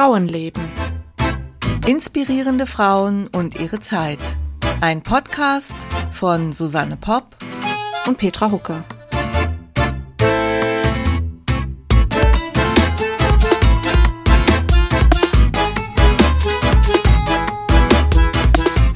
Frauenleben. 0.00 0.62
Inspirierende 1.86 2.64
Frauen 2.64 3.28
und 3.36 3.60
ihre 3.60 3.80
Zeit. 3.80 4.18
Ein 4.80 5.02
Podcast 5.02 5.76
von 6.10 6.54
Susanne 6.54 6.96
Popp 6.96 7.36
und 8.06 8.16
Petra 8.16 8.50
Hucke. 8.50 8.82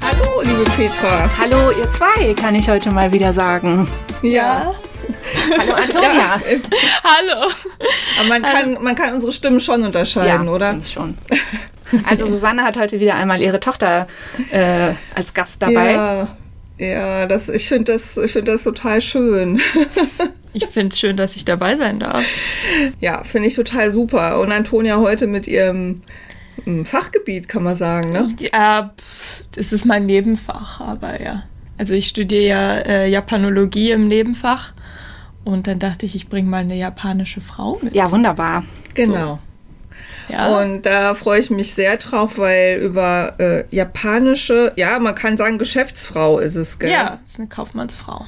Hallo, 0.01 0.41
liebe 0.43 0.65
Petra. 0.71 1.29
Hallo, 1.39 1.71
ihr 1.79 1.91
zwei, 1.91 2.33
kann 2.33 2.55
ich 2.55 2.71
heute 2.71 2.91
mal 2.91 3.13
wieder 3.13 3.35
sagen. 3.35 3.87
Ja. 4.23 4.73
Hallo, 5.59 5.73
Antonia. 5.75 6.13
Ja, 6.13 6.37
äh, 6.37 6.61
Hallo. 7.05 7.51
aber 8.19 8.29
man 8.29 8.43
kann, 8.43 8.83
man 8.83 8.95
kann 8.95 9.15
unsere 9.15 9.33
Stimmen 9.33 9.61
schon 9.61 9.83
unterscheiden, 9.83 10.49
oder? 10.49 10.71
finde 10.71 10.85
ich 10.87 10.93
schon. 10.93 11.19
Also 12.05 12.27
Susanne 12.27 12.65
hat 12.65 12.77
heute 12.77 12.99
wieder 12.99 13.15
einmal 13.15 13.41
ihre 13.41 13.61
Tochter 13.61 14.09
äh, 14.51 14.95
als 15.15 15.33
Gast 15.35 15.63
dabei. 15.63 15.93
Ja, 15.93 16.29
ja 16.79 17.27
das, 17.27 17.49
ich 17.49 17.69
finde 17.69 17.93
das, 17.93 18.17
ich 18.17 18.33
find 18.33 18.49
das 18.49 18.65
total 18.65 19.01
schön. 19.01 19.61
Ich 20.57 20.67
finde 20.67 20.91
es 20.91 21.01
schön, 21.01 21.17
dass 21.17 21.35
ich 21.35 21.45
dabei 21.45 21.75
sein 21.75 21.99
darf. 21.99 22.25
ja, 23.01 23.25
finde 23.25 23.49
ich 23.49 23.57
total 23.57 23.91
super. 23.91 24.39
Und 24.39 24.53
Antonia 24.53 24.99
heute 24.99 25.27
mit 25.27 25.49
ihrem 25.49 26.03
mm, 26.65 26.85
Fachgebiet, 26.85 27.49
kann 27.49 27.65
man 27.65 27.75
sagen, 27.75 28.13
ne? 28.13 28.33
Ja, 28.39 28.95
pff, 28.97 29.43
das 29.57 29.73
ist 29.73 29.85
mein 29.85 30.07
Nebenfach, 30.07 30.81
aber 30.81 31.21
ja. 31.21 31.43
Also 31.77 31.95
ich 31.95 32.07
studiere 32.07 32.45
ja 32.45 32.75
äh, 32.77 33.09
Japanologie 33.09 33.91
im 33.91 34.07
Nebenfach 34.07 34.75
und 35.45 35.67
dann 35.67 35.79
dachte 35.79 36.07
ich, 36.07 36.15
ich 36.15 36.29
bringe 36.29 36.49
mal 36.49 36.59
eine 36.59 36.77
japanische 36.77 37.41
Frau 37.41 37.79
mit. 37.83 37.95
Ja, 37.95 38.11
wunderbar. 38.11 38.65
Genau. 38.95 39.39
Ja. 40.29 40.59
Und 40.59 40.87
da 40.87 41.15
freue 41.15 41.41
ich 41.41 41.51
mich 41.51 41.75
sehr 41.75 41.97
drauf, 41.99 42.39
weil 42.39 42.79
über 42.79 43.35
äh, 43.39 43.65
japanische, 43.71 44.73
ja, 44.77 44.99
man 44.99 45.15
kann 45.15 45.37
sagen, 45.37 45.59
Geschäftsfrau 45.59 46.39
ist 46.39 46.55
es, 46.55 46.79
gell? 46.79 46.91
ja, 46.91 47.21
ist 47.27 47.39
eine 47.39 47.49
Kaufmannsfrau. 47.49 48.25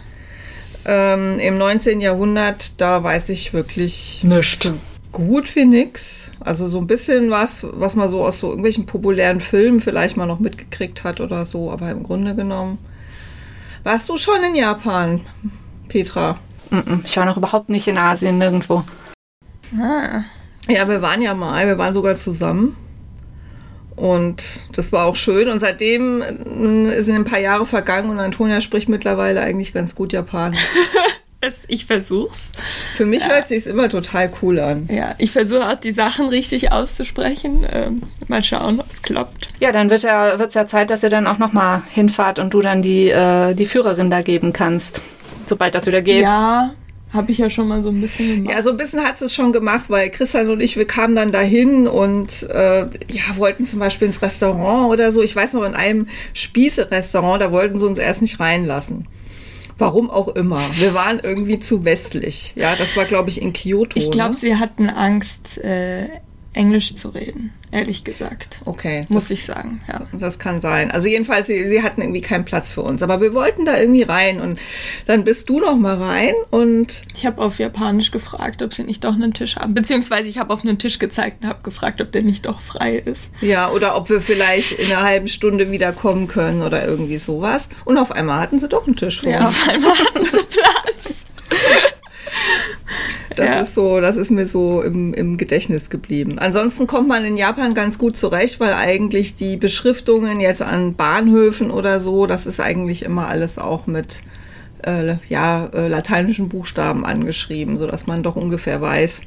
Ähm, 0.84 1.38
Im 1.40 1.58
19. 1.58 2.00
Jahrhundert, 2.00 2.80
da 2.80 3.02
weiß 3.02 3.30
ich 3.30 3.52
wirklich 3.52 4.22
Nicht. 4.22 4.62
so 4.62 4.74
gut 5.10 5.56
wie 5.56 5.64
nix. 5.64 6.30
Also 6.40 6.68
so 6.68 6.78
ein 6.78 6.86
bisschen 6.86 7.30
was, 7.30 7.66
was 7.68 7.96
man 7.96 8.08
so 8.08 8.24
aus 8.24 8.38
so 8.38 8.48
irgendwelchen 8.48 8.86
populären 8.86 9.40
Filmen 9.40 9.80
vielleicht 9.80 10.16
mal 10.16 10.26
noch 10.26 10.38
mitgekriegt 10.38 11.02
hat 11.02 11.20
oder 11.20 11.44
so, 11.46 11.72
aber 11.72 11.90
im 11.90 12.02
Grunde 12.02 12.34
genommen. 12.34 12.78
Warst 13.82 14.08
du 14.08 14.16
schon 14.16 14.42
in 14.46 14.54
Japan, 14.54 15.22
Petra? 15.88 16.38
Ich 17.04 17.16
war 17.16 17.24
noch 17.24 17.36
überhaupt 17.36 17.68
nicht 17.68 17.88
in 17.88 17.98
Asien, 17.98 18.38
nirgendwo. 18.38 18.84
Ah. 19.78 20.22
Ja, 20.68 20.88
wir 20.88 21.02
waren 21.02 21.22
ja 21.22 21.34
mal, 21.34 21.66
wir 21.66 21.78
waren 21.78 21.94
sogar 21.94 22.16
zusammen. 22.16 22.76
Und 23.94 24.66
das 24.72 24.92
war 24.92 25.06
auch 25.06 25.16
schön. 25.16 25.48
Und 25.48 25.60
seitdem 25.60 26.22
äh, 26.22 27.00
sind 27.00 27.14
ein 27.14 27.24
paar 27.24 27.40
Jahre 27.40 27.66
vergangen 27.66 28.10
und 28.10 28.18
Antonia 28.18 28.60
spricht 28.60 28.88
mittlerweile 28.88 29.40
eigentlich 29.40 29.72
ganz 29.72 29.94
gut 29.94 30.12
Japanisch. 30.12 30.60
Ich 31.68 31.84
versuch's. 31.84 32.50
Für 32.96 33.06
mich 33.06 33.28
hört 33.28 33.46
sich's 33.46 33.66
immer 33.66 33.88
total 33.88 34.32
cool 34.42 34.58
an. 34.58 34.88
Ja, 34.90 35.14
ich 35.18 35.30
versuche 35.30 35.68
auch 35.68 35.76
die 35.76 35.92
Sachen 35.92 36.28
richtig 36.28 36.72
auszusprechen. 36.72 37.64
Ähm, 37.72 38.02
mal 38.26 38.42
schauen, 38.42 38.80
ob 38.80 38.90
es 38.90 39.02
klappt. 39.02 39.48
Ja, 39.60 39.70
dann 39.70 39.90
wird 39.90 40.02
ja, 40.02 40.38
wird's 40.38 40.54
ja 40.54 40.66
Zeit, 40.66 40.90
dass 40.90 41.02
ihr 41.02 41.10
dann 41.10 41.26
auch 41.26 41.38
nochmal 41.38 41.82
hinfahrt 41.88 42.38
und 42.38 42.52
du 42.52 42.62
dann 42.62 42.82
die, 42.82 43.10
äh, 43.10 43.54
die 43.54 43.66
Führerin 43.66 44.10
da 44.10 44.22
geben 44.22 44.52
kannst. 44.52 45.02
Sobald 45.46 45.74
das 45.74 45.86
wieder 45.86 46.02
geht. 46.02 46.22
Ja, 46.22 46.74
habe 47.12 47.32
ich 47.32 47.38
ja 47.38 47.48
schon 47.50 47.68
mal 47.68 47.82
so 47.82 47.90
ein 47.90 48.00
bisschen 48.00 48.44
gemacht. 48.44 48.56
Ja, 48.56 48.62
so 48.62 48.70
ein 48.70 48.76
bisschen 48.76 49.00
hat 49.00 49.20
es 49.20 49.34
schon 49.34 49.52
gemacht, 49.52 49.84
weil 49.88 50.10
Christian 50.10 50.50
und 50.50 50.60
ich, 50.60 50.76
wir 50.76 50.86
kamen 50.86 51.14
dann 51.14 51.32
dahin 51.32 51.86
und 51.86 52.42
äh, 52.50 52.80
ja, 52.82 53.22
wollten 53.36 53.64
zum 53.64 53.78
Beispiel 53.78 54.08
ins 54.08 54.22
Restaurant 54.22 54.92
oder 54.92 55.12
so. 55.12 55.22
Ich 55.22 55.34
weiß 55.34 55.54
noch, 55.54 55.64
in 55.64 55.74
einem 55.74 56.08
Spieße-Restaurant, 56.34 57.40
da 57.40 57.52
wollten 57.52 57.78
sie 57.78 57.86
uns 57.86 57.98
erst 57.98 58.22
nicht 58.22 58.40
reinlassen. 58.40 59.06
Warum 59.78 60.10
auch 60.10 60.28
immer. 60.28 60.60
Wir 60.78 60.94
waren 60.94 61.20
irgendwie 61.22 61.58
zu 61.58 61.84
westlich. 61.84 62.54
Ja, 62.56 62.74
das 62.76 62.96
war, 62.96 63.04
glaube 63.04 63.28
ich, 63.28 63.42
in 63.42 63.52
Kyoto. 63.52 63.98
ich 63.98 64.10
glaube, 64.10 64.34
ne? 64.34 64.40
sie 64.40 64.56
hatten 64.56 64.88
Angst, 64.88 65.58
äh, 65.58 66.08
Englisch 66.56 66.94
zu 66.94 67.10
reden, 67.10 67.52
ehrlich 67.70 68.02
gesagt. 68.04 68.60
Okay. 68.64 69.06
Muss 69.08 69.30
ich 69.30 69.44
sagen, 69.44 69.80
ja. 69.88 70.02
Das 70.12 70.38
kann 70.38 70.60
sein. 70.60 70.90
Also 70.90 71.06
jedenfalls, 71.08 71.46
sie, 71.46 71.68
sie 71.68 71.82
hatten 71.82 72.00
irgendwie 72.00 72.22
keinen 72.22 72.44
Platz 72.44 72.72
für 72.72 72.82
uns. 72.82 73.02
Aber 73.02 73.20
wir 73.20 73.34
wollten 73.34 73.64
da 73.64 73.78
irgendwie 73.78 74.02
rein 74.02 74.40
und 74.40 74.58
dann 75.06 75.24
bist 75.24 75.48
du 75.48 75.60
noch 75.60 75.76
mal 75.76 75.96
rein 75.96 76.34
und 76.50 77.02
Ich 77.14 77.26
habe 77.26 77.42
auf 77.42 77.58
Japanisch 77.58 78.10
gefragt, 78.10 78.62
ob 78.62 78.72
sie 78.74 78.84
nicht 78.84 79.04
doch 79.04 79.14
einen 79.14 79.34
Tisch 79.34 79.56
haben. 79.56 79.74
Beziehungsweise 79.74 80.28
ich 80.28 80.38
habe 80.38 80.52
auf 80.52 80.62
einen 80.62 80.78
Tisch 80.78 80.98
gezeigt 80.98 81.42
und 81.42 81.48
habe 81.48 81.62
gefragt, 81.62 82.00
ob 82.00 82.10
der 82.12 82.22
nicht 82.22 82.46
doch 82.46 82.60
frei 82.60 82.96
ist. 82.96 83.30
ja, 83.40 83.70
oder 83.70 83.96
ob 83.96 84.08
wir 84.08 84.20
vielleicht 84.20 84.72
in 84.72 84.90
einer 84.92 85.02
halben 85.02 85.28
Stunde 85.28 85.70
wieder 85.70 85.92
kommen 85.92 86.26
können 86.26 86.62
oder 86.62 86.86
irgendwie 86.86 87.18
sowas. 87.18 87.68
Und 87.84 87.98
auf 87.98 88.12
einmal 88.12 88.40
hatten 88.40 88.58
sie 88.58 88.68
doch 88.68 88.86
einen 88.86 88.96
Tisch 88.96 89.20
vor 89.20 89.30
Ja, 89.30 89.48
auf 89.48 89.68
einmal 89.68 89.92
hatten 89.92 90.24
sie 90.24 90.40
Platz. 90.42 91.24
Das 93.36 93.46
Ja. 93.50 93.60
ist 93.60 93.74
so, 93.74 94.00
das 94.00 94.16
ist 94.16 94.30
mir 94.30 94.46
so 94.46 94.82
im, 94.82 95.14
im 95.14 95.36
Gedächtnis 95.36 95.90
geblieben. 95.90 96.38
Ansonsten 96.38 96.86
kommt 96.86 97.06
man 97.08 97.24
in 97.24 97.36
Japan 97.36 97.74
ganz 97.74 97.98
gut 97.98 98.16
zurecht, 98.16 98.58
weil 98.60 98.72
eigentlich 98.74 99.34
die 99.34 99.56
Beschriftungen 99.56 100.40
jetzt 100.40 100.62
an 100.62 100.94
Bahnhöfen 100.94 101.70
oder 101.70 102.00
so, 102.00 102.26
das 102.26 102.46
ist 102.46 102.60
eigentlich 102.60 103.04
immer 103.04 103.28
alles 103.28 103.58
auch 103.58 103.86
mit 103.86 104.20
äh, 104.84 105.16
ja, 105.28 105.66
äh, 105.74 105.88
lateinischen 105.88 106.48
Buchstaben 106.48 107.04
angeschrieben, 107.06 107.78
sodass 107.78 108.06
man 108.06 108.22
doch 108.22 108.36
ungefähr 108.36 108.80
weiß, 108.80 109.22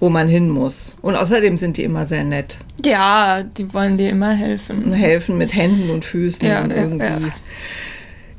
wo 0.00 0.08
man 0.10 0.28
hin 0.28 0.48
muss. 0.48 0.94
Und 1.02 1.16
außerdem 1.16 1.56
sind 1.56 1.76
die 1.76 1.84
immer 1.84 2.06
sehr 2.06 2.24
nett 2.24 2.58
Ja, 2.84 3.42
die 3.42 3.72
wollen 3.74 3.98
dir 3.98 4.10
immer 4.10 4.30
und 4.30 4.36
helfen. 4.36 4.92
helfen 4.92 5.36
mit 5.38 5.54
Händen 5.54 5.90
und 5.90 6.04
Füßen 6.04 6.46
ja, 6.46 6.64
irgendwie. 6.68 7.04
ja. 7.04 7.18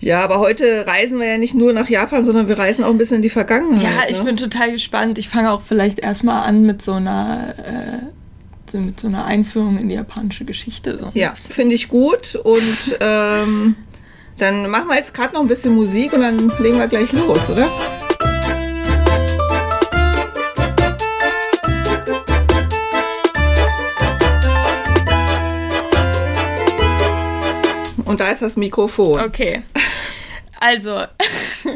Ja, 0.02 0.24
aber 0.24 0.40
heute 0.40 0.88
reisen 0.88 1.20
wir 1.20 1.28
ja 1.28 1.38
nicht 1.38 1.56
nur 1.56 1.74
nach 1.74 1.90
Japan, 1.90 2.24
sondern 2.24 2.48
wir 2.48 2.58
reisen 2.58 2.86
auch 2.86 2.90
ein 2.90 2.98
bisschen 2.98 3.18
in 3.18 3.22
die 3.22 3.30
Vergangenheit. 3.30 3.84
Ja, 3.84 4.04
ich 4.08 4.20
ne? 4.20 4.26
bin 4.26 4.38
total 4.38 4.72
gespannt. 4.72 5.18
Ich 5.18 5.28
fange 5.28 5.52
auch 5.52 5.62
vielleicht 5.62 6.00
erstmal 6.00 6.48
an 6.48 6.64
mit 6.64 6.82
so 6.82 6.94
einer 6.94 7.56
äh, 8.72 8.78
mit 8.78 9.00
so 9.00 9.08
einer 9.08 9.26
Einführung 9.26 9.78
in 9.78 9.90
die 9.90 9.96
japanische 9.96 10.46
Geschichte. 10.46 10.98
So 10.98 11.12
Ja, 11.16 11.34
finde 11.36 11.76
ich 11.76 11.90
gut. 11.90 12.36
Und 12.36 12.98
ähm, 13.02 13.76
dann 14.38 14.70
machen 14.70 14.88
wir 14.88 14.96
jetzt 14.96 15.14
gerade 15.14 15.34
noch 15.34 15.42
ein 15.42 15.48
bisschen 15.48 15.76
Musik 15.76 16.14
und 16.14 16.22
dann 16.22 16.54
legen 16.60 16.78
wir 16.78 16.88
gleich 16.88 17.12
los, 17.12 17.50
oder? 17.50 17.70
Und 28.06 28.20
da 28.22 28.30
ist 28.30 28.42
das 28.42 28.56
Mikrofon. 28.56 29.20
Okay. 29.20 29.64
Also, 30.60 31.04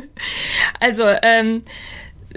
also, 0.80 1.04
ähm, 1.22 1.64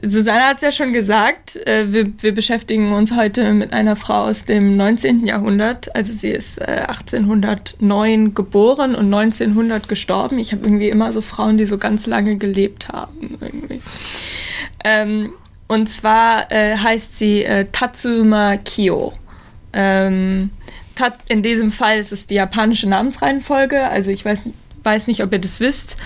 Susanne 0.03 0.45
hat 0.45 0.57
es 0.57 0.63
ja 0.63 0.73
schon 0.73 0.93
gesagt, 0.93 1.57
äh, 1.67 1.93
wir, 1.93 2.13
wir 2.21 2.35
beschäftigen 2.35 2.93
uns 2.93 3.15
heute 3.15 3.53
mit 3.53 3.73
einer 3.73 3.97
Frau 3.97 4.25
aus 4.25 4.45
dem 4.45 4.77
19. 4.77 5.27
Jahrhundert. 5.27 5.95
Also 5.97 6.13
sie 6.13 6.31
ist 6.31 6.59
äh, 6.59 6.85
1809 6.87 8.35
geboren 8.35 8.95
und 8.95 9.13
1900 9.13 9.89
gestorben. 9.89 10.39
Ich 10.39 10.53
habe 10.53 10.65
irgendwie 10.65 10.91
immer 10.91 11.13
so 11.13 11.23
Frauen, 11.23 11.57
die 11.57 11.67
so 11.67 11.79
ganz 11.79 12.07
lange 12.07 12.37
gelebt 12.37 12.89
haben. 12.89 13.39
Ähm, 14.85 15.33
und 15.67 15.89
zwar 15.89 16.53
äh, 16.53 16.77
heißt 16.77 17.17
sie 17.17 17.45
äh, 17.45 17.67
Tatsuma 17.73 18.59
Kyo. 18.59 19.13
Ähm, 19.73 20.51
Tat, 20.95 21.19
in 21.29 21.43
diesem 21.43 21.71
Fall 21.71 21.99
ist 21.99 22.13
es 22.13 22.27
die 22.27 22.35
japanische 22.35 22.89
Namensreihenfolge. 22.89 23.85
Also 23.89 24.11
ich 24.11 24.25
weiß, 24.25 24.51
weiß 24.83 25.07
nicht, 25.09 25.23
ob 25.23 25.33
ihr 25.33 25.39
das 25.39 25.61
wisst, 25.61 25.97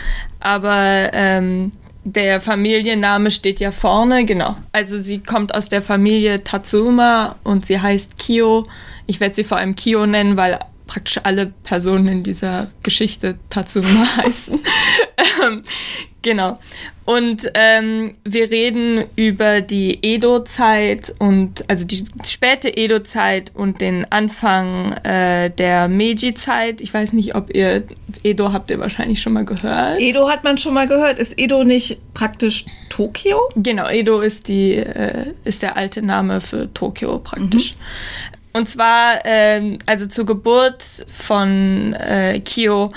aber 0.41 1.11
ähm, 1.12 1.73
der 2.05 2.41
Familienname 2.41 3.31
steht 3.31 3.61
ja 3.61 3.71
vorne, 3.71 4.25
genau. 4.25 4.56
Also 4.73 4.99
sie 4.99 5.19
kommt 5.21 5.55
aus 5.55 5.69
der 5.69 5.83
Familie 5.83 6.43
Tatsuma 6.43 7.37
und 7.45 7.67
sie 7.67 7.81
heißt 7.81 8.19
Kyo. 8.19 8.67
Ich 9.06 9.20
werde 9.20 9.35
sie 9.35 9.44
vor 9.44 9.59
allem 9.59 9.76
Kyo 9.76 10.06
nennen, 10.06 10.37
weil 10.37 10.59
praktisch 10.90 11.20
alle 11.22 11.46
Personen 11.62 12.08
in 12.08 12.22
dieser 12.25 12.66
Geschichte 12.82 13.38
Tatsuma 13.48 14.16
heißen. 14.16 14.58
ähm, 15.44 15.62
genau. 16.20 16.58
Und 17.04 17.48
ähm, 17.54 18.16
wir 18.25 18.50
reden 18.50 19.04
über 19.14 19.60
die 19.60 20.00
Edo-Zeit 20.02 21.14
und 21.20 21.64
also 21.70 21.87
die 21.87 22.04
späte 22.25 22.76
Edo-Zeit 22.76 23.52
und 23.54 23.81
den 23.81 24.04
Anfang 24.10 24.92
äh, 25.04 25.50
der 25.50 25.88
Meiji-Zeit. 25.88 26.81
Ich 26.81 26.92
weiß 26.92 27.12
nicht, 27.12 27.37
ob 27.37 27.54
ihr 27.54 27.84
Edo 28.25 28.52
habt 28.52 28.72
ihr 28.72 28.81
wahrscheinlich 28.81 29.22
schon 29.22 29.32
mal 29.32 29.44
gehört. 29.44 30.00
Edo 30.00 30.28
hat 30.28 30.42
man 30.42 30.58
schon 30.58 30.75
mal 30.75 30.88
gehört. 30.88 31.19
Ist 31.19 31.40
Edo 31.40 31.62
nicht 31.62 32.00
praktisch 32.14 32.66
Tokio? 32.88 33.38
Genau, 33.54 33.88
Edo 33.88 34.20
ist 34.20 34.48
die 34.48 34.75
äh, 34.75 35.34
ist 35.44 35.62
der 35.62 35.76
alte 35.76 36.02
Name 36.02 36.40
für 36.40 36.72
Tokio 36.75 37.19
praktisch. 37.20 37.75
Und 38.52 38.69
zwar, 38.69 39.20
ähm, 39.25 39.79
also 39.87 40.06
zur 40.06 40.26
Geburt 40.26 40.82
von 41.06 41.94
äh, 41.94 42.41
Kyo 42.41 42.91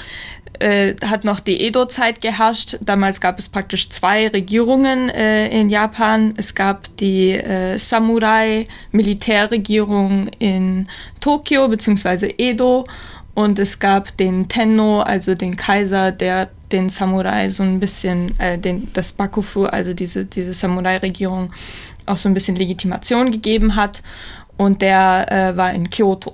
äh, 0.60 0.96
hat 1.06 1.24
noch 1.26 1.40
die 1.40 1.62
Edo-Zeit 1.62 2.22
geherrscht. 2.22 2.78
Damals 2.82 3.22
gab 3.22 3.38
es 3.40 3.50
praktisch 3.50 3.90
zwei 3.90 4.28
Regierungen 4.30 5.10
äh, 5.10 5.50
in 5.50 5.70
Japan. 5.70 6.34
Es 6.38 6.56
gab 6.56 6.96
die 6.98 7.32
äh, 7.32 7.78
Samurai-Militärregierung 7.78 10.30
in 10.40 10.88
Tokio 11.20 11.68
bzw. 11.68 12.34
Edo 12.38 12.88
und 13.36 13.60
es 13.60 13.80
gab 13.80 14.16
den 14.18 14.48
Tenno, 14.48 15.02
also 15.02 15.36
den 15.36 15.58
Kaiser, 15.58 16.12
der 16.12 16.50
den 16.72 16.90
Samurai 16.90 17.50
so 17.50 17.64
ein 17.64 17.80
bisschen, 17.80 18.40
äh, 18.40 18.58
den, 18.58 18.90
das 18.94 19.14
Bakufu, 19.14 19.66
also 19.66 19.94
diese, 19.94 20.26
diese 20.26 20.54
Samurai-Regierung, 20.54 21.52
auch 22.06 22.18
so 22.18 22.30
ein 22.30 22.34
bisschen 22.34 22.56
Legitimation 22.56 23.32
gegeben 23.32 23.76
hat. 23.76 24.02
Und 24.58 24.82
der 24.82 25.32
äh, 25.32 25.58
war 25.58 25.74
in 25.74 25.90
Kyoto. 25.90 26.34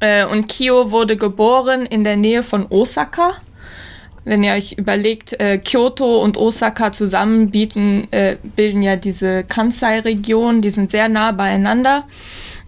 Äh, 0.00 0.26
und 0.26 0.48
Kyo 0.48 0.90
wurde 0.90 1.16
geboren 1.16 1.86
in 1.86 2.04
der 2.04 2.16
Nähe 2.16 2.42
von 2.42 2.66
Osaka. 2.68 3.36
Wenn 4.24 4.42
ihr 4.42 4.52
euch 4.52 4.72
überlegt, 4.72 5.38
äh, 5.40 5.58
Kyoto 5.58 6.22
und 6.22 6.36
Osaka 6.36 6.92
zusammen 6.92 7.50
bieten, 7.50 8.08
äh, 8.10 8.36
bilden 8.56 8.82
ja 8.82 8.96
diese 8.96 9.44
Kansai-Region, 9.44 10.62
die 10.62 10.70
sind 10.70 10.90
sehr 10.90 11.08
nah 11.08 11.32
beieinander. 11.32 12.04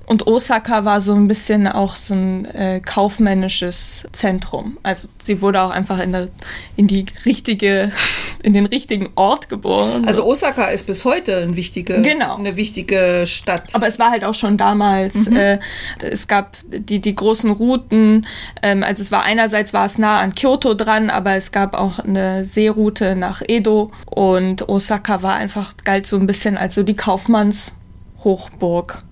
Und 0.06 0.26
Osaka 0.28 0.84
war 0.84 1.00
so 1.00 1.14
ein 1.14 1.26
bisschen 1.26 1.66
auch 1.66 1.96
so 1.96 2.14
ein 2.14 2.44
äh, 2.46 2.80
kaufmännisches 2.80 4.06
Zentrum. 4.12 4.78
Also 4.84 5.08
sie 5.22 5.42
wurde 5.42 5.60
auch 5.60 5.70
einfach 5.70 5.98
in, 5.98 6.12
der, 6.12 6.28
in 6.76 6.86
die 6.86 7.06
richtige, 7.24 7.90
in 8.44 8.54
den 8.54 8.66
richtigen 8.66 9.08
Ort 9.16 9.48
geboren. 9.48 10.04
Also 10.06 10.24
Osaka 10.24 10.66
ist 10.66 10.86
bis 10.86 11.04
heute 11.04 11.38
ein 11.38 11.56
wichtige, 11.56 12.02
genau. 12.02 12.36
eine 12.36 12.54
wichtige 12.54 13.24
Stadt. 13.26 13.74
Aber 13.74 13.88
es 13.88 13.98
war 13.98 14.12
halt 14.12 14.24
auch 14.24 14.34
schon 14.34 14.56
damals. 14.56 15.28
Mhm. 15.28 15.36
Äh, 15.36 15.58
es 16.00 16.28
gab 16.28 16.56
die, 16.68 17.00
die 17.00 17.16
großen 17.16 17.50
Routen. 17.50 18.28
Ähm, 18.62 18.84
also 18.84 19.02
es 19.02 19.10
war 19.10 19.24
einerseits 19.24 19.72
war 19.72 19.86
es 19.86 19.98
nah 19.98 20.20
an 20.20 20.36
Kyoto 20.36 20.74
dran, 20.74 21.10
aber 21.10 21.34
es 21.34 21.50
gab 21.50 21.74
auch 21.74 21.98
eine 21.98 22.44
Seeroute 22.44 23.16
nach 23.16 23.42
Edo. 23.44 23.90
Und 24.06 24.68
Osaka 24.68 25.22
war 25.22 25.34
einfach, 25.34 25.74
galt 25.82 26.06
so 26.06 26.16
ein 26.16 26.28
bisschen 26.28 26.56
als 26.56 26.76
so 26.76 26.84
die 26.84 26.94
Kaufmannshochburg. 26.94 29.02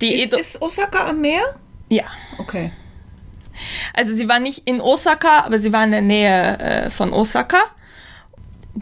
Die 0.00 0.22
ist, 0.22 0.32
ist 0.34 0.62
Osaka 0.62 1.08
am 1.08 1.20
Meer? 1.20 1.42
Ja. 1.88 2.04
Okay. 2.38 2.72
Also 3.94 4.14
sie 4.14 4.28
war 4.28 4.38
nicht 4.38 4.62
in 4.66 4.80
Osaka, 4.80 5.40
aber 5.40 5.58
sie 5.58 5.72
war 5.72 5.84
in 5.84 5.90
der 5.90 6.02
Nähe 6.02 6.58
äh, 6.58 6.90
von 6.90 7.12
Osaka 7.12 7.58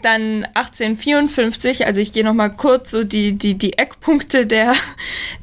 dann 0.02 0.44
1854, 0.54 1.86
also 1.86 2.00
ich 2.00 2.12
gehe 2.12 2.24
noch 2.24 2.34
mal 2.34 2.48
kurz 2.48 2.90
so 2.90 3.04
die, 3.04 3.32
die, 3.32 3.54
die 3.54 3.78
Eckpunkte 3.78 4.46
der, 4.46 4.74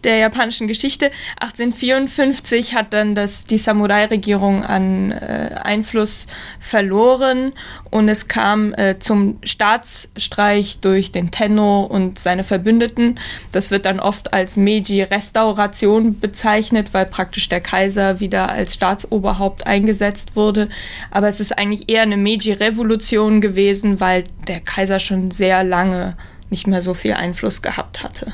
der 0.04 0.18
japanischen 0.18 0.68
Geschichte. 0.68 1.12
1854 1.40 2.76
hat 2.76 2.94
dann 2.94 3.16
das, 3.16 3.46
die 3.46 3.58
Samurai-Regierung 3.58 4.64
an 4.64 5.12
äh, 5.12 5.56
Einfluss 5.64 6.28
verloren 6.60 7.54
und 7.90 8.10
es 8.10 8.28
kam 8.28 8.74
äh, 8.74 9.00
zum 9.00 9.40
Staatsstreich 9.44 10.80
durch 10.80 11.12
den 11.12 11.32
Tenno 11.32 11.82
und 11.82 12.20
seine 12.20 12.44
Verbündeten. 12.44 13.20
Das 13.52 13.72
wird 13.72 13.86
dann 13.86 14.00
oft 14.00 14.34
als 14.34 14.58
Meiji-Restauration 14.58 16.20
bezeichnet, 16.20 16.94
weil 16.94 17.06
praktisch 17.06 17.50
der 17.50 17.62
Kaiser 17.62 18.20
wieder 18.20 18.50
als 18.50 18.74
Staatsoberhaupt 18.76 19.66
eingesetzt 19.66 20.36
wurde. 20.36 20.70
Aber 21.12 21.28
es 21.28 21.40
ist 21.40 21.58
eigentlich 21.58 21.90
eher 21.90 22.02
eine 22.02 22.18
Meiji-Revolution 22.18 23.42
gewesen, 23.42 24.00
weil 24.00 24.24
der 24.48 24.60
Kaiser 24.60 25.00
schon 25.00 25.32
sehr 25.32 25.64
lange 25.64 26.16
nicht 26.50 26.68
mehr 26.68 26.82
so 26.82 26.94
viel 26.94 27.14
Einfluss 27.14 27.62
gehabt 27.62 28.04
hatte. 28.04 28.32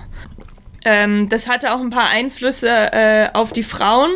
Ähm, 0.86 1.30
das 1.30 1.48
hatte 1.48 1.74
auch 1.74 1.80
ein 1.80 1.90
paar 1.90 2.10
Einflüsse 2.10 2.70
äh, 2.70 3.30
auf 3.34 3.54
die 3.54 3.64
Frauen. 3.64 4.12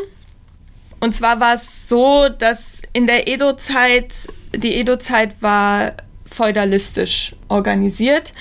Und 1.00 1.14
zwar 1.14 1.40
war 1.40 1.54
es 1.54 1.88
so, 1.90 2.30
dass 2.30 2.82
in 2.94 3.08
der 3.08 3.28
Edo-Zeit, 3.28 4.10
die 4.56 4.76
Edo-Zeit 4.76 5.42
war 5.42 5.94
feudalistisch 6.26 7.36
organisiert 7.50 8.34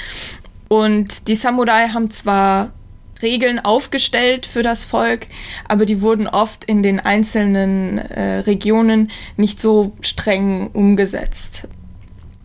und 0.68 1.28
die 1.28 1.34
Samurai 1.34 1.88
haben 1.88 2.10
zwar 2.10 2.72
Regeln 3.20 3.60
aufgestellt 3.60 4.46
für 4.46 4.62
das 4.62 4.84
Volk, 4.84 5.26
aber 5.68 5.86
die 5.86 6.02
wurden 6.02 6.26
oft 6.26 6.64
in 6.64 6.82
den 6.82 7.00
einzelnen 7.00 7.98
äh, 7.98 8.38
Regionen 8.40 9.10
nicht 9.36 9.60
so 9.60 9.92
streng 10.00 10.68
umgesetzt. 10.72 11.68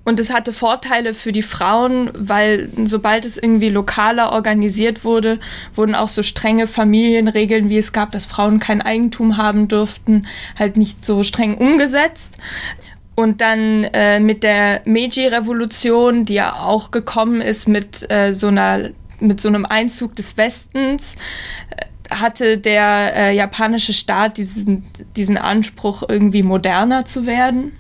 Und 0.08 0.22
es 0.22 0.32
hatte 0.32 0.54
Vorteile 0.54 1.14
für 1.14 1.34
die 1.34 1.42
Frauen, 1.42 2.12
weil 2.14 2.70
sobald 2.86 3.26
es 3.26 3.36
irgendwie 3.36 3.68
lokaler 3.68 4.32
organisiert 4.32 5.04
wurde, 5.04 5.38
wurden 5.76 5.96
auch 5.96 6.08
so 6.08 6.24
strenge 6.24 6.66
Familienregeln, 6.66 7.70
wie 7.70 7.78
es 7.78 7.92
gab, 7.92 8.14
dass 8.14 8.26
Frauen 8.26 8.62
kein 8.62 8.82
Eigentum 8.82 9.36
haben 9.36 9.68
dürften, 9.68 10.26
halt 10.58 10.78
nicht 10.78 11.04
so 11.04 11.26
streng 11.26 11.56
umgesetzt. 11.56 12.38
Und 13.16 13.42
dann 13.42 13.84
äh, 13.84 14.22
mit 14.22 14.44
der 14.44 14.80
Meiji-Revolution, 14.86 16.24
die 16.24 16.36
ja 16.36 16.54
auch 16.54 16.92
gekommen 16.92 17.42
ist 17.42 17.68
mit 17.68 18.10
äh, 18.10 18.34
so 18.34 18.48
einer 18.48 18.92
mit 19.20 19.42
so 19.42 19.50
einem 19.50 19.66
Einzug 19.66 20.16
des 20.16 20.38
Westens, 20.38 21.16
äh, 21.70 22.16
hatte 22.16 22.58
der 22.58 23.14
äh, 23.14 23.36
japanische 23.36 23.92
Staat 23.92 24.38
diesen, 24.38 24.86
diesen 25.18 25.38
Anspruch, 25.38 26.04
irgendwie 26.08 26.44
moderner 26.44 27.04
zu 27.04 27.26
werden. 27.26 27.74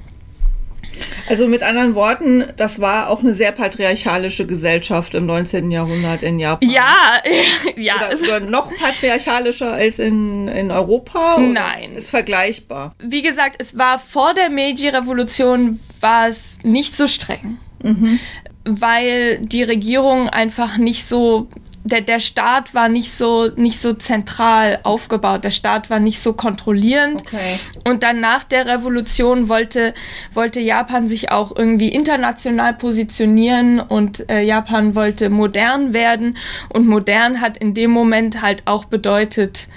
Also 1.29 1.47
mit 1.47 1.61
anderen 1.61 1.95
Worten, 1.95 2.45
das 2.55 2.79
war 2.79 3.09
auch 3.09 3.19
eine 3.19 3.33
sehr 3.33 3.51
patriarchalische 3.51 4.47
Gesellschaft 4.47 5.13
im 5.13 5.25
19. 5.25 5.71
Jahrhundert 5.71 6.23
in 6.23 6.39
Japan. 6.39 6.69
Ja, 6.69 7.21
ja. 7.75 7.95
Oder, 7.95 8.37
oder 8.37 8.39
noch 8.39 8.73
patriarchalischer 8.73 9.73
als 9.73 9.99
in, 9.99 10.47
in 10.47 10.71
Europa? 10.71 11.37
Nein. 11.39 11.95
Ist 11.95 12.09
vergleichbar. 12.09 12.95
Wie 12.99 13.21
gesagt, 13.21 13.57
es 13.59 13.77
war 13.77 13.99
vor 13.99 14.33
der 14.33 14.49
Meiji-Revolution 14.49 15.79
war 15.99 16.27
es 16.27 16.59
nicht 16.63 16.95
so 16.95 17.07
streng. 17.07 17.57
Mhm. 17.83 18.19
Weil 18.63 19.39
die 19.39 19.63
Regierung 19.63 20.29
einfach 20.29 20.77
nicht 20.77 21.05
so 21.05 21.47
der, 21.87 22.01
der 22.01 22.19
Staat 22.19 22.73
war 22.73 22.89
nicht 22.89 23.13
so, 23.13 23.49
nicht 23.55 23.79
so 23.79 23.93
zentral 23.93 24.79
aufgebaut. 24.83 25.43
Der 25.43 25.51
Staat 25.51 25.89
war 25.89 25.99
nicht 25.99 26.19
so 26.19 26.33
kontrollierend. 26.33 27.21
Okay. 27.21 27.59
Und 27.85 28.03
dann 28.03 28.19
nach 28.19 28.43
der 28.43 28.65
Revolution 28.65 29.47
wollte, 29.47 29.93
wollte 30.33 30.59
Japan 30.59 31.07
sich 31.07 31.31
auch 31.31 31.55
irgendwie 31.55 31.89
international 31.89 32.73
positionieren 32.73 33.79
und 33.79 34.29
äh, 34.29 34.41
Japan 34.41 34.95
wollte 34.95 35.29
modern 35.29 35.93
werden. 35.93 36.37
Und 36.69 36.87
modern 36.87 37.39
hat 37.39 37.57
in 37.57 37.73
dem 37.73 37.91
Moment 37.91 38.41
halt 38.41 38.63
auch 38.65 38.85
bedeutet, 38.85 39.67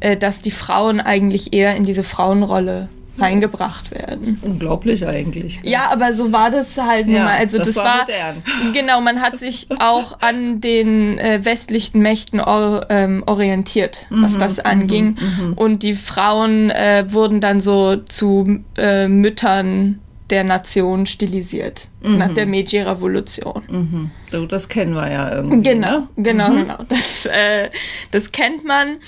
äh, 0.00 0.16
dass 0.16 0.42
die 0.42 0.50
Frauen 0.50 1.00
eigentlich 1.00 1.52
eher 1.52 1.76
in 1.76 1.84
diese 1.84 2.02
Frauenrolle 2.02 2.88
reingebracht 3.18 3.90
werden. 3.90 4.38
Unglaublich 4.42 5.06
eigentlich. 5.06 5.60
Ja, 5.62 5.90
aber 5.90 6.12
so 6.12 6.32
war 6.32 6.50
das 6.50 6.78
halt 6.78 7.08
ja, 7.08 7.24
mal. 7.24 7.38
Also 7.38 7.58
das, 7.58 7.68
das 7.68 7.76
war, 7.76 8.06
war 8.06 8.34
genau. 8.72 9.00
Man 9.00 9.20
hat 9.20 9.38
sich 9.38 9.68
auch 9.78 10.20
an 10.20 10.60
den 10.60 11.18
äh, 11.18 11.44
westlichen 11.44 12.00
Mächten 12.00 12.40
or, 12.40 12.86
ähm, 12.88 13.22
orientiert, 13.26 14.06
was 14.10 14.34
mhm, 14.34 14.38
das 14.38 14.58
anging. 14.60 15.16
Mhm, 15.18 15.46
mhm, 15.48 15.52
Und 15.54 15.82
die 15.82 15.94
Frauen 15.94 16.70
äh, 16.70 17.04
wurden 17.08 17.40
dann 17.40 17.60
so 17.60 17.96
zu 17.96 18.60
äh, 18.76 19.08
Müttern 19.08 20.00
der 20.30 20.44
Nation 20.44 21.06
stilisiert 21.06 21.88
mhm. 22.02 22.18
nach 22.18 22.32
der 22.32 22.46
Meiji-Revolution. 22.46 23.62
Mhm. 23.68 24.10
So, 24.30 24.46
das 24.46 24.68
kennen 24.68 24.94
wir 24.94 25.10
ja 25.10 25.34
irgendwie. 25.34 25.62
Genau, 25.62 25.90
ne? 25.90 26.08
genau, 26.16 26.50
mhm. 26.50 26.56
genau. 26.56 26.78
Das, 26.88 27.26
äh, 27.26 27.70
das 28.10 28.32
kennt 28.32 28.64
man. 28.64 28.98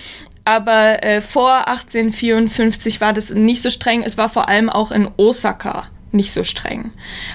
Aber 0.44 1.02
äh, 1.04 1.20
vor 1.20 1.68
1854 1.68 3.00
war 3.00 3.12
das 3.12 3.30
nicht 3.32 3.62
so 3.62 3.70
streng. 3.70 4.02
Es 4.02 4.18
war 4.18 4.28
vor 4.28 4.48
allem 4.48 4.68
auch 4.68 4.90
in 4.90 5.08
Osaka 5.16 5.88
nicht 6.12 6.32
so 6.32 6.44
streng. 6.44 6.92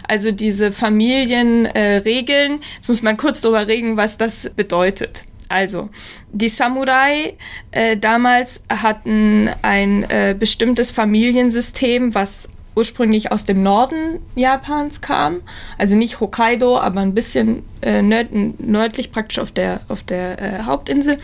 Also 0.07 0.31
diese 0.31 0.71
Familienregeln, 0.71 2.53
äh, 2.53 2.65
jetzt 2.75 2.87
muss 2.87 3.01
man 3.01 3.17
kurz 3.17 3.41
darüber 3.41 3.67
reden, 3.67 3.97
was 3.97 4.17
das 4.17 4.51
bedeutet. 4.55 5.25
Also, 5.49 5.89
die 6.31 6.49
Samurai 6.49 7.33
äh, 7.71 7.95
damals 7.95 8.63
hatten 8.69 9.49
ein 9.61 10.03
äh, 10.09 10.35
bestimmtes 10.37 10.91
Familiensystem, 10.91 12.13
was 12.13 12.49
ursprünglich 12.75 13.31
aus 13.31 13.45
dem 13.45 13.63
Norden 13.63 14.19
Japans 14.35 15.01
kam. 15.01 15.41
Also 15.77 15.95
nicht 15.95 16.19
Hokkaido, 16.19 16.77
aber 16.77 16.99
ein 16.99 17.15
bisschen 17.15 17.63
äh, 17.81 18.01
nörd 18.01 18.27
nördlich 18.59 19.11
praktisch 19.11 19.39
auf 19.39 19.51
der, 19.51 19.81
auf 19.87 20.03
der 20.03 20.39
äh, 20.39 20.63
Hauptinsel 20.63 21.17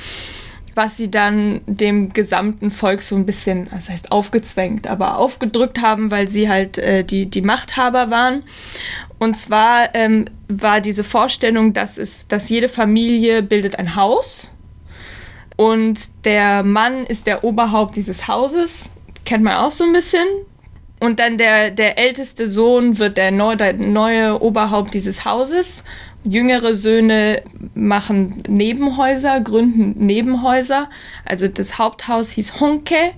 was 0.76 0.98
sie 0.98 1.12
dann 1.12 1.62
dem 1.66 2.14
gesamten 2.14 2.72
Volk 2.72 3.02
so 3.02 3.16
ein 3.16 3.26
bisschen, 3.26 3.68
das 3.72 3.90
heißt 3.90 4.12
aufgezwängt, 4.12 4.88
aber 4.88 5.18
aufgedrückt 5.18 5.82
haben, 5.82 6.12
weil 6.12 6.28
sie 6.28 6.50
halt 6.50 6.78
äh, 6.78 7.04
die, 7.04 7.28
die 7.28 7.42
Machthaber 7.42 8.10
waren. 8.10 8.44
Und 9.20 9.38
zwar 9.38 9.94
ähm, 9.94 10.26
war 10.48 10.82
diese 10.82 11.04
Vorstellung, 11.04 11.74
dass, 11.74 11.98
es, 11.98 12.28
dass 12.28 12.50
jede 12.50 12.68
Familie 12.68 13.44
bildet 13.44 13.78
ein 13.78 13.96
Haus 13.96 14.50
und 15.56 16.26
der 16.26 16.64
Mann 16.64 17.06
ist 17.06 17.28
der 17.28 17.44
Oberhaupt 17.44 17.96
dieses 17.96 18.28
Hauses, 18.28 18.90
kennt 19.26 19.44
man 19.44 19.56
auch 19.58 19.72
so 19.72 19.84
ein 19.84 19.94
bisschen. 19.94 20.28
Und 21.00 21.20
dann 21.20 21.38
der, 21.38 21.70
der 21.70 21.98
älteste 21.98 22.48
Sohn 22.48 22.98
wird 22.98 23.18
der, 23.18 23.32
neu, 23.32 23.58
der 23.58 23.74
neue 23.74 24.42
Oberhaupt 24.42 24.94
dieses 24.94 25.26
Hauses 25.26 25.84
Jüngere 26.24 26.74
Söhne 26.74 27.42
machen 27.76 28.44
Nebenhäuser, 28.48 29.42
gründen 29.42 30.06
Nebenhäuser. 30.06 30.90
Also 31.26 31.48
das 31.48 31.78
Haupthaus 31.78 32.30
hieß 32.32 32.60
Honke 32.60 33.12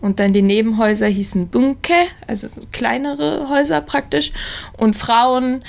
Und 0.00 0.18
dann 0.18 0.32
die 0.32 0.42
Nebenhäuser 0.42 1.06
hießen 1.06 1.48
Bunke, 1.48 1.94
also 2.26 2.48
kleinere 2.72 3.48
Häuser 3.48 3.80
praktisch. 3.80 4.32
Und 4.78 4.96
Frauen, 4.96 5.62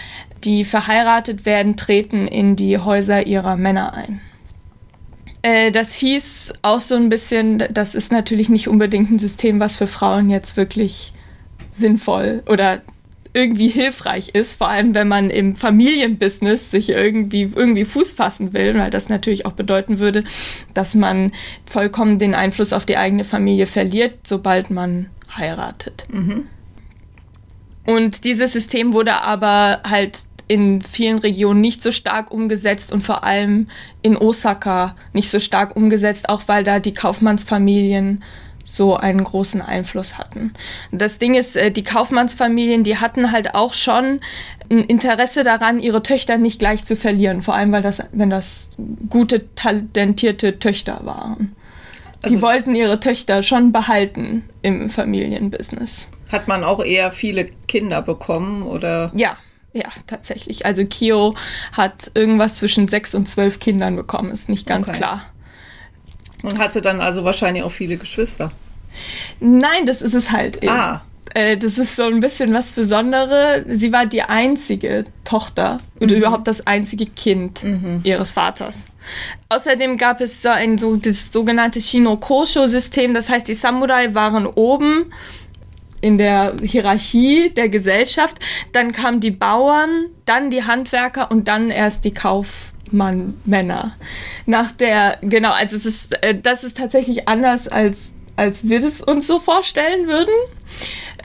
die 0.43 0.63
verheiratet 0.63 1.45
werden, 1.45 1.75
treten 1.75 2.27
in 2.27 2.55
die 2.55 2.77
Häuser 2.77 3.27
ihrer 3.27 3.57
Männer 3.57 3.93
ein. 3.93 4.21
Äh, 5.41 5.71
das 5.71 5.93
hieß 5.93 6.53
auch 6.61 6.79
so 6.79 6.95
ein 6.95 7.09
bisschen, 7.09 7.63
das 7.71 7.95
ist 7.95 8.11
natürlich 8.11 8.49
nicht 8.49 8.67
unbedingt 8.67 9.11
ein 9.11 9.19
System, 9.19 9.59
was 9.59 9.75
für 9.75 9.87
Frauen 9.87 10.29
jetzt 10.29 10.55
wirklich 10.55 11.13
sinnvoll 11.71 12.43
oder 12.47 12.81
irgendwie 13.33 13.69
hilfreich 13.69 14.29
ist, 14.29 14.57
vor 14.57 14.69
allem 14.69 14.93
wenn 14.93 15.07
man 15.07 15.29
im 15.29 15.55
Familienbusiness 15.55 16.71
sich 16.71 16.89
irgendwie, 16.89 17.43
irgendwie 17.55 17.85
Fuß 17.85 18.13
fassen 18.13 18.53
will, 18.53 18.73
weil 18.75 18.89
das 18.89 19.09
natürlich 19.09 19.45
auch 19.45 19.53
bedeuten 19.53 19.99
würde, 19.99 20.23
dass 20.73 20.95
man 20.95 21.31
vollkommen 21.65 22.19
den 22.19 22.35
Einfluss 22.35 22.73
auf 22.73 22.85
die 22.85 22.97
eigene 22.97 23.23
Familie 23.23 23.67
verliert, 23.67 24.27
sobald 24.27 24.69
man 24.69 25.09
heiratet. 25.35 26.07
Mhm. 26.11 26.47
Und 27.85 28.25
dieses 28.25 28.53
System 28.53 28.93
wurde 28.93 29.21
aber 29.23 29.81
halt 29.87 30.19
in 30.47 30.81
vielen 30.81 31.19
Regionen 31.19 31.61
nicht 31.61 31.81
so 31.81 31.91
stark 31.91 32.29
umgesetzt 32.29 32.91
und 32.91 33.01
vor 33.01 33.23
allem 33.23 33.67
in 34.01 34.17
Osaka 34.17 34.95
nicht 35.13 35.29
so 35.29 35.39
stark 35.39 35.77
umgesetzt, 35.77 36.27
auch 36.27 36.43
weil 36.47 36.65
da 36.65 36.79
die 36.79 36.93
Kaufmannsfamilien 36.93 38.21
so 38.73 38.95
einen 38.95 39.23
großen 39.23 39.61
Einfluss 39.61 40.17
hatten. 40.17 40.53
Das 40.91 41.19
Ding 41.19 41.35
ist, 41.35 41.55
äh, 41.55 41.71
die 41.71 41.83
Kaufmannsfamilien, 41.83 42.83
die 42.83 42.97
hatten 42.97 43.31
halt 43.31 43.55
auch 43.55 43.73
schon 43.73 44.19
ein 44.69 44.79
Interesse 44.79 45.43
daran, 45.43 45.79
ihre 45.79 46.03
Töchter 46.03 46.37
nicht 46.37 46.59
gleich 46.59 46.85
zu 46.85 46.95
verlieren, 46.95 47.41
vor 47.41 47.55
allem 47.55 47.71
weil 47.71 47.81
das, 47.81 48.01
wenn 48.11 48.29
das 48.29 48.69
gute, 49.09 49.53
talentierte 49.55 50.59
Töchter 50.59 51.01
waren. 51.03 51.55
Also 52.23 52.35
die 52.35 52.41
wollten 52.41 52.75
ihre 52.75 52.99
Töchter 52.99 53.41
schon 53.43 53.71
behalten 53.71 54.43
im 54.61 54.89
Familienbusiness. 54.89 56.11
Hat 56.31 56.47
man 56.47 56.63
auch 56.63 56.83
eher 56.83 57.11
viele 57.11 57.45
Kinder 57.67 58.01
bekommen 58.01 58.63
oder? 58.63 59.11
Ja, 59.15 59.37
ja, 59.73 59.85
tatsächlich. 60.05 60.65
Also 60.65 60.85
Kio 60.85 61.35
hat 61.75 62.11
irgendwas 62.13 62.57
zwischen 62.57 62.85
sechs 62.85 63.15
und 63.15 63.27
zwölf 63.27 63.59
Kindern 63.59 63.95
bekommen, 63.95 64.31
ist 64.31 64.49
nicht 64.49 64.67
ganz 64.67 64.89
okay. 64.89 64.97
klar. 64.97 65.21
Und 66.43 66.57
hatte 66.59 66.81
dann 66.81 67.01
also 67.01 67.23
wahrscheinlich 67.23 67.63
auch 67.63 67.71
viele 67.71 67.97
Geschwister. 67.97 68.51
Nein, 69.39 69.85
das 69.85 70.01
ist 70.01 70.13
es 70.13 70.31
halt 70.31 70.57
eben. 70.57 70.69
Ah. 70.69 71.01
Äh, 71.33 71.57
das 71.57 71.77
ist 71.77 71.95
so 71.95 72.03
ein 72.03 72.19
bisschen 72.19 72.53
was 72.53 72.73
Besonderes. 72.73 73.63
Sie 73.67 73.91
war 73.91 74.05
die 74.05 74.23
einzige 74.23 75.05
Tochter 75.23 75.77
oder 75.99 76.15
mhm. 76.15 76.21
überhaupt 76.21 76.47
das 76.47 76.65
einzige 76.67 77.05
Kind 77.05 77.63
mhm. 77.63 78.01
ihres 78.03 78.33
Vaters. 78.33 78.85
Außerdem 79.49 79.97
gab 79.97 80.21
es 80.21 80.41
so 80.41 80.49
ein 80.49 80.77
so 80.77 80.95
das 80.95 81.31
sogenannte 81.31 81.79
Shinokosho-System. 81.81 83.13
Das 83.13 83.29
heißt, 83.29 83.47
die 83.47 83.53
Samurai 83.53 84.13
waren 84.13 84.45
oben 84.45 85.11
in 86.01 86.17
der 86.17 86.55
Hierarchie 86.61 87.51
der 87.51 87.69
Gesellschaft. 87.69 88.37
Dann 88.73 88.91
kamen 88.91 89.19
die 89.19 89.31
Bauern, 89.31 90.07
dann 90.25 90.49
die 90.49 90.63
Handwerker 90.63 91.31
und 91.31 91.47
dann 91.47 91.69
erst 91.69 92.05
die 92.05 92.13
Kauf 92.13 92.73
Mann, 92.91 93.35
Männer. 93.45 93.95
Nach 94.45 94.71
der, 94.71 95.17
genau, 95.21 95.51
also 95.51 95.75
es 95.75 95.85
ist, 95.85 96.21
äh, 96.23 96.39
das 96.39 96.63
ist 96.63 96.77
tatsächlich 96.77 97.27
anders 97.27 97.67
als, 97.67 98.13
als 98.35 98.67
wir 98.67 98.81
das 98.81 99.01
uns 99.01 99.27
so 99.27 99.39
vorstellen 99.39 100.07
würden. 100.07 100.33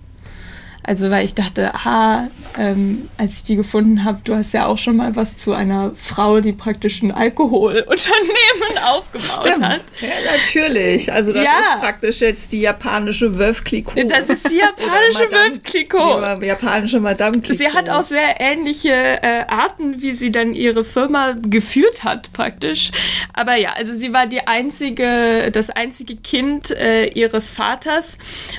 Also 0.83 1.11
weil 1.11 1.23
ich 1.23 1.35
dachte, 1.35 1.73
ah, 1.75 2.27
ähm, 2.57 3.09
als 3.17 3.37
ich 3.37 3.43
die 3.43 3.55
gefunden 3.55 4.03
habe, 4.03 4.19
du 4.23 4.35
hast 4.35 4.53
ja 4.53 4.65
auch 4.65 4.77
schon 4.77 4.97
mal 4.97 5.15
was 5.15 5.37
zu 5.37 5.53
einer 5.53 5.91
Frau, 5.95 6.41
die 6.41 6.53
praktisch 6.53 7.01
ein 7.01 7.11
Alkoholunternehmen 7.11 8.77
aufgebaut 8.85 9.39
Stimmt. 9.39 9.63
hat. 9.63 9.83
Ja, 9.99 10.09
natürlich. 10.37 11.11
Also 11.11 11.33
das 11.33 11.43
ja. 11.43 11.51
ist 11.51 11.81
praktisch 11.81 12.21
jetzt 12.21 12.51
die 12.51 12.61
japanische 12.61 13.37
Veuve 13.37 13.63
Clicquot. 13.63 14.09
Das 14.09 14.29
ist 14.29 14.49
die 14.49 14.57
japanische 14.57 15.31
Veuve 15.31 15.59
Clicquot. 15.59 16.41
Die 16.41 16.45
japanische 16.45 16.99
Madame 16.99 17.39
Clicquot. 17.39 17.57
Sie 17.57 17.69
hat 17.69 17.89
auch 17.89 18.03
sehr 18.03 18.39
ähnliche 18.39 18.91
äh, 18.91 19.45
Arten, 19.47 20.01
wie 20.01 20.13
sie 20.13 20.31
dann 20.31 20.53
ihre 20.53 20.83
Firma 20.83 21.35
geführt 21.41 22.03
hat 22.03 22.33
praktisch. 22.33 22.91
Aber 23.33 23.55
ja, 23.55 23.73
also 23.77 23.93
sie 23.93 24.13
war 24.13 24.27
die 24.27 24.47
einzige, 24.47 25.51
das 25.51 25.69
einzige 25.69 26.15
Kind 26.15 26.71
äh, 26.71 27.07
ihres 27.07 27.51
Vaters 27.51 28.17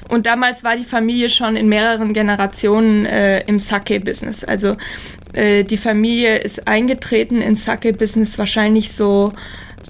und 0.08 0.26
damals 0.26 0.64
war 0.64 0.76
die 0.76 0.84
Familie 0.84 1.28
schon 1.28 1.56
in 1.56 1.68
mehreren 1.68 2.12
Generationen 2.12 3.06
äh, 3.06 3.40
im 3.46 3.58
Sake-Business. 3.82 4.44
Also 4.44 4.76
äh, 5.32 5.64
die 5.64 5.76
Familie 5.76 6.38
ist 6.38 6.66
eingetreten 6.68 7.40
ins 7.40 7.64
Sake-Business 7.64 8.38
wahrscheinlich 8.38 8.92
so 8.92 9.32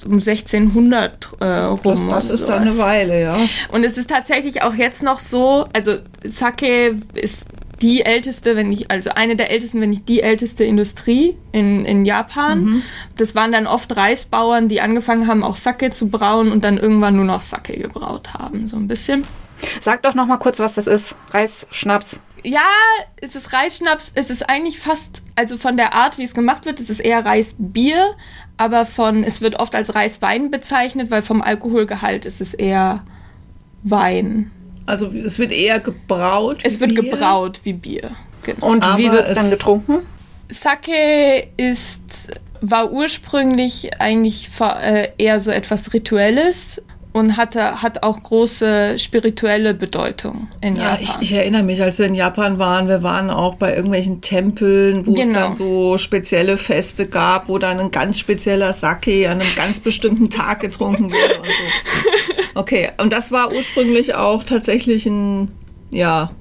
um 0.07 0.15
1600 0.15 1.29
äh, 1.41 1.45
rum. 1.45 2.09
Das, 2.09 2.29
das 2.29 2.41
ist 2.41 2.49
dann 2.49 2.63
eine 2.63 2.79
Weile, 2.79 3.21
ja. 3.21 3.37
Und 3.71 3.85
es 3.85 3.99
ist 3.99 4.11
tatsächlich 4.11 4.63
auch 4.63 4.75
jetzt 4.75 5.03
noch 5.03 5.21
so, 5.21 5.67
also 5.75 5.99
Sake 6.25 6.97
ist 7.15 7.47
die 7.83 8.05
älteste, 8.05 8.57
wenn 8.57 8.69
nicht, 8.69 8.91
also 8.91 9.11
eine 9.11 9.37
der 9.37 9.51
ältesten, 9.51 9.81
wenn 9.81 9.91
nicht 9.91 10.09
die 10.09 10.23
älteste 10.23 10.65
Industrie 10.65 11.37
in, 11.51 11.85
in 11.85 12.05
Japan. 12.05 12.65
Mhm. 12.65 12.83
Das 13.17 13.35
waren 13.35 13.53
dann 13.53 13.67
oft 13.67 13.95
Reisbauern, 13.97 14.69
die 14.69 14.81
angefangen 14.81 15.27
haben, 15.27 15.43
auch 15.43 15.57
Sake 15.57 15.91
zu 15.91 16.09
brauen 16.09 16.53
und 16.53 16.65
dann 16.65 16.79
irgendwann 16.79 17.17
nur 17.17 17.25
noch 17.25 17.43
Sake 17.43 17.77
gebraut 17.77 18.35
haben, 18.35 18.69
so 18.69 18.77
ein 18.77 18.89
bisschen. 18.89 19.25
Sag 19.81 20.03
doch 20.03 20.15
noch 20.15 20.27
mal 20.27 20.39
kurz, 20.39 20.61
was 20.61 20.75
das 20.75 20.87
ist. 20.87 21.17
Reisschnaps. 21.31 22.23
Ja, 22.45 22.69
es 23.21 23.35
ist 23.35 23.53
Reisschnaps. 23.53 24.13
Es 24.15 24.31
ist 24.31 24.49
eigentlich 24.49 24.81
fast, 24.81 25.23
also 25.37 25.57
von 25.57 25.77
der 25.77 25.95
Art, 25.95 26.19
wie 26.19 26.25
es 26.25 26.35
gemacht 26.35 26.67
wird, 26.67 26.81
es 26.81 26.91
ist 26.91 27.01
eher 27.01 27.25
Reisbier, 27.25 28.15
aber 28.57 28.87
von, 28.87 29.25
es 29.25 29.41
wird 29.41 29.61
oft 29.61 29.75
als 29.75 29.95
Reiswein 29.95 30.51
bezeichnet, 30.51 31.11
weil 31.11 31.23
vom 31.23 31.43
Alkoholgehalt 31.43 32.27
ist 32.27 32.41
es 32.41 32.55
eher 32.55 33.05
Wein. 33.83 34.51
Also 34.87 35.11
es 35.11 35.39
wird 35.39 35.53
eher 35.53 35.81
gebraut. 35.81 36.61
Es 36.63 36.81
wird 36.81 36.95
Bier. 36.95 37.03
gebraut 37.03 37.61
wie 37.65 37.73
Bier. 37.73 38.11
Genau. 38.43 38.67
Und 38.67 38.85
aber 38.85 38.99
wie 38.99 39.11
wird 39.11 39.29
es 39.29 39.35
dann 39.35 39.51
getrunken? 39.51 39.99
Sake 40.49 41.49
ist 41.57 42.33
war 42.63 42.93
ursprünglich 42.93 44.01
eigentlich 44.01 44.49
äh, 44.61 45.09
eher 45.19 45.41
so 45.41 45.51
etwas 45.51 45.93
Rituelles 45.93 46.81
und 47.13 47.37
hatte, 47.37 47.83
hat 47.83 48.03
auch 48.03 48.23
große 48.23 48.99
spirituelle 48.99 49.75
Bedeutung 49.75 50.49
in 50.61 50.77
ja, 50.77 50.83
Japan. 50.83 50.99
Ich, 51.03 51.17
ich 51.21 51.33
erinnere 51.33 51.63
mich, 51.63 51.83
als 51.83 51.99
wir 51.99 52.07
in 52.07 52.15
Japan 52.15 52.59
waren, 52.59 52.89
wir 52.89 53.03
waren 53.03 53.31
auch 53.31 53.57
bei 53.57 53.75
irgendwelchen 53.75 54.21
Tempeln, 54.21 55.07
wo 55.07 55.13
genau. 55.13 55.27
es 55.27 55.33
dann 55.33 55.55
so 55.55 55.99
spezielle 55.99 56.57
Feste 56.57 57.07
gab, 57.07 57.49
wo 57.49 57.59
dann 57.59 57.81
ein 57.81 57.91
ganz 57.91 58.19
spezieller 58.19 58.73
Sake 58.73 59.29
an 59.29 59.41
einem 59.41 59.55
ganz 59.57 59.81
bestimmten 59.81 60.31
Tag 60.31 60.61
getrunken 60.61 61.13
wurde 61.13 61.39
und 61.39 61.47
so. 61.47 61.53
Okay, 62.55 62.91
und 62.99 63.15
das 63.15 63.33
war 63.33 63.51
ursprünglich 63.51 64.15
auch 64.15 64.45
tatsächlich 64.45 65.07
ein, 65.07 65.53
ja, 65.91 66.33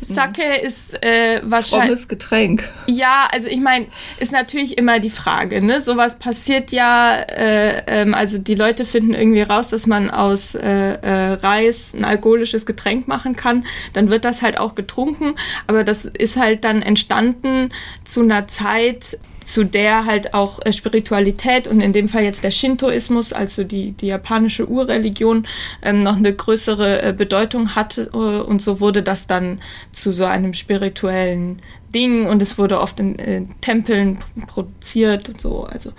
Sake 0.00 0.42
ist 0.62 1.02
äh, 1.02 1.40
wahrscheinlich. 1.44 1.88
Frommes 1.88 2.08
Getränk. 2.08 2.70
Ja, 2.86 3.28
also 3.32 3.48
ich 3.48 3.60
meine, 3.60 3.86
ist 4.18 4.32
natürlich 4.32 4.78
immer 4.78 5.00
die 5.00 5.10
Frage, 5.10 5.62
ne? 5.62 5.80
Sowas 5.80 6.18
passiert 6.18 6.72
ja, 6.72 7.16
äh, 7.16 7.82
ähm, 7.86 8.14
also 8.14 8.38
die 8.38 8.54
Leute 8.54 8.84
finden 8.84 9.14
irgendwie 9.14 9.42
raus, 9.42 9.70
dass 9.70 9.86
man 9.86 10.10
aus 10.10 10.54
äh, 10.54 10.68
äh, 10.68 11.32
Reis 11.34 11.94
ein 11.94 12.04
alkoholisches 12.04 12.66
Getränk 12.66 13.08
machen 13.08 13.36
kann. 13.36 13.64
Dann 13.92 14.10
wird 14.10 14.24
das 14.24 14.42
halt 14.42 14.58
auch 14.58 14.74
getrunken, 14.74 15.34
aber 15.66 15.84
das 15.84 16.04
ist 16.04 16.36
halt 16.36 16.64
dann 16.64 16.82
entstanden 16.82 17.72
zu 18.04 18.22
einer 18.22 18.48
Zeit, 18.48 19.18
zu 19.44 19.64
der 19.64 20.06
halt 20.06 20.34
auch 20.34 20.60
äh, 20.64 20.72
Spiritualität 20.72 21.68
und 21.68 21.80
in 21.80 21.92
dem 21.92 22.08
Fall 22.08 22.24
jetzt 22.24 22.44
der 22.44 22.50
Shintoismus, 22.50 23.32
also 23.32 23.64
die, 23.64 23.92
die 23.92 24.06
japanische 24.06 24.68
Urreligion, 24.68 25.46
ähm, 25.82 26.02
noch 26.02 26.16
eine 26.16 26.32
größere 26.32 27.02
äh, 27.02 27.12
Bedeutung 27.12 27.74
hatte 27.74 28.10
äh, 28.12 28.16
und 28.16 28.62
so 28.62 28.80
wurde 28.80 29.02
das 29.02 29.26
dann 29.26 29.60
zu 29.92 30.12
so 30.12 30.24
einem 30.24 30.54
spirituellen 30.54 31.60
Ding 31.94 32.26
und 32.26 32.42
es 32.42 32.58
wurde 32.58 32.80
oft 32.80 33.00
in, 33.00 33.16
in 33.16 33.60
Tempeln 33.60 34.18
produziert 34.46 35.28
und 35.28 35.40
so. 35.40 35.64
Also 35.64 35.92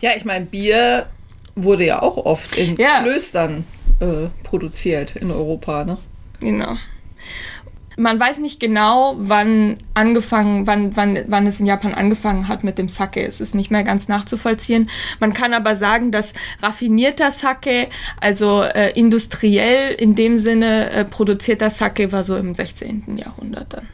Ja, 0.00 0.10
ich 0.16 0.24
meine, 0.24 0.46
Bier 0.46 1.06
wurde 1.56 1.86
ja 1.86 2.02
auch 2.02 2.16
oft 2.16 2.56
in 2.56 2.76
Ja. 2.76 3.02
Klöstern 3.02 3.64
äh, 4.00 4.28
produziert 4.42 5.16
in 5.16 5.30
Europa, 5.30 5.84
ne? 5.84 5.98
Genau. 6.40 6.76
Man 7.96 8.18
weiß 8.18 8.38
nicht 8.38 8.60
genau, 8.60 9.16
wann 9.18 9.76
angefangen, 9.94 10.66
wann, 10.66 10.96
wann, 10.96 11.18
wann 11.26 11.46
es 11.46 11.60
in 11.60 11.66
Japan 11.66 11.94
angefangen 11.94 12.48
hat 12.48 12.64
mit 12.64 12.78
dem 12.78 12.88
Sake. 12.88 13.26
Es 13.26 13.40
ist 13.40 13.54
nicht 13.54 13.70
mehr 13.70 13.84
ganz 13.84 14.08
nachzuvollziehen. 14.08 14.88
Man 15.18 15.32
kann 15.32 15.54
aber 15.54 15.76
sagen, 15.76 16.10
dass 16.10 16.32
raffinierter 16.62 17.30
Sake, 17.30 17.88
also 18.20 18.62
äh, 18.62 18.92
industriell 18.98 19.92
in 19.94 20.14
dem 20.14 20.36
Sinne 20.36 20.90
äh, 20.90 21.04
produzierter 21.04 21.70
Sake, 21.70 22.12
war 22.12 22.22
so 22.22 22.36
im 22.36 22.54
16. 22.54 23.18
Jahrhundert 23.18 23.72
dann. 23.72 23.88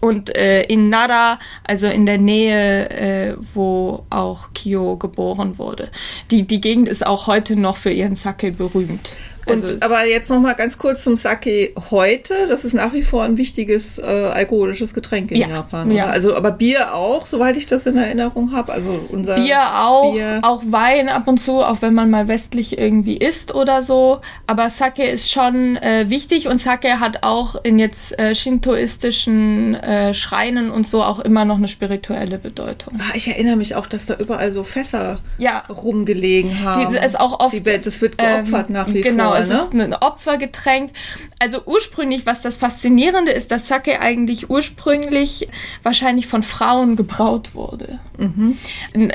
Und 0.00 0.34
äh, 0.36 0.62
in 0.64 0.88
Nara, 0.88 1.38
also 1.64 1.86
in 1.86 2.04
der 2.04 2.18
Nähe, 2.18 2.90
äh, 2.90 3.36
wo 3.54 4.04
auch 4.10 4.48
Kyo 4.54 4.96
geboren 4.96 5.58
wurde. 5.58 5.88
Die, 6.30 6.46
die 6.46 6.60
Gegend 6.60 6.88
ist 6.88 7.06
auch 7.06 7.26
heute 7.26 7.56
noch 7.56 7.76
für 7.76 7.90
ihren 7.90 8.16
Sake 8.16 8.52
berühmt. 8.52 9.16
Und, 9.46 9.62
Also, 9.62 9.76
aber 9.80 10.04
jetzt 10.06 10.28
noch 10.28 10.40
mal 10.40 10.54
ganz 10.54 10.76
kurz 10.76 11.04
zum 11.04 11.16
Sake 11.16 11.72
heute. 11.90 12.34
Das 12.48 12.64
ist 12.64 12.74
nach 12.74 12.92
wie 12.92 13.02
vor 13.02 13.22
ein 13.22 13.36
wichtiges 13.36 13.98
äh, 13.98 14.02
alkoholisches 14.02 14.92
Getränk 14.92 15.30
in 15.30 15.38
Ja, 15.40 15.48
Japan. 15.48 15.90
ja. 15.92 16.06
Also, 16.06 16.34
aber 16.36 16.50
Bier 16.50 16.94
auch, 16.94 17.26
soweit 17.26 17.56
ich 17.56 17.66
das 17.66 17.86
in 17.86 17.96
Erinnerung 17.96 18.52
habe. 18.52 18.72
Also 18.72 18.98
unser 19.10 19.36
Bier 19.36 19.60
auch, 19.84 20.12
Bier. 20.14 20.40
auch 20.42 20.62
Wein 20.66 21.08
ab 21.08 21.28
und 21.28 21.38
zu, 21.38 21.62
auch 21.62 21.80
wenn 21.82 21.94
man 21.94 22.10
mal 22.10 22.26
westlich 22.28 22.76
irgendwie 22.78 23.16
isst 23.16 23.54
oder 23.54 23.82
so. 23.82 24.20
Aber 24.46 24.68
Sake 24.70 25.04
ist 25.04 25.30
schon 25.30 25.76
äh, 25.76 26.06
wichtig 26.08 26.48
und 26.48 26.60
Sake 26.60 26.98
hat 27.00 27.22
auch 27.22 27.54
in 27.62 27.78
jetzt 27.78 28.18
äh, 28.18 28.34
shintoistischen 28.34 29.74
äh, 29.74 30.14
Schreinen 30.14 30.70
und 30.70 30.86
so 30.86 31.02
auch 31.02 31.18
immer 31.20 31.44
noch 31.44 31.56
eine 31.56 31.68
spirituelle 31.68 32.38
Bedeutung. 32.38 32.94
Ah, 32.98 33.12
ich 33.14 33.28
erinnere 33.28 33.56
mich 33.56 33.74
auch, 33.74 33.86
dass 33.86 34.06
da 34.06 34.14
überall 34.16 34.50
so 34.50 34.62
Fässer 34.64 35.18
Ja. 35.38 35.64
rumgelegen 35.68 36.62
haben. 36.64 36.90
Die 36.90 36.98
ist 36.98 37.18
auch 37.18 37.40
oft, 37.40 37.54
Die 37.54 37.62
das 37.62 38.00
wird 38.00 38.18
geopfert 38.18 38.66
ähm, 38.68 38.72
nach 38.72 38.88
wie 38.92 39.00
genau, 39.00 39.30
vor. 39.30 39.35
Es 39.38 39.48
ne? 39.48 39.54
ist 39.54 39.72
ein 39.72 39.94
Opfergetränk. 39.94 40.92
Also 41.38 41.62
ursprünglich, 41.64 42.26
was 42.26 42.42
das 42.42 42.56
Faszinierende 42.56 43.32
ist, 43.32 43.50
dass 43.50 43.66
Sake 43.66 44.00
eigentlich 44.00 44.50
ursprünglich 44.50 45.48
wahrscheinlich 45.82 46.26
von 46.26 46.42
Frauen 46.42 46.96
gebraut 46.96 47.54
wurde. 47.54 47.98
Mhm. 48.18 48.56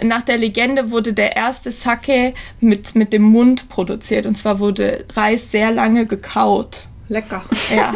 Nach 0.04 0.22
der 0.22 0.38
Legende 0.38 0.92
wurde 0.92 1.14
der 1.14 1.36
erste 1.36 1.72
Sake 1.72 2.34
mit, 2.60 2.96
mit 2.96 3.14
dem 3.14 3.24
Mund 3.24 3.70
produziert. 3.70 4.26
Und 4.26 4.38
zwar 4.38 4.60
wurde 4.60 5.06
Reis 5.14 5.52
sehr 5.52 5.72
lange 5.72 6.06
gekaut. 6.06 6.88
Lecker. 7.08 7.44
Ja. 7.76 7.94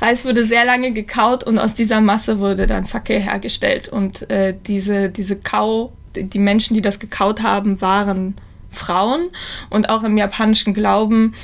Reis 0.00 0.24
wurde 0.26 0.44
sehr 0.44 0.66
lange 0.66 0.92
gekaut 0.92 1.44
und 1.44 1.58
aus 1.58 1.72
dieser 1.72 2.00
Masse 2.00 2.38
wurde 2.38 2.66
dann 2.66 2.84
Sake 2.84 3.18
hergestellt. 3.18 3.88
Und 3.88 4.28
äh, 4.30 4.54
diese, 4.66 5.08
diese 5.08 5.36
Kau, 5.36 5.92
die 6.14 6.38
Menschen, 6.38 6.74
die 6.74 6.82
das 6.82 6.98
gekaut 6.98 7.42
haben, 7.42 7.80
waren 7.80 8.34
Frauen. 8.76 9.30
Und 9.70 9.88
auch 9.88 10.02
im 10.04 10.16
japanischen 10.16 10.74
Glauben 10.74 11.34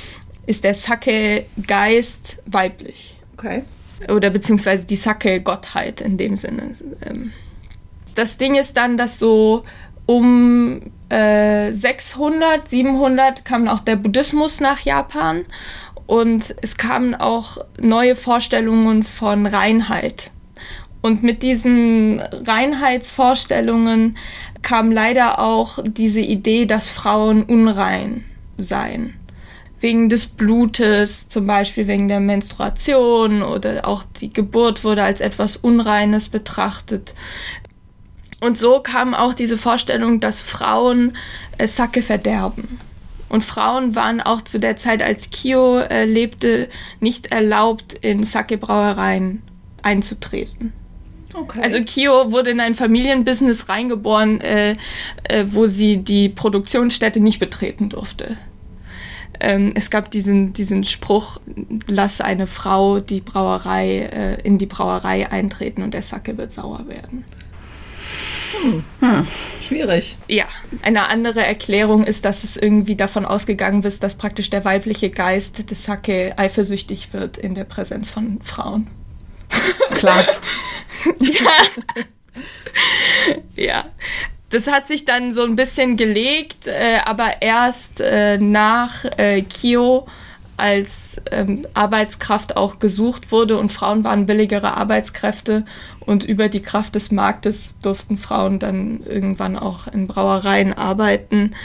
ist 0.45 0.63
der 0.63 0.73
Sake-Geist 0.73 2.41
weiblich. 2.45 3.17
Okay. 3.33 3.63
Oder 4.09 4.29
beziehungsweise 4.29 4.85
die 4.85 4.95
Sake-Gottheit 4.95 6.01
in 6.01 6.17
dem 6.17 6.35
Sinne. 6.35 6.75
Ähm, 7.05 7.31
Das 8.15 8.37
Ding 8.37 8.55
ist 8.55 8.77
dann, 8.77 8.97
dass 8.97 9.19
so 9.19 9.63
um 10.05 10.81
äh, 11.09 11.71
600, 11.71 12.69
700 12.69 13.45
kam 13.45 13.67
auch 13.67 13.79
der 13.79 13.95
Buddhismus 13.95 14.59
nach 14.59 14.81
Japan 14.81 15.45
und 16.05 16.53
es 16.61 16.75
kamen 16.77 17.15
auch 17.15 17.57
neue 17.81 18.15
Vorstellungen 18.15 19.03
von 19.03 19.45
Reinheit. 19.45 20.31
Und 21.01 21.23
mit 21.23 21.43
diesen 21.43 22.21
Reinheitsvorstellungen 22.21 24.17
kam 24.63 24.91
leider 24.91 25.39
auch 25.39 25.79
diese 25.85 26.21
Idee, 26.21 26.65
dass 26.65 26.89
Frauen 26.89 27.43
unrein 27.43 28.25
seien. 28.57 29.13
Wegen 29.79 30.07
des 30.09 30.27
Blutes, 30.27 31.27
zum 31.27 31.45
Beispiel 31.45 31.87
wegen 31.87 32.07
der 32.07 32.21
Menstruation 32.21 33.43
oder 33.43 33.85
auch 33.87 34.03
die 34.21 34.31
Geburt 34.31 34.83
wurde 34.83 35.03
als 35.03 35.19
etwas 35.19 35.57
Unreines 35.57 36.29
betrachtet. 36.29 37.13
Und 38.39 38.57
so 38.57 38.79
kam 38.79 39.13
auch 39.13 39.33
diese 39.33 39.57
Vorstellung, 39.57 40.19
dass 40.19 40.41
Frauen 40.41 41.15
äh, 41.57 41.67
Sake 41.67 42.01
verderben. 42.01 42.79
Und 43.29 43.43
Frauen 43.43 43.95
waren 43.95 44.21
auch 44.21 44.41
zu 44.41 44.59
der 44.59 44.77
Zeit, 44.77 45.01
als 45.01 45.29
Kyo 45.31 45.79
äh, 45.79 46.05
lebte, 46.05 46.69
nicht 46.99 47.31
erlaubt, 47.31 47.93
in 47.93 48.23
Sake-Brauereien 48.23 49.41
einzutreten. 49.81 50.71
Okay. 51.33 51.61
Also 51.61 51.79
Kyo 51.83 52.31
wurde 52.31 52.51
in 52.51 52.59
ein 52.59 52.73
Familienbusiness 52.73 53.69
reingeboren, 53.69 54.41
äh, 54.41 54.75
äh, 55.23 55.45
wo 55.47 55.67
sie 55.67 55.97
die 55.97 56.29
Produktionsstätte 56.29 57.19
nicht 57.19 57.39
betreten 57.39 57.89
durfte. 57.89 58.37
Ähm, 59.39 59.73
es 59.75 59.89
gab 59.89 60.11
diesen, 60.11 60.53
diesen 60.53 60.83
Spruch, 60.83 61.41
lass 61.87 62.21
eine 62.21 62.47
Frau 62.47 62.99
die 62.99 63.21
Brauerei, 63.21 63.99
äh, 63.99 64.41
in 64.41 64.57
die 64.57 64.67
Brauerei 64.67 65.29
eintreten 65.29 65.83
und 65.83 65.93
der 65.93 66.03
Sake 66.03 66.37
wird 66.37 66.53
sauer 66.53 66.87
werden. 66.87 67.25
Schwierig. 69.61 70.17
Ja, 70.27 70.45
eine 70.81 71.07
andere 71.09 71.43
Erklärung 71.43 72.03
ist, 72.03 72.25
dass 72.25 72.43
es 72.43 72.57
irgendwie 72.57 72.95
davon 72.95 73.25
ausgegangen 73.25 73.81
ist, 73.83 74.03
dass 74.03 74.15
praktisch 74.15 74.49
der 74.49 74.65
weibliche 74.65 75.09
Geist 75.09 75.71
des 75.71 75.83
Sake 75.83 76.37
eifersüchtig 76.37 77.13
wird 77.13 77.37
in 77.37 77.55
der 77.55 77.63
Präsenz 77.63 78.09
von 78.09 78.39
Frauen. 78.41 78.87
Klar. 79.95 80.25
Ja, 83.55 83.85
das 84.49 84.67
hat 84.67 84.87
sich 84.87 85.05
dann 85.05 85.31
so 85.31 85.43
ein 85.43 85.55
bisschen 85.55 85.97
gelegt, 85.97 86.67
äh, 86.67 86.97
aber 87.05 87.41
erst 87.41 88.01
äh, 88.01 88.37
nach 88.37 89.05
äh, 89.17 89.41
Kyo 89.43 90.07
als 90.57 91.19
ähm, 91.31 91.65
Arbeitskraft 91.73 92.57
auch 92.57 92.79
gesucht 92.79 93.31
wurde 93.31 93.57
und 93.57 93.71
Frauen 93.71 94.03
waren 94.03 94.27
billigere 94.27 94.77
Arbeitskräfte 94.77 95.65
und 95.99 96.23
über 96.23 96.49
die 96.49 96.61
Kraft 96.61 96.95
des 96.95 97.11
Marktes 97.11 97.75
durften 97.81 98.17
Frauen 98.17 98.59
dann 98.59 99.01
irgendwann 99.03 99.57
auch 99.57 99.87
in 99.87 100.07
Brauereien 100.07 100.73
arbeiten. 100.73 101.55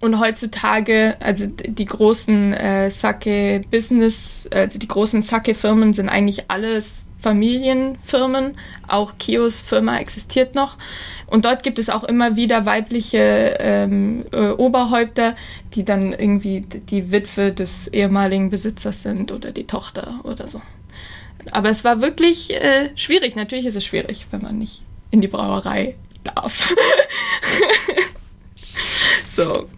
Und 0.00 0.18
heutzutage, 0.18 1.16
also 1.20 1.46
die 1.46 1.84
großen 1.84 2.54
äh, 2.54 2.90
Sake-Business, 2.90 4.48
also 4.52 4.78
die 4.78 4.88
großen 4.88 5.22
Sake-Firmen 5.22 5.92
sind 5.92 6.08
eigentlich 6.08 6.50
alles 6.50 7.06
Familienfirmen. 7.22 8.56
Auch 8.88 9.14
Kios 9.18 9.60
Firma 9.60 9.98
existiert 9.98 10.54
noch. 10.54 10.76
Und 11.26 11.44
dort 11.44 11.62
gibt 11.62 11.78
es 11.78 11.88
auch 11.88 12.04
immer 12.04 12.36
wieder 12.36 12.66
weibliche 12.66 13.56
ähm, 13.58 14.24
äh, 14.32 14.50
Oberhäupter, 14.50 15.34
die 15.74 15.84
dann 15.84 16.12
irgendwie 16.12 16.60
die 16.60 17.10
Witwe 17.10 17.52
des 17.52 17.88
ehemaligen 17.88 18.50
Besitzers 18.50 19.02
sind 19.02 19.32
oder 19.32 19.52
die 19.52 19.66
Tochter 19.66 20.20
oder 20.24 20.48
so. 20.48 20.60
Aber 21.50 21.70
es 21.70 21.84
war 21.84 22.02
wirklich 22.02 22.52
äh, 22.52 22.90
schwierig. 22.96 23.34
Natürlich 23.34 23.66
ist 23.66 23.76
es 23.76 23.84
schwierig, 23.84 24.26
wenn 24.30 24.42
man 24.42 24.58
nicht 24.58 24.82
in 25.10 25.20
die 25.20 25.28
Brauerei 25.28 25.96
darf. 26.24 26.74
so. 29.26 29.68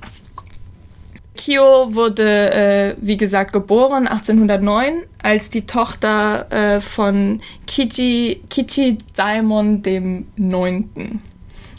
Kyo 1.44 1.94
wurde, 1.94 2.52
äh, 2.52 2.96
wie 3.00 3.18
gesagt, 3.18 3.52
geboren 3.52 4.08
1809 4.08 5.02
als 5.22 5.50
die 5.50 5.66
Tochter 5.66 6.50
äh, 6.50 6.80
von 6.80 7.42
Kichi, 7.66 8.42
Kichi 8.48 8.96
Daimon 9.14 9.82
dem 9.82 10.26
Neunten. 10.36 11.20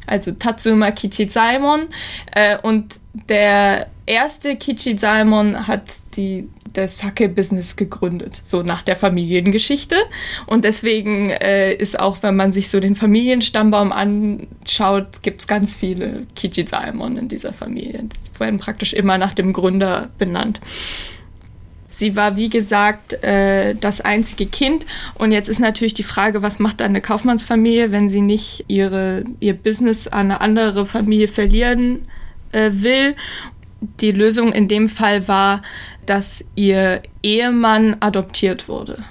Also 0.05 0.31
Tatsuma 0.33 0.91
Kichi 0.91 1.25
Daimon. 1.25 1.87
Äh, 2.33 2.59
und 2.61 2.99
der 3.27 3.87
erste 4.05 4.55
Kichi 4.55 4.95
Daimon 4.95 5.67
hat 5.67 5.81
die, 6.15 6.47
das 6.77 6.97
Sake-Business 6.99 7.75
gegründet, 7.75 8.39
so 8.41 8.61
nach 8.61 8.81
der 8.81 8.95
Familiengeschichte. 8.95 9.95
Und 10.45 10.63
deswegen 10.63 11.29
äh, 11.29 11.73
ist 11.73 11.99
auch, 11.99 12.21
wenn 12.21 12.35
man 12.35 12.51
sich 12.51 12.69
so 12.69 12.79
den 12.79 12.95
Familienstammbaum 12.95 13.91
anschaut, 13.91 15.21
gibt 15.21 15.41
es 15.41 15.47
ganz 15.47 15.75
viele 15.75 16.27
Kichi 16.35 16.65
Daimon 16.65 17.17
in 17.17 17.27
dieser 17.27 17.53
Familie. 17.53 18.03
Die 18.03 18.39
werden 18.39 18.59
praktisch 18.59 18.93
immer 18.93 19.17
nach 19.17 19.33
dem 19.33 19.53
Gründer 19.53 20.09
benannt. 20.17 20.61
Sie 21.95 22.17
war, 22.17 22.35
wie 22.35 22.49
gesagt, 22.49 23.23
äh, 23.23 23.73
das 23.73 24.01
einzige 24.01 24.47
Kind. 24.47 24.85
Und 25.13 25.31
jetzt 25.31 25.47
ist 25.47 25.59
natürlich 25.59 25.93
die 25.93 26.03
Frage, 26.03 26.41
was 26.41 26.59
macht 26.59 26.81
eine 26.81 26.99
Kaufmannsfamilie, 26.99 27.91
wenn 27.91 28.09
sie 28.09 28.19
nicht 28.19 28.65
ihre, 28.67 29.23
ihr 29.39 29.53
Business 29.53 30.07
an 30.07 30.31
eine 30.31 30.41
andere 30.41 30.85
Familie 30.85 31.29
verlieren 31.29 32.05
äh, 32.51 32.71
will. 32.73 33.15
Die 34.01 34.11
Lösung 34.11 34.51
in 34.51 34.67
dem 34.67 34.89
Fall 34.89 35.29
war, 35.29 35.61
dass 36.05 36.43
ihr 36.55 37.01
Ehemann 37.23 37.97
adoptiert 37.99 38.67
wurde. 38.67 39.03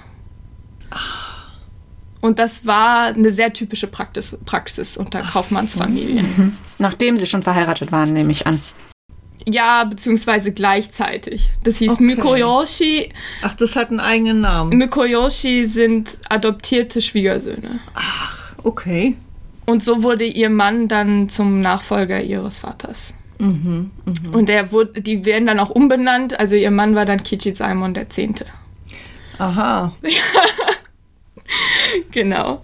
Und 2.20 2.38
das 2.38 2.66
war 2.66 3.06
eine 3.06 3.30
sehr 3.32 3.52
typische 3.52 3.86
Praxis, 3.86 4.38
Praxis 4.46 4.96
unter 4.96 5.20
Kaufmannsfamilien. 5.20 6.56
Nachdem 6.78 7.16
sie 7.16 7.26
schon 7.26 7.42
verheiratet 7.42 7.92
waren, 7.92 8.12
nehme 8.12 8.32
ich 8.32 8.46
an. 8.46 8.62
Ja, 9.46 9.84
beziehungsweise 9.84 10.52
gleichzeitig. 10.52 11.50
Das 11.64 11.76
hieß 11.78 11.92
Okay. 11.92 12.02
Mikoyoshi. 12.04 13.08
Ach, 13.42 13.54
das 13.54 13.76
hat 13.76 13.90
einen 13.90 14.00
eigenen 14.00 14.40
Namen. 14.40 14.78
Mikoyoshi 14.78 15.66
sind 15.66 16.18
adoptierte 16.30 17.02
Schwiegersöhne. 17.02 17.80
Okay. 18.62 19.16
Und 19.66 19.82
so 19.82 20.02
wurde 20.02 20.24
ihr 20.24 20.50
Mann 20.50 20.88
dann 20.88 21.28
zum 21.28 21.58
Nachfolger 21.58 22.22
ihres 22.22 22.58
Vaters. 22.58 23.14
Und 24.32 24.48
der 24.48 24.72
wurde, 24.72 25.00
die 25.00 25.24
werden 25.24 25.46
dann 25.46 25.60
auch 25.60 25.70
umbenannt. 25.70 26.38
Also 26.38 26.56
ihr 26.56 26.70
Mann 26.70 26.94
war 26.94 27.04
dann 27.04 27.22
Kichizaimon 27.22 27.94
der 27.94 28.08
Zehnte. 28.10 28.46
Aha. 29.38 29.92
Genau. 32.10 32.62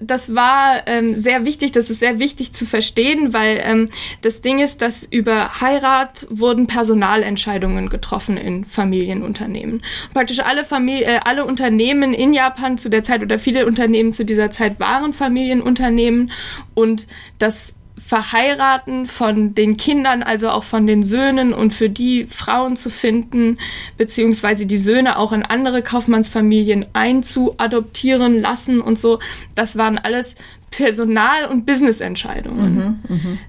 Das 0.00 0.34
war 0.34 0.82
ähm, 0.86 1.14
sehr 1.14 1.46
wichtig, 1.46 1.72
das 1.72 1.88
ist 1.88 2.00
sehr 2.00 2.18
wichtig 2.18 2.52
zu 2.52 2.66
verstehen, 2.66 3.32
weil 3.32 3.60
ähm, 3.64 3.88
das 4.20 4.42
Ding 4.42 4.58
ist, 4.58 4.82
dass 4.82 5.04
über 5.04 5.60
Heirat 5.62 6.26
wurden 6.28 6.66
Personalentscheidungen 6.66 7.88
getroffen 7.88 8.36
in 8.36 8.66
Familienunternehmen. 8.66 9.82
Praktisch 10.12 10.40
alle, 10.40 10.64
Famili 10.64 11.04
äh, 11.04 11.20
alle 11.24 11.46
Unternehmen 11.46 12.12
in 12.12 12.34
Japan 12.34 12.76
zu 12.76 12.90
der 12.90 13.02
Zeit 13.02 13.22
oder 13.22 13.38
viele 13.38 13.66
Unternehmen 13.66 14.12
zu 14.12 14.24
dieser 14.24 14.50
Zeit 14.50 14.78
waren 14.78 15.14
Familienunternehmen 15.14 16.30
und 16.74 17.06
das 17.38 17.74
Verheiraten 18.04 19.06
von 19.06 19.54
den 19.54 19.76
Kindern, 19.76 20.22
also 20.22 20.50
auch 20.50 20.64
von 20.64 20.86
den 20.86 21.02
Söhnen 21.02 21.54
und 21.54 21.72
für 21.72 21.88
die 21.88 22.26
Frauen 22.26 22.76
zu 22.76 22.90
finden, 22.90 23.58
beziehungsweise 23.96 24.66
die 24.66 24.76
Söhne 24.76 25.18
auch 25.18 25.32
in 25.32 25.44
andere 25.44 25.82
Kaufmannsfamilien 25.82 26.86
einzuadoptieren 26.92 28.40
lassen 28.40 28.80
und 28.80 28.98
so, 28.98 29.18
das 29.54 29.76
waren 29.78 29.98
alles 29.98 30.34
Personal- 30.70 31.46
und 31.50 31.64
Businessentscheidungen. 31.64 33.00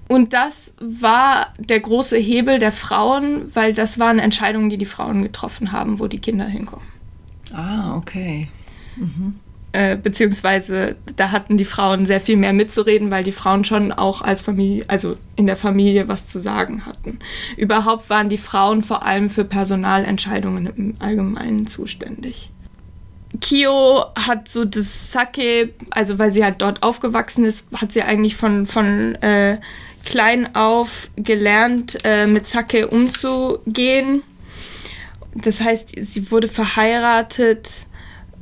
Und 0.08 0.34
das 0.34 0.76
war 0.80 1.48
der 1.58 1.80
große 1.80 2.18
Hebel 2.18 2.60
der 2.60 2.72
Frauen, 2.72 3.46
weil 3.54 3.74
das 3.74 3.98
waren 3.98 4.20
Entscheidungen, 4.20 4.70
die 4.70 4.78
die 4.78 4.86
Frauen 4.86 5.24
getroffen 5.24 5.72
haben, 5.72 6.00
wo 6.00 6.08
die 6.08 6.20
Kinder 6.20 6.46
hinkommen. 6.46 6.86
Ah, 7.54 7.96
okay. 7.98 8.50
Äh, 9.74 9.98
beziehungsweise 9.98 10.96
da 11.16 11.32
hatten 11.32 11.58
die 11.58 11.66
Frauen 11.66 12.06
sehr 12.06 12.22
viel 12.22 12.38
mehr 12.38 12.54
mitzureden, 12.54 13.10
weil 13.10 13.24
die 13.24 13.32
Frauen 13.32 13.66
schon 13.66 13.92
auch 13.92 14.22
als 14.22 14.44
Familie, 14.44 14.86
also 14.88 15.18
in 15.36 15.48
der 15.48 15.56
Familie 15.56 16.08
was 16.08 16.28
zu 16.28 16.38
sagen 16.38 16.86
hatten. 16.86 17.18
Überhaupt 17.58 18.08
waren 18.12 18.30
die 18.30 18.38
Frauen 18.38 18.84
vor 18.84 19.02
allem 19.04 19.32
für 19.32 19.44
Personalentscheidungen 19.44 20.68
im 20.68 20.96
Allgemeinen 21.00 21.66
zuständig. 21.66 22.52
Kyo 23.42 24.06
hat 24.16 24.48
so 24.48 24.64
das 24.64 25.12
Sake, 25.12 25.74
also 25.90 26.20
weil 26.20 26.32
sie 26.32 26.44
halt 26.44 26.62
dort 26.62 26.84
aufgewachsen 26.84 27.44
ist, 27.44 27.68
hat 27.74 27.92
sie 27.92 28.04
eigentlich 28.04 28.36
von, 28.36 28.68
von 28.68 29.16
äh, 29.16 29.58
klein 30.06 30.56
auf 30.56 31.10
gelernt, 31.16 31.98
äh, 32.04 32.28
mit 32.28 32.46
Sake 32.46 32.90
umzugehen. 32.90 34.22
Das 35.34 35.62
heißt, 35.62 35.96
sie 36.00 36.30
wurde 36.30 36.48
verheiratet 36.48 37.88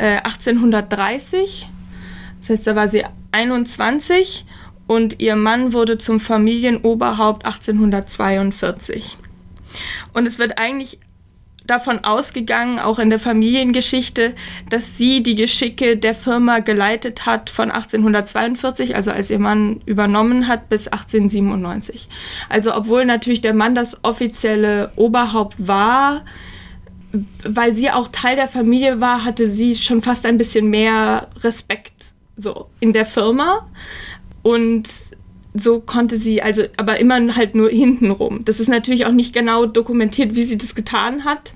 äh, 0.02 0.18
1830. 0.24 1.70
Das 2.40 2.50
heißt, 2.50 2.68
da 2.68 2.76
war 2.76 2.88
sie 2.88 3.06
21 3.32 4.46
und 4.88 5.22
ihr 5.22 5.36
Mann 5.36 5.74
wurde 5.74 5.98
zum 5.98 6.20
Familienoberhaupt 6.20 7.46
1842. 7.46 9.18
Und 10.14 10.28
es 10.28 10.40
wird 10.40 10.58
eigentlich 10.58 11.00
davon 11.68 12.04
ausgegangen, 12.04 12.80
auch 12.80 12.98
in 12.98 13.12
der 13.12 13.20
Familiengeschichte, 13.20 14.34
dass 14.70 14.98
sie 14.98 15.22
die 15.22 15.36
Geschicke 15.36 15.96
der 15.96 16.16
Firma 16.16 16.60
geleitet 16.60 17.28
hat 17.28 17.52
von 17.52 17.70
1842, 17.70 18.96
also 18.96 19.12
als 19.12 19.30
ihr 19.30 19.40
Mann 19.40 19.82
übernommen 19.86 20.48
hat, 20.48 20.68
bis 20.68 20.88
1897. 20.88 22.10
Also 22.50 22.76
obwohl 22.76 23.06
natürlich 23.06 23.42
der 23.42 23.54
Mann 23.54 23.76
das 23.76 24.04
offizielle 24.04 24.92
Oberhaupt 24.96 25.56
war, 25.68 26.26
weil 27.44 27.74
sie 27.74 27.92
auch 27.92 28.08
Teil 28.10 28.36
der 28.36 28.48
Familie 28.48 29.02
war, 29.02 29.26
hatte 29.26 29.48
sie 29.48 29.76
schon 29.76 30.02
fast 30.02 30.26
ein 30.26 30.38
bisschen 30.38 30.70
mehr 30.70 31.28
Respekt 31.40 31.94
so 32.38 32.68
in 32.80 32.94
der 32.94 33.06
Firma 33.06 33.68
und 34.42 34.88
so 35.54 35.82
konnte 35.82 36.16
sie 36.16 36.42
also 36.42 36.64
aber 36.78 37.00
immer 37.00 37.36
halt 37.36 37.56
nur 37.56 37.70
hintenrum. 37.70 38.46
Das 38.46 38.60
ist 38.60 38.70
natürlich 38.70 39.06
auch 39.06 39.12
nicht 39.12 39.34
genau 39.34 39.66
dokumentiert, 39.66 40.36
wie 40.36 40.46
sie 40.46 40.58
das 40.58 40.76
getan 40.76 41.26
hat, 41.26 41.54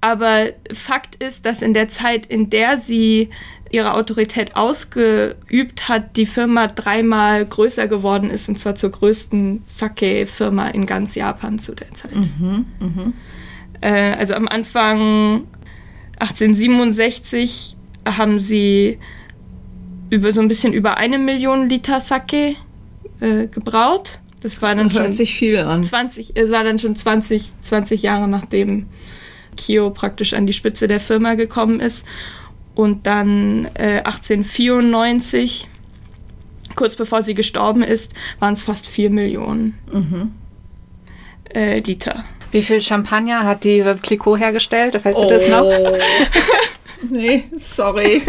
aber 0.00 0.46
Fakt 0.72 1.16
ist, 1.16 1.44
dass 1.44 1.62
in 1.62 1.74
der 1.74 1.88
Zeit, 1.88 2.26
in 2.26 2.48
der 2.48 2.78
sie 2.78 3.28
ihre 3.70 3.94
Autorität 3.94 4.56
ausgeübt 4.56 5.88
hat, 5.88 6.16
die 6.16 6.26
Firma 6.26 6.68
dreimal 6.68 7.44
größer 7.44 7.88
geworden 7.88 8.30
ist 8.30 8.48
und 8.48 8.58
zwar 8.58 8.74
zur 8.74 8.90
größten 8.90 9.62
Sake-Firma 9.66 10.68
in 10.68 10.86
ganz 10.86 11.14
Japan 11.14 11.58
zu 11.58 11.74
der 11.74 11.92
Zeit. 11.92 12.12
Äh, 13.80 14.12
also 14.12 14.34
am 14.34 14.48
Anfang 14.48 15.46
1867 16.18 17.76
haben 18.06 18.38
sie 18.38 18.98
über 20.10 20.32
so 20.32 20.40
ein 20.40 20.48
bisschen 20.48 20.72
über 20.72 20.98
eine 20.98 21.18
Million 21.18 21.68
Liter 21.68 22.00
Sake 22.00 22.54
äh, 23.20 23.46
gebraut. 23.48 24.20
Das 24.40 24.62
war 24.62 24.74
dann 24.74 24.90
schon 24.90 25.02
Hört 25.04 25.14
sich 25.14 25.34
viel 25.34 25.58
an. 25.58 25.82
20, 25.82 26.36
es 26.36 26.50
war 26.50 26.62
dann 26.62 26.78
schon 26.78 26.94
20, 26.94 27.50
20 27.60 28.02
Jahre 28.02 28.28
nachdem 28.28 28.86
Kyo 29.56 29.90
praktisch 29.90 30.34
an 30.34 30.46
die 30.46 30.52
Spitze 30.52 30.86
der 30.86 31.00
Firma 31.00 31.34
gekommen 31.34 31.80
ist. 31.80 32.06
Und 32.74 33.06
dann 33.06 33.64
äh, 33.74 34.02
1894, 34.04 35.66
kurz 36.74 36.94
bevor 36.94 37.22
sie 37.22 37.34
gestorben 37.34 37.82
ist, 37.82 38.12
waren 38.38 38.52
es 38.52 38.62
fast 38.62 38.86
4 38.86 39.10
Millionen 39.10 39.78
äh, 41.54 41.80
Liter. 41.80 42.24
Wie 42.50 42.62
viel 42.62 42.80
Champagner 42.80 43.44
hat 43.44 43.64
die 43.64 43.84
Veuve 43.84 44.00
Clicquot 44.00 44.38
hergestellt? 44.38 45.04
Weißt 45.04 45.22
du 45.22 45.26
das 45.26 45.48
noch? 45.48 45.64
Oh. 45.64 45.98
nee, 47.10 47.44
sorry. 47.58 48.22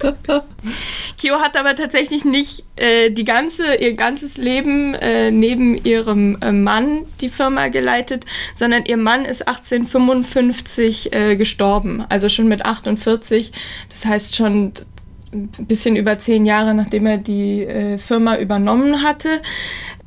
Kyo 1.20 1.40
hat 1.40 1.56
aber 1.56 1.74
tatsächlich 1.74 2.24
nicht 2.24 2.64
äh, 2.76 3.10
die 3.10 3.24
ganze, 3.24 3.74
ihr 3.76 3.94
ganzes 3.94 4.36
Leben 4.36 4.94
äh, 4.94 5.30
neben 5.30 5.76
ihrem 5.76 6.38
äh, 6.40 6.52
Mann 6.52 7.04
die 7.20 7.28
Firma 7.28 7.68
geleitet, 7.68 8.24
sondern 8.54 8.84
ihr 8.86 8.96
Mann 8.96 9.24
ist 9.24 9.46
1855 9.46 11.12
äh, 11.12 11.36
gestorben, 11.36 12.04
also 12.08 12.28
schon 12.28 12.48
mit 12.48 12.64
48. 12.64 13.52
Das 13.90 14.06
heißt 14.06 14.36
schon 14.36 14.72
ein 15.32 15.50
bisschen 15.66 15.96
über 15.96 16.18
zehn 16.18 16.46
Jahre, 16.46 16.74
nachdem 16.74 17.06
er 17.06 17.18
die 17.18 17.64
äh, 17.64 17.98
Firma 17.98 18.36
übernommen 18.36 19.02
hatte. 19.02 19.42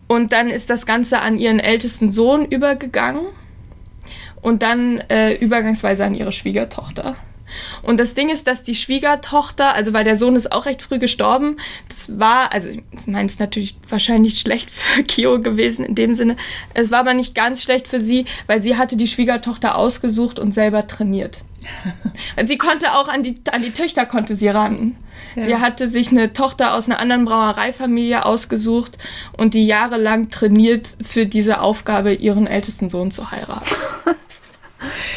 Und 0.07 0.33
dann 0.33 0.49
ist 0.49 0.69
das 0.69 0.85
Ganze 0.85 1.21
an 1.21 1.37
ihren 1.37 1.59
ältesten 1.59 2.11
Sohn 2.11 2.45
übergegangen 2.45 3.25
und 4.43 4.61
dann 4.61 4.99
äh, 5.09 5.33
übergangsweise 5.33 6.05
an 6.05 6.13
ihre 6.13 6.31
Schwiegertochter. 6.31 7.15
Und 7.81 7.99
das 7.99 8.13
Ding 8.13 8.29
ist, 8.29 8.47
dass 8.47 8.63
die 8.63 8.75
Schwiegertochter, 8.75 9.73
also 9.73 9.93
weil 9.93 10.03
der 10.03 10.15
Sohn 10.15 10.35
ist 10.35 10.51
auch 10.51 10.65
recht 10.65 10.81
früh 10.81 10.99
gestorben, 10.99 11.57
das 11.89 12.19
war, 12.19 12.53
also 12.53 12.69
ich 12.69 13.07
meine, 13.07 13.25
es 13.25 13.33
ist 13.33 13.39
natürlich 13.39 13.75
wahrscheinlich 13.87 14.39
schlecht 14.39 14.69
für 14.71 15.03
Kyo 15.03 15.39
gewesen 15.39 15.85
in 15.85 15.95
dem 15.95 16.13
Sinne. 16.13 16.35
Es 16.73 16.91
war 16.91 16.99
aber 16.99 17.13
nicht 17.13 17.35
ganz 17.35 17.61
schlecht 17.61 17.87
für 17.87 17.99
sie, 17.99 18.25
weil 18.47 18.61
sie 18.61 18.77
hatte 18.77 18.97
die 18.97 19.07
Schwiegertochter 19.07 19.77
ausgesucht 19.77 20.39
und 20.39 20.53
selber 20.53 20.87
trainiert. 20.87 21.43
Und 22.37 22.47
sie 22.47 22.57
konnte 22.57 22.91
auch 22.93 23.07
an 23.07 23.23
die, 23.23 23.35
an 23.49 23.61
die 23.61 23.71
Töchter 23.71 24.05
konnte 24.05 24.35
sie 24.35 24.49
ran. 24.49 24.97
Sie 25.35 25.55
hatte 25.55 25.87
sich 25.87 26.11
eine 26.11 26.33
Tochter 26.33 26.75
aus 26.75 26.87
einer 26.87 26.99
anderen 26.99 27.25
Brauereifamilie 27.25 28.25
ausgesucht 28.25 28.97
und 29.37 29.53
die 29.53 29.65
jahrelang 29.65 30.29
trainiert 30.29 30.97
für 31.01 31.25
diese 31.25 31.61
Aufgabe, 31.61 32.13
ihren 32.13 32.47
ältesten 32.47 32.89
Sohn 32.89 33.11
zu 33.11 33.31
heiraten. 33.31 33.65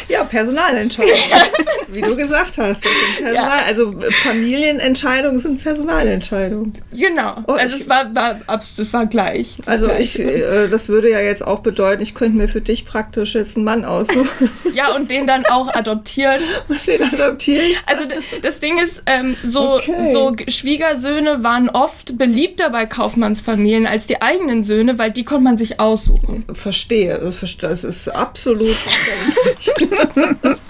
Ja, 0.08 0.24
Personalentscheidungen. 0.24 1.18
Wie 1.88 2.00
du 2.00 2.16
gesagt 2.16 2.58
hast. 2.58 2.82
Personal 3.18 3.60
Also 3.66 3.94
Familienentscheidungen 4.22 5.40
sind 5.40 5.62
Personalentscheidungen. 5.62 6.72
Genau. 6.92 7.42
Oh, 7.46 7.52
also 7.52 7.74
ich- 7.76 7.82
es 7.82 7.88
war, 7.88 8.14
war, 8.14 8.40
das 8.46 8.92
war 8.92 9.06
gleich. 9.06 9.56
Das 9.58 9.68
Also 9.68 9.90
ich, 9.92 10.18
äh, 10.18 10.68
das 10.68 10.88
würde 10.88 11.10
ja 11.10 11.20
jetzt 11.20 11.46
auch 11.46 11.60
bedeuten, 11.60 12.02
ich 12.02 12.14
könnte 12.14 12.36
mir 12.38 12.48
für 12.48 12.60
dich 12.60 12.84
praktisch 12.86 13.34
jetzt 13.34 13.56
einen 13.56 13.64
Mann 13.64 13.84
aussuchen 13.84 14.50
Ja, 14.74 14.94
und 14.94 15.10
den 15.10 15.26
dann 15.26 15.46
auch 15.46 15.72
adoptieren. 15.74 16.40
und 16.68 16.86
den 16.86 17.02
adoptiere 17.02 17.62
ich. 17.62 17.78
Also 17.86 18.04
das 18.42 18.60
Ding 18.60 18.78
ist, 18.78 19.02
ähm, 19.06 19.36
so, 19.42 19.74
Okay. 19.76 20.12
so 20.12 20.34
Schwiegersöhne 20.48 21.42
waren 21.42 21.68
oft 21.68 22.16
beliebter 22.18 22.70
bei 22.70 22.86
Kaufmannsfamilien 22.86 23.86
als 23.86 24.06
die 24.06 24.22
eigenen 24.22 24.62
Söhne, 24.62 24.98
weil 24.98 25.10
die 25.10 25.24
konnte 25.24 25.44
man 25.44 25.58
sich 25.58 25.80
aussuchen. 25.80 26.44
Verstehe, 26.52 27.18
das 27.22 27.36
verste- 27.38 27.62
das 27.68 27.84
ist 27.84 28.08
absolut 28.08 28.76
verständlich. 29.56 30.58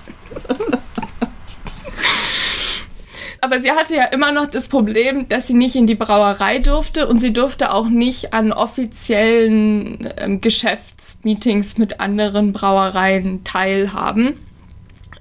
Aber 3.41 3.61
sie 3.61 3.71
hatte 3.71 3.95
ja 3.95 4.05
immer 4.07 4.33
noch 4.33 4.47
das 4.47 4.67
Problem, 4.67 5.29
dass 5.29 5.47
sie 5.47 5.55
nicht 5.55 5.77
in 5.77 5.87
die 5.87 5.95
Brauerei 5.95 6.59
durfte 6.59 7.07
und 7.07 7.21
sie 7.21 7.33
durfte 7.33 7.73
auch 7.73 7.89
nicht 7.89 8.33
an 8.33 8.51
offiziellen 8.51 10.09
ähm, 10.17 10.41
Geschäftsmeetings 10.41 11.79
mit 11.79 12.01
anderen 12.01 12.53
Brauereien 12.53 13.45
teilhaben. 13.45 14.33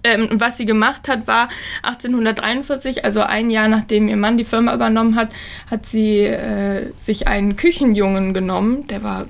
Ähm, 0.04 0.30
was 0.34 0.58
sie 0.58 0.66
gemacht 0.66 1.08
hat, 1.08 1.28
war 1.28 1.50
1843, 1.84 3.06
also 3.06 3.22
ein 3.22 3.50
Jahr 3.50 3.68
nachdem 3.68 4.08
ihr 4.08 4.18
Mann 4.18 4.38
die 4.38 4.44
Firma 4.44 4.74
übernommen 4.74 5.16
hat, 5.16 5.30
hat 5.70 5.86
sie 5.86 6.22
äh, 6.22 6.92
sich 6.98 7.28
einen 7.28 7.56
Küchenjungen 7.58 8.34
genommen, 8.34 8.88
der 8.88 9.04
war 9.04 9.26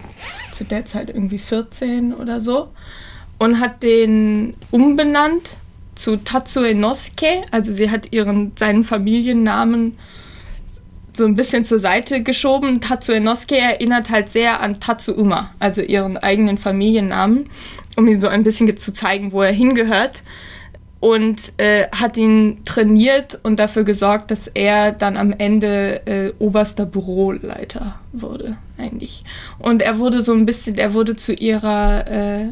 zu 0.54 0.64
der 0.64 0.86
Zeit 0.86 1.10
irgendwie 1.10 1.40
14 1.40 2.14
oder 2.14 2.40
so, 2.40 2.70
und 3.38 3.60
hat 3.60 3.84
den 3.84 4.56
umbenannt 4.72 5.58
zu 5.96 6.18
Tatsue 6.18 6.76
Nosuke. 6.76 7.44
Also 7.52 7.74
sie 7.74 7.90
hat 7.90 8.12
ihren, 8.12 8.52
seinen 8.56 8.84
Familiennamen 8.84 9.98
so 11.16 11.26
ein 11.26 11.36
bisschen 11.36 11.64
zur 11.64 11.80
Seite 11.80 12.22
geschoben. 12.22 12.82
Tatsue 12.82 13.20
Nosuke 13.20 13.58
erinnert 13.58 14.10
halt 14.10 14.30
sehr 14.30 14.60
an 14.60 14.80
Tatsuuma, 14.80 15.52
also 15.60 15.82
ihren 15.82 16.18
eigenen 16.18 16.58
Familiennamen, 16.58 17.50
um 17.96 18.08
ihm 18.08 18.20
so 18.20 18.28
ein 18.28 18.44
bisschen 18.44 18.76
zu 18.78 18.92
zeigen, 18.92 19.32
wo 19.32 19.42
er 19.42 19.54
hingehört. 19.54 20.24
Und 21.06 21.54
äh, 21.58 21.88
hat 21.96 22.18
ihn 22.18 22.62
trainiert 22.66 23.40
und 23.44 23.60
dafür 23.60 23.84
gesorgt, 23.84 24.32
dass 24.32 24.48
er 24.48 24.92
dann 24.92 25.18
am 25.18 25.34
Ende 25.38 26.02
äh, 26.08 26.34
oberster 26.40 26.88
Büroleiter 26.88 28.00
wurde, 28.12 28.58
eigentlich. 28.80 29.24
Und 29.60 29.84
er 29.84 30.00
wurde 30.00 30.22
so 30.22 30.34
ein 30.34 30.48
bisschen, 30.48 30.80
er 30.80 30.96
wurde 30.96 31.16
zu 31.16 31.34
ihrer 31.34 32.08
äh, 32.08 32.48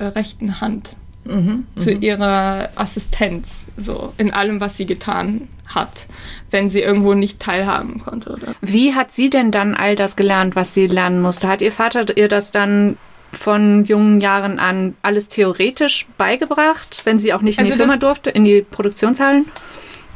rechten 0.00 0.62
Hand 0.62 0.96
Mhm, 1.24 1.66
zu 1.76 1.90
mhm. 1.90 2.02
ihrer 2.02 2.70
Assistenz, 2.76 3.66
so 3.76 4.14
in 4.16 4.32
allem, 4.32 4.60
was 4.62 4.78
sie 4.78 4.86
getan 4.86 5.48
hat, 5.66 6.06
wenn 6.50 6.70
sie 6.70 6.80
irgendwo 6.80 7.12
nicht 7.12 7.40
teilhaben 7.40 8.00
konnte. 8.00 8.30
Oder? 8.30 8.54
Wie 8.62 8.94
hat 8.94 9.12
sie 9.12 9.28
denn 9.28 9.50
dann 9.50 9.74
all 9.74 9.96
das 9.96 10.16
gelernt, 10.16 10.56
was 10.56 10.72
sie 10.72 10.86
lernen 10.86 11.20
musste? 11.20 11.46
Hat 11.46 11.60
ihr 11.60 11.72
Vater 11.72 12.16
ihr 12.16 12.28
das 12.28 12.50
dann 12.50 12.96
von 13.32 13.84
jungen 13.84 14.20
Jahren 14.20 14.58
an 14.58 14.96
alles 15.02 15.28
theoretisch 15.28 16.06
beigebracht, 16.18 17.02
wenn 17.04 17.18
sie 17.18 17.32
auch 17.32 17.42
nicht 17.42 17.58
in 17.58 17.64
also 17.64 17.74
die 17.74 17.78
Firma 17.78 17.96
durfte, 17.96 18.30
in 18.30 18.44
die 18.44 18.62
Produktionshallen? 18.62 19.46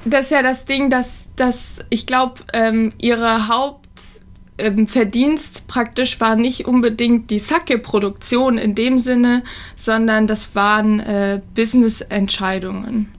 Das 0.04 0.26
ist 0.26 0.30
ja 0.30 0.42
das 0.42 0.64
Ding, 0.64 0.90
dass, 0.90 1.28
dass 1.36 1.78
ich 1.90 2.06
glaube, 2.06 2.42
ähm, 2.52 2.92
ihre 2.98 3.48
Haupt 3.48 3.84
ähm, 4.58 4.86
praktisch 5.66 6.20
war 6.20 6.36
nicht 6.36 6.66
unbedingt 6.66 7.30
die 7.30 7.38
Sake-Produktion 7.38 8.58
in 8.58 8.74
dem 8.74 8.98
Sinne, 8.98 9.42
sondern 9.76 10.26
das 10.26 10.54
waren 10.54 11.00
äh, 11.00 11.40
Business-Entscheidungen. 11.54 13.12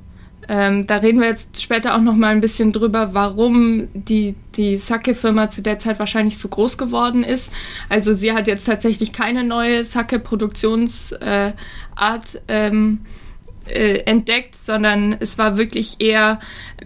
Ähm, 0.47 0.87
da 0.87 0.97
reden 0.97 1.19
wir 1.19 1.27
jetzt 1.27 1.61
später 1.61 1.95
auch 1.95 2.01
noch 2.01 2.15
mal 2.15 2.29
ein 2.29 2.41
bisschen 2.41 2.71
drüber, 2.71 3.13
warum 3.13 3.87
die, 3.93 4.35
die 4.55 4.77
Sake-Firma 4.77 5.49
zu 5.49 5.61
der 5.61 5.79
Zeit 5.79 5.99
wahrscheinlich 5.99 6.37
so 6.37 6.47
groß 6.47 6.77
geworden 6.77 7.23
ist. 7.23 7.51
Also 7.89 8.13
sie 8.13 8.33
hat 8.33 8.47
jetzt 8.47 8.65
tatsächlich 8.65 9.11
keine 9.13 9.43
neue 9.43 9.83
Sake-Produktionsart 9.83 11.21
äh, 11.21 12.67
ähm, 12.67 12.99
äh, 13.67 14.03
entdeckt, 14.05 14.55
sondern 14.55 15.15
es 15.19 15.37
war 15.37 15.57
wirklich 15.57 15.95
eher, 15.99 16.39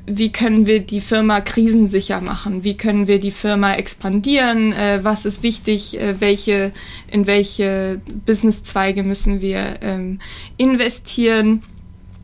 wie 0.06 0.32
können 0.32 0.66
wir 0.66 0.80
die 0.80 1.02
Firma 1.02 1.42
krisensicher 1.42 2.22
machen, 2.22 2.64
wie 2.64 2.78
können 2.78 3.08
wir 3.08 3.20
die 3.20 3.32
Firma 3.32 3.74
expandieren, 3.74 4.72
äh, 4.72 5.00
was 5.04 5.26
ist 5.26 5.44
wichtig, 5.44 6.00
äh, 6.00 6.22
welche, 6.22 6.72
in 7.12 7.28
welche 7.28 8.00
Businesszweige 8.26 9.04
müssen 9.04 9.42
wir 9.42 9.80
ähm, 9.82 10.20
investieren. 10.56 11.64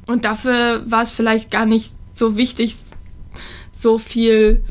Und 0.05 0.25
dafür 0.25 0.83
war 0.85 1.01
es 1.01 1.11
vielleicht 1.11 1.51
gar 1.51 1.65
nicht 1.65 1.93
so 2.13 2.37
wichtig, 2.37 2.75
so 3.71 3.97
viel 3.97 4.63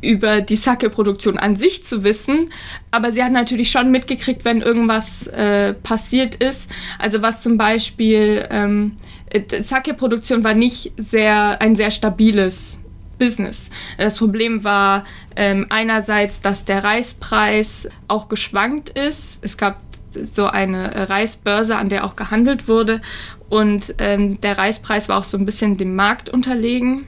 über 0.00 0.40
die 0.40 0.56
Sake-Produktion 0.56 1.38
an 1.38 1.56
sich 1.56 1.84
zu 1.84 2.04
wissen, 2.04 2.50
aber 2.90 3.10
sie 3.10 3.22
hat 3.22 3.32
natürlich 3.32 3.70
schon 3.70 3.90
mitgekriegt, 3.90 4.44
wenn 4.44 4.60
irgendwas 4.60 5.26
äh, 5.26 5.74
passiert 5.74 6.36
ist. 6.36 6.70
Also 6.98 7.20
was 7.22 7.42
zum 7.42 7.58
Beispiel 7.58 8.46
ähm, 8.50 8.92
äh, 9.30 9.62
Sake-Produktion 9.62 10.44
war 10.44 10.54
nicht 10.54 10.92
sehr 10.96 11.60
ein 11.60 11.74
sehr 11.74 11.90
stabiles 11.90 12.78
Business. 13.18 13.70
Das 13.96 14.18
Problem 14.18 14.62
war 14.62 15.04
ähm, 15.34 15.66
einerseits, 15.70 16.40
dass 16.40 16.64
der 16.64 16.84
Reispreis 16.84 17.88
auch 18.06 18.28
geschwankt 18.28 18.90
ist. 18.90 19.40
Es 19.42 19.56
gab 19.56 19.80
so 20.14 20.46
eine 20.46 21.08
Reisbörse, 21.10 21.76
an 21.76 21.88
der 21.88 22.04
auch 22.04 22.16
gehandelt 22.16 22.68
wurde 22.68 23.02
und 23.48 23.94
ähm, 23.98 24.40
der 24.40 24.58
Reispreis 24.58 25.08
war 25.08 25.18
auch 25.18 25.24
so 25.24 25.38
ein 25.38 25.46
bisschen 25.46 25.76
dem 25.76 25.96
Markt 25.96 26.28
unterlegen. 26.28 27.06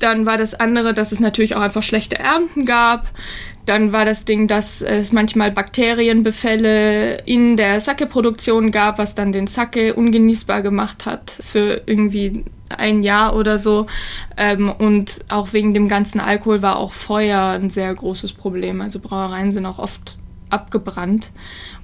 Dann 0.00 0.26
war 0.26 0.38
das 0.38 0.54
andere, 0.54 0.94
dass 0.94 1.12
es 1.12 1.20
natürlich 1.20 1.56
auch 1.56 1.60
einfach 1.60 1.82
schlechte 1.82 2.18
Ernten 2.18 2.64
gab. 2.64 3.10
Dann 3.66 3.92
war 3.92 4.04
das 4.04 4.24
Ding, 4.24 4.46
dass 4.46 4.80
es 4.80 5.12
manchmal 5.12 5.50
Bakterienbefälle 5.50 7.18
in 7.26 7.56
der 7.56 7.80
Sake-Produktion 7.80 8.70
gab, 8.72 8.98
was 8.98 9.14
dann 9.14 9.32
den 9.32 9.46
Sake 9.46 9.94
ungenießbar 9.94 10.62
gemacht 10.62 11.04
hat 11.04 11.30
für 11.30 11.82
irgendwie 11.84 12.44
ein 12.76 13.02
Jahr 13.02 13.36
oder 13.36 13.58
so. 13.58 13.86
Ähm, 14.36 14.70
und 14.70 15.18
auch 15.28 15.52
wegen 15.52 15.74
dem 15.74 15.88
ganzen 15.88 16.20
Alkohol 16.20 16.62
war 16.62 16.78
auch 16.78 16.92
Feuer 16.92 17.50
ein 17.50 17.68
sehr 17.68 17.94
großes 17.94 18.32
Problem. 18.32 18.80
Also 18.80 19.00
Brauereien 19.00 19.52
sind 19.52 19.66
auch 19.66 19.78
oft 19.78 20.18
abgebrannt. 20.48 21.32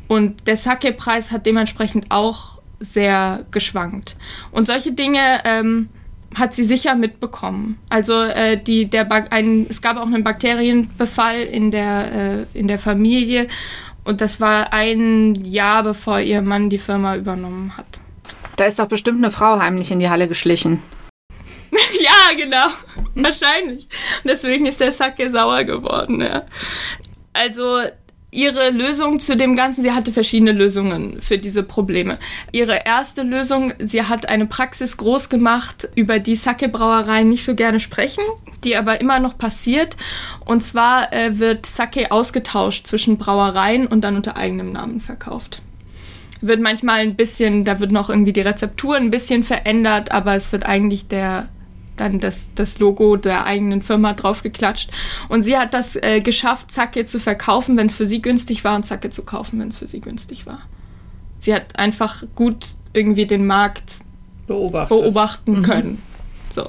Und 0.08 0.46
der 0.46 0.56
Sake-Preis 0.56 1.32
hat 1.32 1.44
dementsprechend 1.44 2.10
auch 2.10 2.53
sehr 2.84 3.44
geschwankt. 3.50 4.16
Und 4.50 4.66
solche 4.66 4.92
Dinge 4.92 5.40
ähm, 5.44 5.88
hat 6.34 6.54
sie 6.54 6.64
sicher 6.64 6.94
mitbekommen. 6.94 7.78
Also 7.88 8.22
äh, 8.22 8.56
die, 8.56 8.86
der 8.86 9.10
ein, 9.32 9.66
es 9.68 9.80
gab 9.80 9.96
auch 9.96 10.06
einen 10.06 10.24
Bakterienbefall 10.24 11.42
in 11.42 11.70
der, 11.70 12.46
äh, 12.54 12.58
in 12.58 12.68
der 12.68 12.78
Familie 12.78 13.48
und 14.04 14.20
das 14.20 14.40
war 14.40 14.72
ein 14.72 15.34
Jahr, 15.44 15.82
bevor 15.82 16.20
ihr 16.20 16.42
Mann 16.42 16.68
die 16.68 16.78
Firma 16.78 17.16
übernommen 17.16 17.76
hat. 17.76 18.00
Da 18.56 18.66
ist 18.66 18.78
doch 18.78 18.86
bestimmt 18.86 19.18
eine 19.18 19.30
Frau 19.30 19.58
heimlich 19.58 19.90
in 19.90 19.98
die 19.98 20.10
Halle 20.10 20.28
geschlichen. 20.28 20.82
ja, 22.00 22.36
genau. 22.36 22.66
Wahrscheinlich. 23.14 23.88
Und 24.22 24.30
deswegen 24.30 24.66
ist 24.66 24.80
der 24.80 24.92
Sake 24.92 25.30
sauer 25.30 25.64
geworden, 25.64 26.20
ja. 26.20 26.44
Also 27.32 27.80
ihre 28.34 28.70
Lösung 28.70 29.20
zu 29.20 29.36
dem 29.36 29.56
Ganzen, 29.56 29.82
sie 29.82 29.92
hatte 29.92 30.12
verschiedene 30.12 30.52
Lösungen 30.52 31.20
für 31.22 31.38
diese 31.38 31.62
Probleme. 31.62 32.18
Ihre 32.52 32.84
erste 32.84 33.22
Lösung, 33.22 33.72
sie 33.78 34.02
hat 34.02 34.28
eine 34.28 34.46
Praxis 34.46 34.96
groß 34.96 35.28
gemacht, 35.28 35.88
über 35.94 36.18
die 36.18 36.34
Sake-Brauereien 36.34 37.28
nicht 37.28 37.44
so 37.44 37.54
gerne 37.54 37.80
sprechen, 37.80 38.24
die 38.64 38.76
aber 38.76 39.00
immer 39.00 39.20
noch 39.20 39.38
passiert. 39.38 39.96
Und 40.44 40.62
zwar 40.62 41.12
äh, 41.12 41.38
wird 41.38 41.64
Sake 41.66 42.10
ausgetauscht 42.10 42.86
zwischen 42.86 43.18
Brauereien 43.18 43.86
und 43.86 44.02
dann 44.02 44.16
unter 44.16 44.36
eigenem 44.36 44.72
Namen 44.72 45.00
verkauft 45.00 45.62
wird 46.46 46.60
manchmal 46.60 46.98
ein 46.98 47.16
bisschen, 47.16 47.64
da 47.64 47.80
wird 47.80 47.90
noch 47.90 48.10
irgendwie 48.10 48.34
die 48.34 48.42
Rezeptur 48.42 48.96
ein 48.96 49.10
bisschen 49.10 49.44
verändert, 49.44 50.12
aber 50.12 50.34
es 50.34 50.52
wird 50.52 50.66
eigentlich 50.66 51.08
der 51.08 51.48
dann 51.96 52.20
das, 52.20 52.50
das 52.54 52.78
Logo 52.78 53.16
der 53.16 53.44
eigenen 53.44 53.82
Firma 53.82 54.12
draufgeklatscht. 54.14 54.90
Und 55.28 55.42
sie 55.42 55.56
hat 55.56 55.74
das 55.74 55.96
äh, 55.96 56.20
geschafft, 56.20 56.72
Zacke 56.72 57.06
zu 57.06 57.18
verkaufen, 57.18 57.76
wenn 57.76 57.86
es 57.86 57.94
für 57.94 58.06
sie 58.06 58.20
günstig 58.22 58.64
war 58.64 58.76
und 58.76 58.84
Zacke 58.84 59.10
zu 59.10 59.22
kaufen, 59.22 59.60
wenn 59.60 59.68
es 59.68 59.78
für 59.78 59.86
sie 59.86 60.00
günstig 60.00 60.46
war. 60.46 60.62
Sie 61.38 61.54
hat 61.54 61.78
einfach 61.78 62.24
gut 62.34 62.68
irgendwie 62.92 63.26
den 63.26 63.46
Markt 63.46 64.00
beobachten 64.46 65.58
mhm. 65.58 65.62
können. 65.62 66.02
So. 66.50 66.68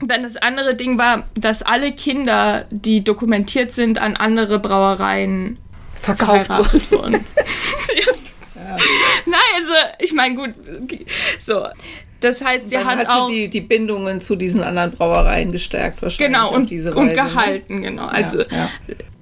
Dann 0.00 0.22
das 0.22 0.36
andere 0.36 0.74
Ding 0.74 0.98
war, 0.98 1.24
dass 1.34 1.62
alle 1.62 1.92
Kinder, 1.92 2.66
die 2.70 3.02
dokumentiert 3.02 3.72
sind, 3.72 3.98
an 3.98 4.16
andere 4.16 4.58
Brauereien 4.58 5.58
verkauft 6.00 6.50
wurden. 6.92 7.24
Ja. 8.68 8.76
Nein, 9.24 9.40
also 9.56 9.72
ich 9.98 10.12
meine, 10.12 10.34
gut, 10.34 10.50
so. 11.38 11.66
Das 12.20 12.44
heißt, 12.44 12.68
sie 12.68 12.78
hat, 12.78 12.98
hat 12.98 13.08
auch 13.08 13.28
die, 13.28 13.48
die 13.48 13.60
Bindungen 13.60 14.20
zu 14.20 14.34
diesen 14.34 14.62
anderen 14.62 14.90
Brauereien 14.90 15.52
gestärkt 15.52 16.02
wahrscheinlich. 16.02 16.36
Genau 16.36 16.52
und, 16.52 16.70
Weise, 16.70 16.94
und 16.94 17.06
ne? 17.06 17.12
gehalten, 17.14 17.76
ne? 17.76 17.82
genau. 17.82 18.06
Also, 18.06 18.40
ja, 18.40 18.46
ja. 18.50 18.68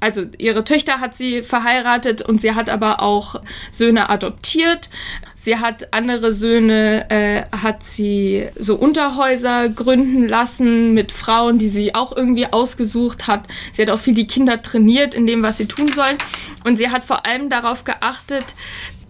also 0.00 0.22
ihre 0.38 0.64
Töchter 0.64 1.00
hat 1.00 1.14
sie 1.14 1.42
verheiratet 1.42 2.22
und 2.22 2.40
sie 2.40 2.54
hat 2.54 2.70
aber 2.70 3.02
auch 3.02 3.40
Söhne 3.70 4.08
adoptiert. 4.08 4.88
Sie 5.34 5.58
hat 5.58 5.92
andere 5.92 6.32
Söhne, 6.32 7.10
äh, 7.10 7.42
hat 7.54 7.82
sie 7.82 8.48
so 8.58 8.76
Unterhäuser 8.76 9.68
gründen 9.68 10.26
lassen 10.26 10.94
mit 10.94 11.12
Frauen, 11.12 11.58
die 11.58 11.68
sie 11.68 11.94
auch 11.94 12.16
irgendwie 12.16 12.46
ausgesucht 12.46 13.26
hat. 13.26 13.46
Sie 13.72 13.82
hat 13.82 13.90
auch 13.90 13.98
viel 13.98 14.14
die 14.14 14.26
Kinder 14.26 14.62
trainiert 14.62 15.14
in 15.14 15.26
dem, 15.26 15.42
was 15.42 15.58
sie 15.58 15.68
tun 15.68 15.88
sollen. 15.88 16.16
Und 16.64 16.78
sie 16.78 16.88
hat 16.88 17.04
vor 17.04 17.26
allem 17.26 17.50
darauf 17.50 17.84
geachtet, 17.84 18.54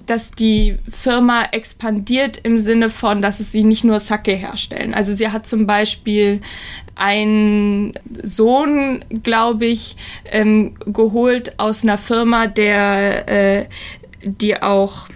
dass 0.06 0.30
die 0.30 0.78
Firma 0.88 1.44
expandiert 1.52 2.38
im 2.42 2.58
Sinne 2.58 2.90
von, 2.90 3.20
dass 3.20 3.40
es 3.40 3.52
sie 3.52 3.64
nicht 3.64 3.84
nur 3.84 4.00
Sake 4.00 4.32
herstellen. 4.32 4.94
Also 4.94 5.12
sie 5.12 5.28
hat 5.28 5.46
zum 5.46 5.66
Beispiel 5.66 6.40
einen 6.94 7.92
Sohn, 8.22 9.04
glaube 9.22 9.66
ich, 9.66 9.96
ähm, 10.30 10.74
geholt 10.86 11.58
aus 11.58 11.84
einer 11.84 11.98
Firma, 11.98 12.46
der 12.46 13.28
äh, 13.28 13.66
die 14.24 14.60
auch 14.60 15.08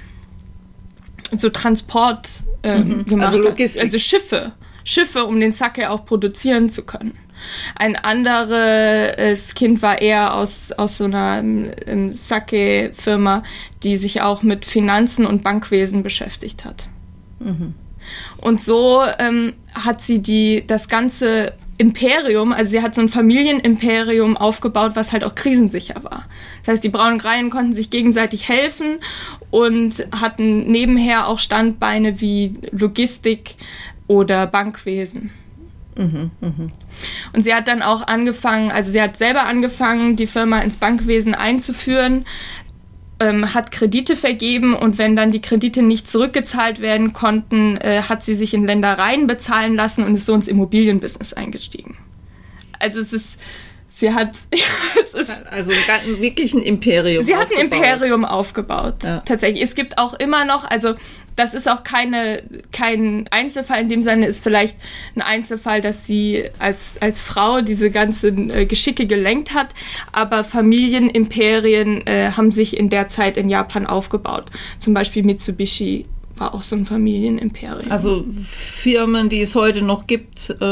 so 1.37 1.49
Transport 1.51 2.45
ähm, 2.63 2.99
mhm. 2.99 3.05
gemacht 3.07 3.35
also 3.37 3.51
hat. 3.51 3.79
Also 3.79 3.99
Schiffe. 3.99 4.53
Schiffe, 4.85 5.25
um 5.25 5.41
den 5.41 5.53
Sake 5.53 5.91
auch 5.91 6.05
produzieren 6.05 6.71
zu 6.71 6.85
können. 6.85 7.17
Ein 7.77 7.97
anderes 7.97 9.55
Kind 9.55 9.83
war 9.83 10.01
eher 10.01 10.35
aus, 10.35 10.73
aus 10.73 10.99
so 10.99 11.05
einer 11.05 11.39
ähm, 11.39 12.11
Sake-Firma, 12.11 13.43
die 13.83 13.97
sich 13.97 14.23
auch 14.23 14.43
mit 14.43 14.65
Finanzen 14.65 15.27
und 15.27 15.43
Bankwesen 15.43 16.03
beschäftigt 16.03 16.65
hat. 16.65 16.89
Mhm. 17.39 17.75
Und 18.39 18.61
so 18.61 19.03
ähm, 19.19 19.55
hat 19.75 20.03
sie 20.03 20.21
die, 20.21 20.65
das 20.67 20.89
ganze 20.89 21.53
Imperium, 21.81 22.53
also 22.53 22.73
sie 22.73 22.83
hat 22.83 22.95
so 22.95 23.01
ein 23.01 23.09
Familienimperium 23.09 24.37
aufgebaut, 24.37 24.93
was 24.97 25.13
halt 25.13 25.25
auch 25.25 25.35
krisensicher 25.35 26.05
war. 26.05 26.27
Das 26.63 26.75
heißt, 26.75 26.85
die 26.85 26.91
braunen 26.91 27.21
Reihen 27.21 27.49
konnten 27.49 27.73
sich 27.73 27.89
gegenseitig 27.89 28.49
helfen 28.49 28.99
und 29.51 30.07
hatten 30.13 30.71
nebenher 30.71 31.27
auch 31.27 31.39
Standbeine 31.39 32.21
wie 32.21 32.59
Logistik 32.71 33.55
oder 34.09 34.47
Bankwesen. 34.47 35.31
Mhm, 36.01 36.31
mh. 36.41 36.71
Und 37.35 37.45
sie 37.45 37.55
hat 37.55 37.69
dann 37.69 37.83
auch 37.83 38.07
angefangen, 38.07 38.71
also 38.71 38.91
sie 38.91 39.03
hat 39.03 39.19
selber 39.19 39.45
angefangen, 39.45 40.17
die 40.17 40.27
Firma 40.27 40.61
ins 40.61 40.79
Bankwesen 40.79 41.35
einzuführen, 41.35 42.25
ähm, 43.21 43.53
hat 43.53 43.71
Kredite 43.71 44.17
vergeben 44.17 44.75
und 44.75 44.97
wenn 44.97 45.15
dann 45.15 45.31
die 45.31 45.43
Kredite 45.43 45.83
nicht 45.83 46.09
zurückgezahlt 46.09 46.81
werden 46.81 47.13
konnten, 47.13 47.77
äh, 47.77 48.03
hat 48.09 48.25
sie 48.25 48.35
sich 48.35 48.55
in 48.55 48.65
Ländereien 48.65 49.27
bezahlen 49.27 49.77
lassen 49.77 50.05
und 50.05 50.15
ist 50.15 50.25
so 50.25 50.35
ins 50.35 50.49
Immobilienbusiness 50.49 51.35
eingestiegen. 51.35 51.99
Also 52.79 52.99
es 52.99 53.13
ist 53.13 53.39
Sie 54.01 54.15
hat 54.15 54.31
es 55.03 55.13
ist, 55.13 55.47
also 55.51 55.73
wirklich 56.21 56.55
ein 56.55 56.63
Imperium. 56.63 57.23
Sie 57.25 57.35
aufgebaut. 57.35 57.53
hat 57.53 57.59
ein 57.59 57.65
Imperium 57.67 58.25
aufgebaut. 58.25 59.05
Ja. 59.05 59.23
Tatsächlich. 59.27 59.63
Es 59.63 59.75
gibt 59.75 59.99
auch 59.99 60.15
immer 60.15 60.47
noch, 60.47 60.65
also 60.65 60.95
das 61.37 61.53
ist 61.53 61.69
auch 61.69 61.85
keine, 61.85 62.43
kein 62.73 63.27
Einzelfall 63.31 63.83
in 63.83 63.89
dem 63.91 64.03
Sinne, 64.03 64.27
ist 64.27 64.43
vielleicht 64.43 64.77
ein 65.15 65.21
Einzelfall, 65.21 65.83
dass 65.83 66.07
sie 66.07 66.45
als, 66.59 66.97
als 67.01 67.21
Frau 67.21 67.61
diese 67.61 67.91
ganzen 67.91 68.51
äh, 68.51 68.65
Geschicke 68.65 69.07
gelenkt 69.07 69.53
hat, 69.53 69.75
aber 70.13 70.45
Familienimperien 70.45 72.07
äh, 72.07 72.31
haben 72.37 72.53
sich 72.53 72.77
in 72.77 72.89
der 72.89 73.09
Zeit 73.09 73.37
in 73.37 73.51
Japan 73.51 73.87
aufgebaut. 73.87 74.47
Zum 74.79 74.95
Beispiel 74.95 75.23
Mitsubishi 75.23 76.07
war 76.41 76.55
auch 76.55 76.63
so 76.63 76.75
ein 76.75 76.87
Familienimperium. 76.87 77.91
Also 77.91 78.25
Firmen, 78.45 79.29
die 79.29 79.41
es 79.43 79.55
heute 79.55 79.83
noch 79.83 80.07
gibt, 80.07 80.51
äh, 80.61 80.65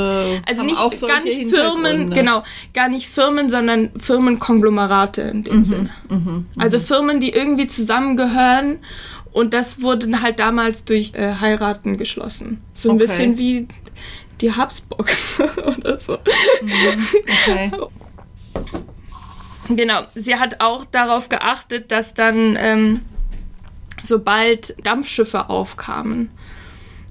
also 0.46 0.64
nicht 0.64 0.78
auch 0.78 0.92
gar 1.06 1.22
nicht 1.22 1.50
Firmen, 1.50 2.10
genau, 2.10 2.42
gar 2.74 2.88
nicht 2.88 3.08
Firmen, 3.08 3.50
sondern 3.50 3.90
Firmenkonglomerate 3.96 5.22
in 5.22 5.44
dem 5.44 5.58
mhm, 5.58 5.64
Sinne. 5.64 5.90
Mhm, 6.08 6.16
mhm, 6.16 6.46
also 6.56 6.78
Firmen, 6.78 7.20
die 7.20 7.30
irgendwie 7.30 7.66
zusammengehören 7.66 8.78
und 9.32 9.54
das 9.54 9.82
wurde 9.82 10.22
halt 10.22 10.40
damals 10.40 10.84
durch 10.84 11.12
äh, 11.14 11.34
Heiraten 11.40 11.98
geschlossen. 11.98 12.62
So 12.72 12.90
ein 12.90 12.96
okay. 12.96 13.06
bisschen 13.06 13.38
wie 13.38 13.68
die 14.40 14.52
Habsburg 14.52 15.10
oder 15.78 16.00
so. 16.00 16.18
Mhm, 16.62 17.06
okay. 17.24 17.70
Genau, 19.70 20.00
sie 20.14 20.36
hat 20.36 20.60
auch 20.60 20.86
darauf 20.86 21.28
geachtet, 21.28 21.92
dass 21.92 22.14
dann 22.14 22.56
ähm, 22.58 23.00
sobald 24.02 24.74
Dampfschiffe 24.86 25.48
aufkamen. 25.48 26.30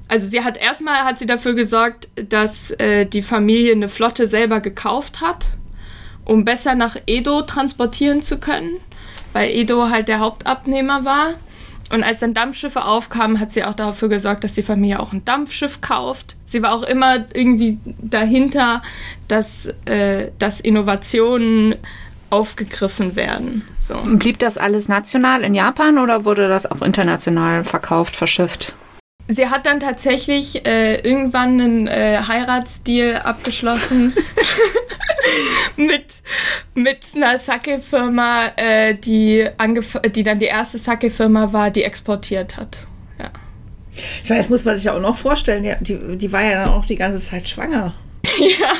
Also 0.08 0.28
sie 0.28 0.43
hat 0.43 0.58
erstmal 0.58 1.04
hat 1.04 1.19
sie 1.19 1.26
dafür 1.26 1.54
gesorgt, 1.54 2.10
dass 2.15 2.71
äh, 2.71 3.06
die 3.06 3.21
Familie 3.21 3.73
eine 3.73 3.89
Flotte 3.89 4.26
selber 4.28 4.62
gekauft 4.62 5.21
hat, 5.21 5.47
um 6.23 6.45
besser 6.45 6.76
nach 6.76 6.95
Edo 7.06 7.41
transportieren 7.41 8.21
zu 8.21 8.39
können, 8.39 8.78
weil 9.34 9.50
Edo 9.50 9.89
halt 9.89 10.08
der 10.08 10.19
Hauptabnehmer 10.19 11.04
war. 11.04 11.34
Und 11.89 12.04
als 12.04 12.19
dann 12.19 12.34
Dampfschiffe 12.34 12.84
aufkamen, 12.84 13.39
hat 13.39 13.54
sie 13.54 13.63
auch 13.63 13.73
dafür 13.73 14.10
gesorgt, 14.10 14.43
dass 14.43 14.56
die 14.56 14.63
Familie 14.63 15.00
auch 15.00 15.13
ein 15.13 15.23
Dampfschiff 15.23 15.80
kauft. 15.80 16.36
Sie 16.43 16.62
war 16.62 16.73
auch 16.73 16.84
immer 16.84 17.26
irgendwie 17.34 17.80
dahinter, 18.02 18.82
dass, 19.30 19.67
äh, 19.86 20.32
dass 20.38 20.60
Innovationen 20.60 21.76
aufgegriffen 22.30 23.16
werden. 23.16 23.63
So. 23.82 23.96
Blieb 24.04 24.40
das 24.40 24.58
alles 24.58 24.88
national 24.88 25.44
in 25.44 25.54
Japan 25.54 25.98
oder 25.98 26.26
wurde 26.26 26.48
das 26.48 26.70
auch 26.70 26.82
international 26.82 27.63
verkauft, 27.63 28.16
verschifft? 28.16 28.76
Sie 29.30 29.48
hat 29.48 29.66
dann 29.66 29.82
tatsächlich 29.82 30.66
äh, 30.66 31.00
irgendwann 31.02 31.60
einen 31.60 31.88
äh, 31.88 32.20
Heiratsdeal 32.26 33.22
abgeschlossen 33.24 34.13
mit, 35.76 36.06
mit 36.76 37.00
einer 37.13 37.38
Sake-Firma, 37.38 38.54
äh, 38.56 38.96
die, 38.96 39.50
die 40.16 40.24
dann 40.24 40.40
die 40.40 40.46
erste 40.46 40.78
Sake-Firma 40.78 41.52
war, 41.52 41.72
die 41.72 41.84
exportiert 41.84 42.56
hat. 42.56 42.88
Ja. 43.20 43.32
Ich 44.24 44.30
meine, 44.30 44.40
das 44.40 44.50
muss 44.50 44.63
man 44.63 44.76
sich 44.76 44.86
ja 44.86 44.96
auch 44.96 45.02
noch 45.02 45.18
vorstellen, 45.18 45.76
die, 45.82 46.18
die 46.18 46.32
war 46.32 46.44
ja 46.44 46.63
dann 46.63 46.74
auch 46.74 46.86
die 46.86 46.96
ganze 46.96 47.20
Zeit 47.20 47.50
schwanger. 47.50 47.94
ja. 48.40 48.74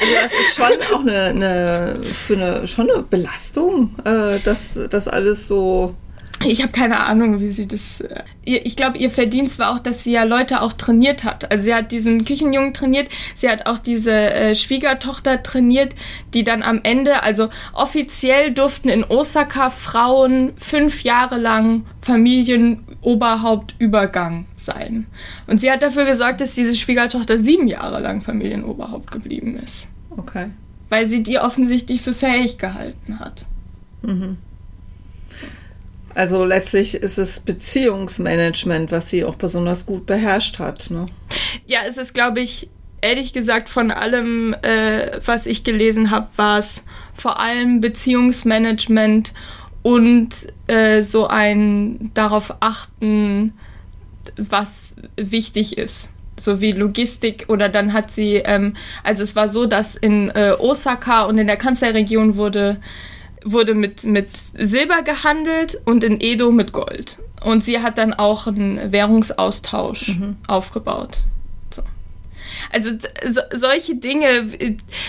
Also 0.00 0.14
das 0.14 0.32
ist 0.32 0.56
schon 0.56 0.94
auch 0.94 1.00
eine, 1.00 1.24
eine 1.24 2.00
für 2.04 2.34
eine 2.34 2.66
schon 2.66 2.90
eine 2.90 3.02
Belastung, 3.02 3.94
äh, 4.04 4.38
dass 4.40 4.78
das 4.88 5.08
alles 5.08 5.46
so. 5.46 5.94
Ich 6.46 6.62
habe 6.62 6.72
keine 6.72 7.00
Ahnung, 7.00 7.38
wie 7.40 7.50
sie 7.50 7.68
das. 7.68 8.00
Äh, 8.00 8.22
ich 8.44 8.76
glaube, 8.76 8.98
ihr 8.98 9.10
Verdienst 9.10 9.58
war 9.58 9.74
auch, 9.74 9.78
dass 9.78 10.04
sie 10.04 10.12
ja 10.12 10.24
Leute 10.24 10.62
auch 10.62 10.72
trainiert 10.72 11.24
hat. 11.24 11.50
Also 11.50 11.64
sie 11.64 11.74
hat 11.74 11.92
diesen 11.92 12.24
Küchenjungen 12.24 12.72
trainiert, 12.72 13.10
sie 13.34 13.48
hat 13.48 13.66
auch 13.66 13.78
diese 13.78 14.12
äh, 14.12 14.54
Schwiegertochter 14.54 15.42
trainiert, 15.42 15.94
die 16.32 16.44
dann 16.44 16.62
am 16.62 16.80
Ende, 16.82 17.22
also 17.22 17.50
offiziell 17.74 18.52
durften 18.52 18.88
in 18.88 19.04
Osaka 19.04 19.68
Frauen 19.68 20.54
fünf 20.56 21.02
Jahre 21.02 21.36
lang 21.36 21.84
Familienoberhauptübergang 23.02 24.46
sein. 24.56 25.06
Und 25.46 25.60
sie 25.60 25.70
hat 25.70 25.82
dafür 25.82 26.04
gesorgt, 26.04 26.40
dass 26.40 26.54
diese 26.54 26.74
Schwiegertochter 26.74 27.38
sieben 27.38 27.68
Jahre 27.68 28.00
lang 28.00 28.20
Familienoberhaupt 28.20 29.10
geblieben 29.10 29.56
ist. 29.56 29.88
Okay. 30.16 30.46
Weil 30.88 31.06
sie 31.06 31.22
die 31.22 31.38
offensichtlich 31.38 32.02
für 32.02 32.14
fähig 32.14 32.58
gehalten 32.58 33.18
hat. 33.20 33.46
Mhm. 34.02 34.38
Also 36.14 36.44
letztlich 36.44 36.94
ist 36.94 37.18
es 37.18 37.40
Beziehungsmanagement, 37.40 38.90
was 38.90 39.08
sie 39.10 39.24
auch 39.24 39.36
besonders 39.36 39.86
gut 39.86 40.06
beherrscht 40.06 40.58
hat. 40.58 40.90
Ne? 40.90 41.06
Ja, 41.66 41.80
es 41.86 41.98
ist, 41.98 42.14
glaube 42.14 42.40
ich, 42.40 42.68
ehrlich 43.00 43.32
gesagt, 43.32 43.68
von 43.68 43.92
allem, 43.92 44.54
äh, 44.62 45.20
was 45.24 45.46
ich 45.46 45.62
gelesen 45.62 46.10
habe, 46.10 46.28
war 46.36 46.58
es 46.58 46.84
vor 47.14 47.40
allem 47.40 47.80
Beziehungsmanagement 47.80 49.32
und 49.82 50.28
äh, 50.66 51.02
so 51.02 51.26
ein 51.26 52.10
darauf 52.14 52.54
achten, 52.60 53.54
was 54.36 54.94
wichtig 55.16 55.78
ist 55.78 56.10
sowie 56.40 56.72
Logistik 56.72 57.46
oder 57.48 57.68
dann 57.68 57.92
hat 57.92 58.10
sie, 58.10 58.36
ähm, 58.36 58.74
also 59.04 59.22
es 59.22 59.36
war 59.36 59.48
so, 59.48 59.66
dass 59.66 59.94
in 59.94 60.30
äh, 60.30 60.54
Osaka 60.58 61.24
und 61.24 61.38
in 61.38 61.46
der 61.46 61.56
Kanzlerregion 61.56 62.36
wurde, 62.36 62.78
wurde 63.44 63.74
mit, 63.74 64.04
mit 64.04 64.28
Silber 64.54 65.02
gehandelt 65.02 65.78
und 65.84 66.04
in 66.04 66.20
Edo 66.20 66.50
mit 66.50 66.72
Gold. 66.72 67.18
Und 67.44 67.64
sie 67.64 67.80
hat 67.80 67.98
dann 67.98 68.12
auch 68.12 68.46
einen 68.46 68.92
Währungsaustausch 68.92 70.08
mhm. 70.08 70.36
aufgebaut. 70.46 71.18
So. 72.72 72.90
Also 72.90 72.90
so, 73.24 73.40
solche 73.52 73.96
Dinge, 73.96 74.48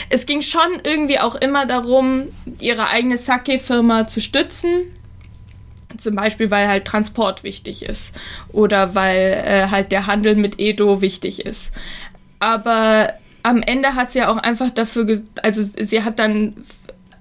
es 0.09 0.25
ging 0.25 0.41
schon 0.41 0.81
irgendwie 0.83 1.19
auch 1.19 1.35
immer 1.35 1.65
darum, 1.65 2.29
ihre 2.59 2.89
eigene 2.89 3.17
Sake-Firma 3.17 4.07
zu 4.07 4.21
stützen 4.21 4.83
zum 5.97 6.15
Beispiel, 6.15 6.51
weil 6.51 6.67
halt 6.67 6.85
Transport 6.85 7.43
wichtig 7.43 7.83
ist 7.83 8.15
oder 8.51 8.95
weil 8.95 9.43
äh, 9.45 9.67
halt 9.69 9.91
der 9.91 10.07
Handel 10.07 10.35
mit 10.35 10.59
Edo 10.59 11.01
wichtig 11.01 11.45
ist. 11.45 11.71
Aber 12.39 13.13
am 13.43 13.61
Ende 13.61 13.95
hat 13.95 14.11
sie 14.11 14.23
auch 14.23 14.37
einfach 14.37 14.69
dafür, 14.69 15.21
also 15.43 15.63
sie 15.77 16.03
hat 16.03 16.19
dann 16.19 16.55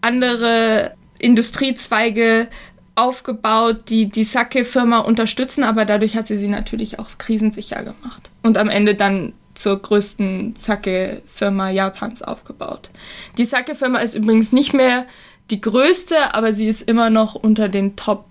andere 0.01 0.93
Industriezweige 1.19 2.49
aufgebaut, 2.95 3.89
die 3.89 4.11
die 4.11 4.25
Sake-Firma 4.25 4.99
unterstützen, 4.99 5.65
aber 5.65 5.85
dadurch 5.85 6.17
hat 6.17 6.27
sie 6.27 6.37
sie 6.37 6.49
natürlich 6.49 6.99
auch 6.99 7.09
krisensicher 7.19 7.83
gemacht. 7.83 8.31
Und 8.43 8.59
am 8.59 8.69
Ende 8.69 8.95
dann 8.95 9.33
zur 9.61 9.81
größten 9.81 10.55
Sake-Firma 10.59 11.71
Japans 11.71 12.23
aufgebaut. 12.23 12.91
Die 13.39 13.45
Sake-Firma 13.45 13.99
ist 13.99 14.15
übrigens 14.15 14.53
nicht 14.53 14.73
mehr 14.73 15.07
die 15.51 15.61
größte, 15.61 16.35
aber 16.35 16.53
sie 16.53 16.67
ist 16.69 16.83
immer 16.83 17.11
noch 17.11 17.35
unter 17.35 17.69
den 17.69 17.97
Top 17.97 18.25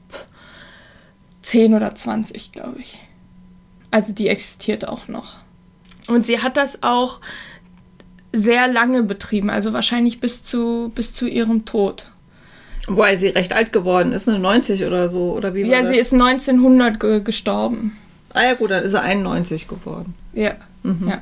10 1.42 1.74
oder 1.74 1.94
20, 1.96 2.52
glaube 2.52 2.80
ich. 2.80 3.00
Also 3.92 4.14
die 4.14 4.28
existiert 4.28 4.88
auch 4.88 5.08
noch. 5.08 5.38
Und 6.08 6.26
sie 6.26 6.42
hat 6.42 6.58
das 6.58 6.84
auch 6.84 7.20
sehr 8.32 8.68
lange 8.68 9.04
betrieben, 9.04 9.50
also 9.50 9.74
wahrscheinlich 9.74 10.20
bis 10.20 10.44
zu, 10.44 10.92
bis 10.94 11.14
zu 11.14 11.28
ihrem 11.28 11.66
Tod. 11.66 12.12
Wobei 12.88 13.18
sie 13.18 13.28
recht 13.28 13.54
alt 13.54 13.72
geworden 13.72 14.14
ist, 14.14 14.28
ne? 14.28 14.40
90 14.40 14.86
oder 14.86 15.10
so, 15.10 15.34
oder 15.34 15.54
wie 15.54 15.64
war 15.64 15.70
Ja, 15.72 15.82
das? 15.82 15.90
sie 15.90 15.98
ist 15.98 16.14
1900 16.14 17.00
ge 17.00 17.22
gestorben. 17.22 17.98
Ah 18.34 18.44
ja, 18.44 18.54
gut, 18.54 18.72
dann 18.72 18.84
ist 18.84 18.92
sie 18.92 19.02
91 19.02 19.68
geworden. 19.68 20.14
Ja, 20.34 20.56
mhm. 20.84 21.08
ja. 21.08 21.22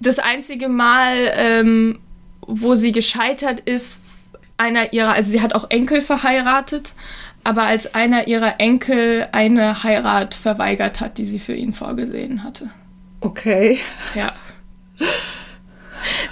Das 0.00 0.18
einzige 0.18 0.68
Mal, 0.68 1.32
ähm, 1.34 2.00
wo 2.40 2.74
sie 2.74 2.92
gescheitert 2.92 3.60
ist, 3.60 4.00
einer 4.56 4.92
ihrer, 4.92 5.12
also 5.12 5.30
sie 5.30 5.40
hat 5.40 5.54
auch 5.54 5.70
Enkel 5.70 6.00
verheiratet, 6.00 6.94
aber 7.44 7.62
als 7.62 7.94
einer 7.94 8.26
ihrer 8.26 8.60
Enkel 8.60 9.28
eine 9.32 9.84
Heirat 9.84 10.34
verweigert 10.34 11.00
hat, 11.00 11.18
die 11.18 11.24
sie 11.24 11.38
für 11.38 11.54
ihn 11.54 11.72
vorgesehen 11.72 12.42
hatte. 12.42 12.70
Okay. 13.20 13.78
Ja. 14.14 14.32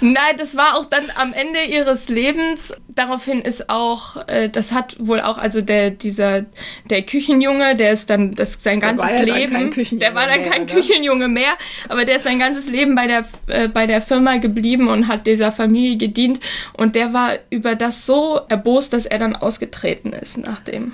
Nein, 0.01 0.35
das 0.37 0.55
war 0.55 0.77
auch 0.77 0.85
dann 0.85 1.05
am 1.15 1.33
Ende 1.33 1.63
ihres 1.63 2.09
Lebens. 2.09 2.73
Daraufhin 2.87 3.41
ist 3.41 3.69
auch, 3.69 4.27
äh, 4.27 4.49
das 4.49 4.71
hat 4.71 4.95
wohl 4.99 5.21
auch, 5.21 5.37
also 5.37 5.61
der, 5.61 5.91
dieser, 5.91 6.45
der 6.89 7.03
Küchenjunge, 7.03 7.75
der 7.75 7.91
ist 7.91 8.09
dann 8.09 8.33
das 8.35 8.57
sein 8.61 8.79
der 8.79 8.95
ganzes 8.95 9.19
Leben, 9.21 9.99
der 9.99 10.15
war 10.15 10.27
dann 10.27 10.43
kein 10.43 10.65
Küchenjunge 10.65 11.27
mehr, 11.27 11.53
aber 11.89 12.05
der 12.05 12.17
ist 12.17 12.23
sein 12.23 12.39
ganzes 12.39 12.69
Leben 12.69 12.95
bei 12.95 13.07
der, 13.07 13.25
äh, 13.47 13.67
bei 13.67 13.85
der 13.85 14.01
Firma 14.01 14.37
geblieben 14.37 14.87
und 14.87 15.07
hat 15.07 15.27
dieser 15.27 15.51
Familie 15.51 15.97
gedient 15.97 16.39
und 16.73 16.95
der 16.95 17.13
war 17.13 17.33
über 17.49 17.75
das 17.75 18.05
so 18.05 18.41
erbost, 18.49 18.93
dass 18.93 19.05
er 19.05 19.19
dann 19.19 19.35
ausgetreten 19.35 20.13
ist, 20.13 20.37
nachdem, 20.37 20.93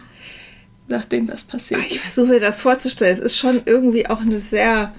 nachdem 0.88 1.28
das 1.28 1.44
passiert 1.44 1.82
ist. 1.82 1.92
Ich 1.92 2.00
versuche 2.00 2.34
mir 2.34 2.40
das 2.40 2.62
vorzustellen. 2.62 3.14
Es 3.14 3.20
ist 3.20 3.38
schon 3.38 3.62
irgendwie 3.66 4.08
auch 4.08 4.22
eine 4.22 4.40
sehr 4.40 4.94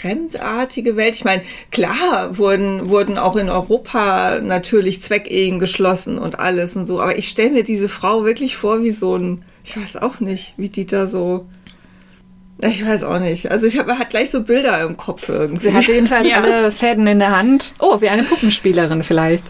fremdartige 0.00 0.96
Welt. 0.96 1.14
Ich 1.14 1.24
meine, 1.24 1.42
klar 1.70 2.38
wurden, 2.38 2.88
wurden 2.88 3.18
auch 3.18 3.36
in 3.36 3.48
Europa 3.48 4.40
natürlich 4.40 5.02
Zweckehen 5.02 5.58
geschlossen 5.58 6.18
und 6.18 6.38
alles 6.38 6.76
und 6.76 6.84
so, 6.84 7.00
aber 7.00 7.18
ich 7.18 7.28
stelle 7.28 7.50
mir 7.50 7.64
diese 7.64 7.88
Frau 7.88 8.24
wirklich 8.24 8.56
vor 8.56 8.82
wie 8.82 8.90
so 8.90 9.16
ein, 9.16 9.44
ich 9.64 9.76
weiß 9.76 9.96
auch 9.98 10.20
nicht, 10.20 10.54
wie 10.56 10.68
die 10.68 10.86
da 10.86 11.06
so. 11.06 11.46
Ich 12.60 12.84
weiß 12.84 13.04
auch 13.04 13.20
nicht. 13.20 13.52
Also 13.52 13.68
ich 13.68 13.78
habe 13.78 13.98
hat 13.98 14.10
gleich 14.10 14.30
so 14.30 14.42
Bilder 14.42 14.82
im 14.82 14.96
Kopf 14.96 15.28
irgendwie. 15.28 15.68
Sie 15.68 15.72
hatte 15.72 15.92
jedenfalls 15.92 16.28
ja. 16.28 16.40
alle 16.40 16.72
Fäden 16.72 17.06
in 17.06 17.20
der 17.20 17.36
Hand. 17.36 17.72
Oh, 17.78 18.00
wie 18.00 18.08
eine 18.08 18.24
Puppenspielerin 18.24 19.04
vielleicht. 19.04 19.44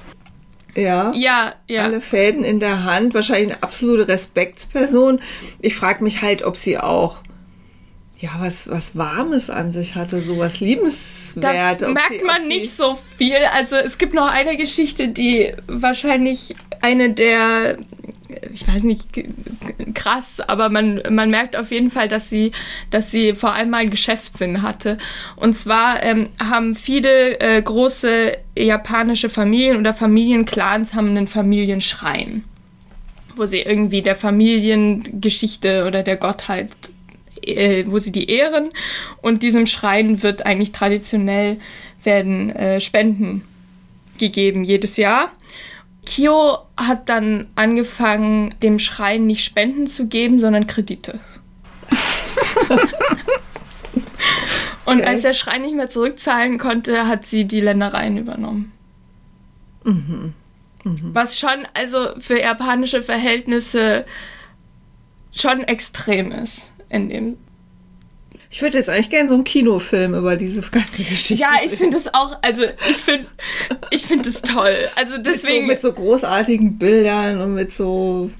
Ja, 0.76 1.12
ja, 1.14 1.54
ja. 1.66 1.84
Alle 1.84 2.02
Fäden 2.02 2.44
in 2.44 2.60
der 2.60 2.84
Hand. 2.84 3.14
Wahrscheinlich 3.14 3.52
eine 3.52 3.62
absolute 3.62 4.08
Respektsperson. 4.08 5.20
Ich 5.60 5.74
frage 5.74 6.04
mich 6.04 6.20
halt, 6.20 6.42
ob 6.42 6.56
sie 6.56 6.76
auch 6.76 7.22
ja, 8.20 8.30
was, 8.38 8.68
was 8.68 8.96
Warmes 8.96 9.48
an 9.48 9.72
sich 9.72 9.94
hatte, 9.94 10.22
so 10.22 10.38
was 10.38 10.58
Liebenswert. 10.58 11.82
Da 11.82 11.88
merkt 11.88 12.24
man 12.26 12.48
nicht 12.48 12.72
so 12.72 12.98
viel. 13.16 13.36
Also 13.54 13.76
es 13.76 13.96
gibt 13.96 14.12
noch 14.12 14.28
eine 14.28 14.56
Geschichte, 14.56 15.06
die 15.08 15.52
wahrscheinlich 15.68 16.54
eine 16.82 17.10
der, 17.10 17.76
ich 18.52 18.66
weiß 18.66 18.82
nicht, 18.82 19.06
krass, 19.94 20.40
aber 20.40 20.68
man, 20.68 21.00
man 21.10 21.30
merkt 21.30 21.56
auf 21.56 21.70
jeden 21.70 21.92
Fall, 21.92 22.08
dass 22.08 22.28
sie, 22.28 22.50
dass 22.90 23.12
sie 23.12 23.34
vor 23.34 23.52
allem 23.54 23.70
mal 23.70 23.78
einen 23.78 23.90
Geschäftssinn 23.90 24.62
hatte. 24.62 24.98
Und 25.36 25.52
zwar 25.52 26.02
ähm, 26.02 26.28
haben 26.40 26.74
viele 26.74 27.38
äh, 27.38 27.62
große 27.62 28.36
japanische 28.56 29.28
Familien 29.28 29.76
oder 29.76 29.94
Familienclans 29.94 30.94
haben 30.94 31.10
einen 31.10 31.28
Familienschrein 31.28 32.44
wo 33.36 33.46
sie 33.46 33.60
irgendwie 33.60 34.02
der 34.02 34.16
Familiengeschichte 34.16 35.84
oder 35.86 36.02
der 36.02 36.16
Gottheit 36.16 36.70
äh, 37.46 37.84
wo 37.88 37.98
sie 37.98 38.12
die 38.12 38.30
ehren. 38.30 38.70
Und 39.22 39.42
diesem 39.42 39.66
Schrein 39.66 40.22
wird 40.22 40.46
eigentlich 40.46 40.72
traditionell 40.72 41.58
werden 42.02 42.50
äh, 42.50 42.80
Spenden 42.80 43.42
gegeben 44.18 44.64
jedes 44.64 44.96
Jahr. 44.96 45.32
Kyo 46.06 46.58
hat 46.76 47.08
dann 47.08 47.48
angefangen, 47.54 48.54
dem 48.62 48.78
Schrein 48.78 49.26
nicht 49.26 49.44
Spenden 49.44 49.86
zu 49.86 50.06
geben, 50.06 50.40
sondern 50.40 50.66
Kredite. 50.66 51.20
Und 54.84 55.00
okay. 55.00 55.06
als 55.06 55.22
der 55.22 55.34
Schrein 55.34 55.62
nicht 55.62 55.76
mehr 55.76 55.88
zurückzahlen 55.88 56.56
konnte, 56.56 57.06
hat 57.06 57.26
sie 57.26 57.44
die 57.44 57.60
Ländereien 57.60 58.16
übernommen. 58.16 58.72
Mhm. 59.84 60.32
Mhm. 60.84 61.10
Was 61.12 61.38
schon 61.38 61.66
also 61.74 62.18
für 62.18 62.40
japanische 62.40 63.02
Verhältnisse 63.02 64.06
schon 65.32 65.62
extrem 65.64 66.32
ist 66.32 66.70
in 66.88 67.08
dem. 67.08 67.36
Ich 68.50 68.62
würde 68.62 68.78
jetzt 68.78 68.88
eigentlich 68.88 69.10
gerne 69.10 69.28
so 69.28 69.34
einen 69.34 69.44
Kinofilm 69.44 70.14
über 70.14 70.36
diese 70.36 70.62
ganze 70.70 71.02
Geschichte. 71.02 71.34
Ja, 71.34 71.52
ich 71.62 71.72
finde 71.72 71.98
es 71.98 72.12
auch, 72.14 72.38
also 72.40 72.62
ich 72.88 72.96
finde 72.96 73.26
ich 73.90 74.06
finde 74.06 74.28
es 74.28 74.40
toll. 74.42 74.74
Also 74.96 75.18
deswegen. 75.18 75.66
Mit 75.66 75.80
so, 75.80 75.88
mit 75.88 75.96
so 75.96 76.02
großartigen 76.02 76.78
Bildern 76.78 77.40
und 77.40 77.54
mit 77.54 77.72
so. 77.72 78.30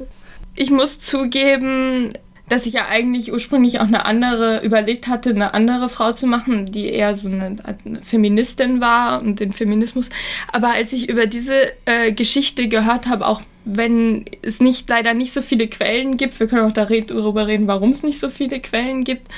Ich 0.55 0.71
muss 0.71 0.99
zugeben, 0.99 2.13
dass 2.49 2.67
ich 2.67 2.75
ja 2.75 2.87
eigentlich 2.89 3.33
ursprünglich 3.33 3.81
auch 3.81 3.87
eine 3.87 4.07
andere 4.07 4.61
überlegt 4.65 5.07
hatte, 5.07 5.31
eine 5.31 5.53
andere 5.55 5.89
Frau 5.89 6.13
zu 6.13 6.27
machen, 6.27 6.67
die 6.67 6.87
eher 6.87 7.15
so 7.15 7.29
eine, 7.29 7.57
eine 7.85 8.03
Feministin 8.03 8.81
war 8.81 9.21
und 9.21 9.41
den 9.41 9.53
Feminismus. 9.53 10.09
Aber 10.53 10.73
als 10.73 10.93
ich 10.93 11.09
über 11.09 11.27
diese 11.27 11.55
äh, 11.85 12.13
Geschichte 12.13 12.69
gehört 12.69 13.07
habe, 13.09 13.27
auch 13.27 13.43
wenn 13.71 14.25
es 14.43 14.61
nicht 14.61 14.89
leider 14.89 15.15
nicht 15.15 15.33
so 15.33 15.43
viele 15.43 15.69
Quellen 15.69 16.17
gibt, 16.17 16.41
wir 16.41 16.47
können 16.47 16.67
auch 16.67 16.73
darüber 16.73 17.47
reden, 17.47 17.67
warum 17.67 17.91
es 17.91 18.03
nicht 18.03 18.19
so 18.19 18.31
viele 18.31 18.61
Quellen 18.61 19.05
gibt, 19.05 19.29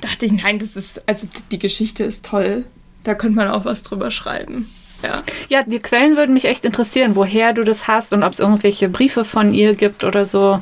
dachte 0.00 0.26
ich, 0.26 0.32
nein, 0.32 0.58
das 0.58 0.76
ist, 0.76 1.08
also 1.08 1.26
die 1.50 1.58
Geschichte 1.58 2.04
ist 2.04 2.24
toll. 2.24 2.64
Da 3.04 3.14
könnte 3.14 3.36
man 3.36 3.48
auch 3.48 3.64
was 3.64 3.82
drüber 3.82 4.10
schreiben. 4.10 4.68
Ja. 5.02 5.22
ja, 5.48 5.62
die 5.62 5.78
Quellen 5.78 6.16
würden 6.16 6.34
mich 6.34 6.44
echt 6.44 6.66
interessieren, 6.66 7.16
woher 7.16 7.54
du 7.54 7.64
das 7.64 7.88
hast 7.88 8.12
und 8.12 8.22
ob 8.22 8.34
es 8.34 8.40
irgendwelche 8.40 8.90
Briefe 8.90 9.24
von 9.24 9.54
ihr 9.54 9.74
gibt 9.74 10.04
oder 10.04 10.26
so. 10.26 10.60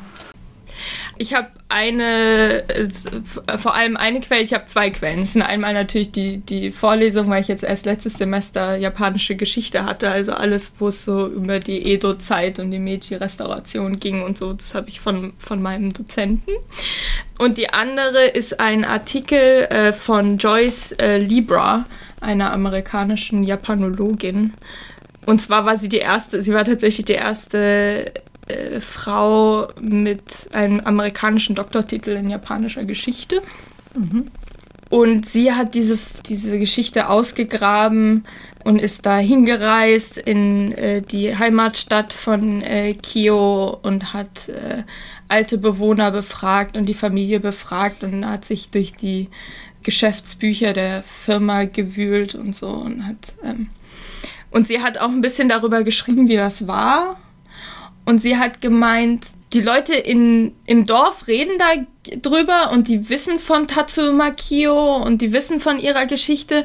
Ich 1.18 1.34
habe 1.34 1.48
eine, 1.68 2.68
äh, 2.68 2.88
vor 3.58 3.74
allem 3.74 3.96
eine 3.96 4.20
Quelle, 4.20 4.42
ich 4.42 4.54
habe 4.54 4.66
zwei 4.66 4.90
Quellen. 4.90 5.20
Das 5.20 5.32
sind 5.32 5.42
einmal 5.42 5.74
natürlich 5.74 6.12
die, 6.12 6.38
die 6.38 6.70
Vorlesung, 6.70 7.28
weil 7.28 7.42
ich 7.42 7.48
jetzt 7.48 7.64
erst 7.64 7.86
letztes 7.86 8.14
Semester 8.14 8.76
japanische 8.76 9.36
Geschichte 9.36 9.84
hatte, 9.84 10.10
also 10.10 10.32
alles, 10.32 10.72
wo 10.78 10.88
es 10.88 11.04
so 11.04 11.26
über 11.26 11.58
die 11.58 11.92
Edo-Zeit 11.92 12.58
und 12.60 12.70
die 12.70 12.78
Meiji-Restauration 12.78 13.98
ging 13.98 14.22
und 14.22 14.38
so, 14.38 14.52
das 14.52 14.74
habe 14.74 14.88
ich 14.88 15.00
von, 15.00 15.32
von 15.38 15.60
meinem 15.60 15.92
Dozenten. 15.92 16.52
Und 17.38 17.58
die 17.58 17.70
andere 17.70 18.26
ist 18.26 18.60
ein 18.60 18.84
Artikel 18.84 19.64
äh, 19.70 19.92
von 19.92 20.38
Joyce 20.38 20.92
äh, 20.92 21.18
Libra, 21.18 21.86
einer 22.20 22.52
amerikanischen 22.52 23.44
Japanologin. 23.44 24.54
Und 25.26 25.42
zwar 25.42 25.66
war 25.66 25.76
sie 25.76 25.88
die 25.88 25.98
erste, 25.98 26.40
sie 26.40 26.54
war 26.54 26.64
tatsächlich 26.64 27.04
die 27.04 27.12
erste 27.12 28.12
äh, 28.49 28.80
Frau 28.80 29.68
mit 29.80 30.49
einem 30.53 30.80
amerikanischen 30.80 31.55
Doktortitel 31.55 32.11
in 32.11 32.30
japanischer 32.30 32.84
Geschichte. 32.84 33.42
Mhm. 33.94 34.30
Und 34.90 35.28
sie 35.28 35.53
hat 35.53 35.74
diese, 35.74 35.99
diese 36.26 36.59
Geschichte 36.59 37.11
ausgegraben 37.11 38.24
und 38.64 38.80
ist 38.80 39.05
da 39.05 39.18
hingereist 39.18 40.16
in 40.16 40.72
äh, 40.72 41.03
die 41.03 41.36
Heimatstadt 41.36 42.14
von 42.14 42.62
äh, 42.62 42.94
Kyo 42.94 43.78
und 43.82 44.14
hat 44.14 44.49
äh, 44.49 44.84
alte 45.28 45.59
Bewohner 45.59 46.11
befragt 46.11 46.76
und 46.76 46.86
die 46.86 46.94
Familie 46.94 47.38
befragt 47.38 48.03
und 48.03 48.26
hat 48.26 48.46
sich 48.46 48.70
durch 48.70 48.94
die 48.94 49.28
Geschäftsbücher 49.82 50.72
der 50.72 51.03
Firma 51.03 51.64
gewühlt 51.64 52.34
und 52.34 52.55
so 52.55 52.68
und 52.68 53.07
hat 53.07 53.36
ähm, 53.44 53.68
und 54.51 54.66
sie 54.66 54.80
hat 54.80 54.96
auch 54.96 55.11
ein 55.11 55.20
bisschen 55.20 55.51
darüber 55.51 55.82
geschrieben, 55.82 56.28
wie 56.28 56.36
das 56.36 56.66
war 56.66 57.18
und 58.09 58.22
sie 58.22 58.38
hat 58.38 58.62
gemeint, 58.62 59.26
die 59.52 59.61
Leute 59.61 59.94
in, 59.94 60.52
im 60.64 60.86
Dorf 60.86 61.26
reden 61.26 61.59
da 61.59 62.16
drüber 62.16 62.70
und 62.72 62.88
die 62.88 63.11
wissen 63.11 63.38
von 63.38 63.68
Tatsuma 63.68 64.30
Kyo 64.30 64.96
und 64.96 65.20
die 65.20 65.34
wissen 65.34 65.61
von 65.61 65.78
ihrer 65.78 66.06
Geschichte 66.06 66.64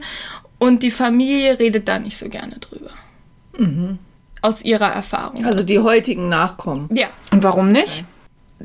und 0.57 0.83
die 0.83 0.89
Familie 0.89 1.59
redet 1.59 1.89
da 1.89 1.99
nicht 1.99 2.17
so 2.17 2.29
gerne 2.29 2.59
drüber. 2.59 2.91
Mhm. 3.57 3.99
Aus 4.41 4.63
ihrer 4.63 4.93
Erfahrung. 4.93 5.43
Also 5.43 5.63
die 5.63 5.79
heutigen 5.79 6.29
Nachkommen. 6.29 6.87
Ja. 6.95 7.07
Und 7.31 7.43
warum 7.43 7.67
nicht? 7.73 8.05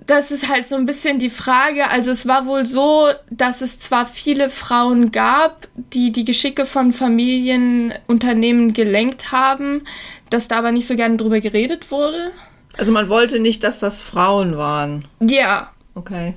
Das 0.07 0.31
ist 0.31 0.49
halt 0.49 0.69
so 0.69 0.77
ein 0.77 0.87
bisschen 0.87 1.19
die 1.19 1.31
Frage. 1.31 1.91
Also 1.91 2.13
es 2.13 2.29
war 2.29 2.47
wohl 2.47 2.65
so, 2.65 3.09
dass 3.29 3.61
es 3.61 3.81
zwar 3.81 4.07
viele 4.07 4.51
Frauen 4.51 5.11
gab, 5.11 5.67
die 5.75 6.13
die 6.13 6.25
Geschicke 6.25 6.65
von 6.65 6.93
Familienunternehmen 6.93 8.73
gelenkt 8.73 9.33
haben, 9.33 9.83
dass 10.31 10.47
da 10.47 10.59
aber 10.59 10.71
nicht 10.71 10.87
so 10.87 10.95
gerne 10.95 11.17
drüber 11.17 11.41
geredet 11.41 11.91
wurde. 11.91 12.31
Also 12.79 12.93
man 12.93 13.09
wollte 13.09 13.41
nicht, 13.41 13.63
dass 13.65 13.81
das 13.81 14.01
Frauen 14.01 14.57
waren. 14.57 15.05
Ja. 15.21 15.71
Okay. 15.95 16.35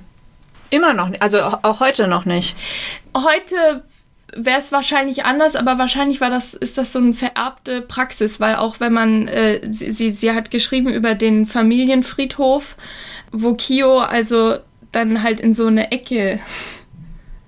Immer 0.70 0.92
noch 0.92 1.08
nicht, 1.08 1.22
also 1.22 1.40
auch 1.40 1.80
heute 1.80 2.08
noch 2.08 2.24
nicht. 2.24 2.56
Heute 3.16 3.84
wäre 4.34 4.58
es 4.58 4.72
wahrscheinlich 4.72 5.24
anders, 5.24 5.56
aber 5.56 5.78
wahrscheinlich 5.78 6.20
war 6.20 6.30
das, 6.30 6.54
ist 6.54 6.78
das 6.78 6.92
so 6.92 6.98
eine 6.98 7.12
vererbte 7.12 7.82
Praxis, 7.82 8.40
weil 8.40 8.56
auch 8.56 8.80
wenn 8.80 8.92
man, 8.92 9.28
äh, 9.28 9.60
sie, 9.70 9.90
sie, 9.90 10.10
sie 10.10 10.32
hat 10.32 10.50
geschrieben 10.50 10.88
über 10.88 11.14
den 11.14 11.46
Familienfriedhof, 11.46 12.76
wo 13.30 13.54
Kio 13.54 14.00
also 14.00 14.56
dann 14.90 15.22
halt 15.22 15.40
in 15.40 15.54
so 15.54 15.66
eine 15.66 15.92
Ecke, 15.92 16.40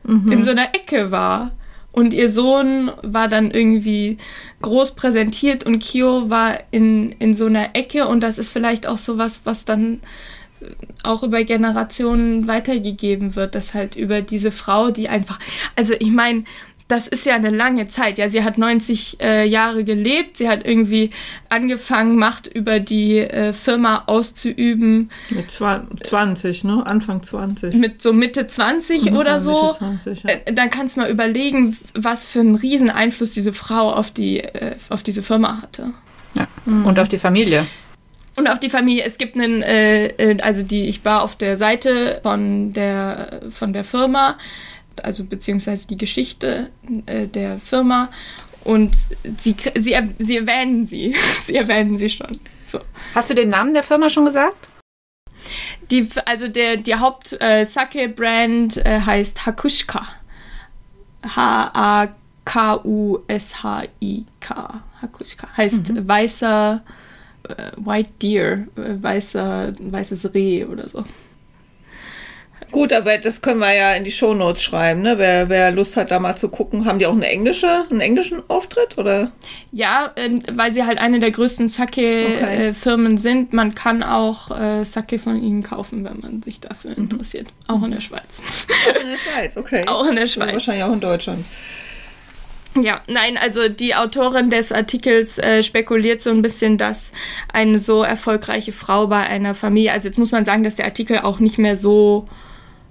mhm. 0.05 0.31
in 0.31 0.43
so 0.43 0.51
einer 0.51 0.75
Ecke 0.75 1.11
war. 1.11 1.51
Und 1.95 2.13
ihr 2.13 2.29
Sohn 2.29 2.91
war 3.03 3.29
dann 3.29 3.53
irgendwie 3.53 4.17
groß 4.63 4.97
präsentiert 4.97 5.65
und 5.65 5.79
Kyo 5.81 6.29
war 6.29 6.59
in, 6.73 7.13
in 7.13 7.35
so 7.35 7.47
einer 7.47 7.77
Ecke. 7.77 8.09
Und 8.09 8.21
das 8.21 8.39
ist 8.39 8.51
vielleicht 8.51 8.89
auch 8.89 8.99
sowas, 8.99 9.43
was 9.45 9.65
dann 9.65 10.01
auch 11.05 11.23
über 11.23 11.45
Generationen 11.45 12.49
weitergegeben 12.49 13.37
wird, 13.37 13.55
dass 13.55 13.75
halt 13.75 13.95
über 13.95 14.23
diese 14.23 14.51
Frau, 14.51 14.91
die 14.91 15.09
einfach, 15.09 15.39
also 15.77 15.95
ich 15.97 16.11
meine, 16.11 16.43
das 16.89 17.09
ist 17.09 17.25
ja 17.25 17.35
eine 17.35 17.49
lange 17.49 17.89
Zeit. 17.89 18.19
Ja, 18.19 18.29
sie 18.29 18.45
hat 18.45 18.59
90 18.59 19.19
äh, 19.21 19.47
Jahre 19.49 19.85
gelebt. 19.85 20.37
Sie 20.37 20.49
hat 20.49 20.67
irgendwie 20.67 21.11
angefangen, 21.49 22.17
Macht 22.17 22.47
über 22.47 22.79
die 22.79 23.19
äh, 23.19 23.55
Firma 23.55 24.05
auszuüben. 24.07 25.11
Mit 25.31 25.51
20, 25.51 26.65
ne? 26.65 26.87
Anfang 26.87 27.23
20. 27.23 27.75
Mit 27.77 28.03
so 28.03 28.13
Mitte 28.13 28.47
20 28.47 29.11
mhm, 29.11 29.17
oder 29.17 29.41
so. 29.41 29.63
Mitte 29.63 29.79
20, 29.79 30.23
ja. 30.25 30.31
äh, 30.31 30.53
dann 30.53 30.71
kannst 30.71 30.97
du 30.97 31.01
mal 31.01 31.11
überlegen, 31.11 31.77
was 31.95 32.27
für 32.27 32.41
einen 32.41 32.55
riesen 32.55 32.91
Einfluss 32.91 33.33
diese 33.33 33.55
Frau 33.55 33.91
auf, 33.91 34.11
die, 34.11 34.41
äh, 34.41 34.77
auf 34.91 35.03
diese 35.03 35.23
Firma 35.23 35.63
hatte. 35.63 35.91
Ja. 36.35 36.47
Mhm. 36.67 36.85
Und 36.85 36.99
auf 36.99 37.09
die 37.09 37.19
Familie. 37.19 37.65
Und 38.37 38.49
auf 38.49 38.59
die 38.59 38.69
Familie. 38.69 39.05
Es 39.05 39.17
gibt 39.17 39.39
einen, 39.39 39.63
äh, 39.63 40.07
äh, 40.07 40.37
also 40.43 40.63
die, 40.63 40.85
ich 40.87 41.05
war 41.05 41.23
auf 41.23 41.37
der 41.37 41.57
Seite 41.57 42.21
von 42.23 42.75
der, 42.75 43.41
von 43.51 43.73
der 43.73 43.85
Firma 43.85 44.37
also 45.03 45.25
beziehungsweise 45.25 45.87
die 45.89 45.97
Geschichte 45.97 46.71
äh, 47.07 47.27
der 47.27 47.59
Firma 47.59 48.11
und 48.65 48.97
sie, 49.39 49.57
sie, 49.75 49.97
sie 50.19 50.37
erwähnen 50.37 50.85
sie. 50.85 51.15
sie 51.45 51.57
erwähnen 51.57 51.99
sie 51.99 52.11
schon. 52.11 52.33
So. 52.65 52.81
Hast 53.15 53.31
du 53.31 53.35
den 53.35 53.51
Namen 53.51 53.75
der 53.75 53.83
Firma 53.83 54.09
schon 54.09 54.25
gesagt? 54.25 54.57
Die, 55.91 56.09
also 56.25 56.49
der, 56.49 56.79
der 56.79 57.01
Haupt-Sake-Brand 57.01 58.79
äh, 58.79 59.01
heißt 59.01 59.45
Hakushka. 59.47 60.09
H-A-K-U-S-H-I-K. 61.25 62.15
Hakushka. 65.03 65.49
Heißt 65.57 65.91
mhm. 65.91 66.09
weißer, 66.09 66.83
äh, 67.49 67.71
White 67.77 68.11
Deer, 68.23 68.67
äh, 68.77 69.03
weißer, 69.03 69.73
weißes 69.79 70.33
Reh 70.35 70.65
oder 70.65 70.89
so. 70.89 71.05
Gut, 72.71 72.93
aber 72.93 73.19
das 73.19 73.41
können 73.41 73.61
wir 73.61 73.73
ja 73.73 73.93
in 73.95 74.05
die 74.05 74.11
Shownotes 74.11 74.63
schreiben, 74.63 75.03
ne? 75.03 75.19
Wer, 75.19 75.49
wer 75.49 75.71
Lust 75.71 75.97
hat, 75.97 76.11
da 76.11 76.19
mal 76.19 76.37
zu 76.37 76.49
gucken. 76.49 76.87
Haben 76.87 76.99
die 76.99 77.07
auch 77.07 77.13
eine 77.13 77.29
englische, 77.29 77.85
einen 77.89 78.01
englischen 78.01 78.43
Auftritt, 78.49 78.99
oder? 78.99 79.31
Ja, 79.71 80.13
äh, 80.17 80.39
weil 80.53 80.75
sie 80.75 80.85
halt 80.85 80.99
eine 80.99 81.21
der 81.21 81.31
größten 81.31 81.69
Sake-Firmen 81.69 83.07
okay. 83.07 83.15
äh, 83.15 83.19
sind. 83.19 83.53
Man 83.53 83.75
kann 83.75 84.03
auch 84.03 84.51
äh, 84.59 84.85
Sake 84.85 85.19
von 85.19 85.41
ihnen 85.41 85.63
kaufen, 85.63 86.05
wenn 86.05 86.21
man 86.21 86.43
sich 86.43 86.61
dafür 86.61 86.91
mhm. 86.93 87.05
interessiert. 87.05 87.53
Auch 87.69 87.83
in 87.85 87.93
der 87.93 88.01
Schweiz. 88.01 88.43
Auch 88.43 89.01
in 89.01 89.09
der 89.09 89.19
Schweiz, 89.19 89.57
okay. 89.57 89.85
Auch 89.87 90.07
in 90.07 90.17
der 90.17 90.27
Schweiz. 90.27 90.47
Also 90.47 90.55
wahrscheinlich 90.55 90.85
auch 90.85 90.93
in 90.93 91.01
Deutschland. 91.01 91.45
Ja, 92.83 93.03
nein, 93.07 93.37
also 93.37 93.69
die 93.69 93.95
Autorin 93.95 94.51
des 94.51 94.73
Artikels 94.73 95.39
äh, 95.39 95.63
spekuliert 95.63 96.23
so 96.23 96.31
ein 96.31 96.43
bisschen, 96.43 96.77
dass 96.77 97.13
eine 97.53 97.79
so 97.79 98.03
erfolgreiche 98.03 98.73
Frau 98.73 99.07
bei 99.07 99.21
einer 99.21 99.55
Familie, 99.55 99.93
also 99.93 100.09
jetzt 100.09 100.19
muss 100.19 100.33
man 100.33 100.45
sagen, 100.45 100.65
dass 100.65 100.77
der 100.77 100.87
Artikel 100.87 101.19
auch 101.19 101.39
nicht 101.39 101.59
mehr 101.59 101.77
so 101.77 102.27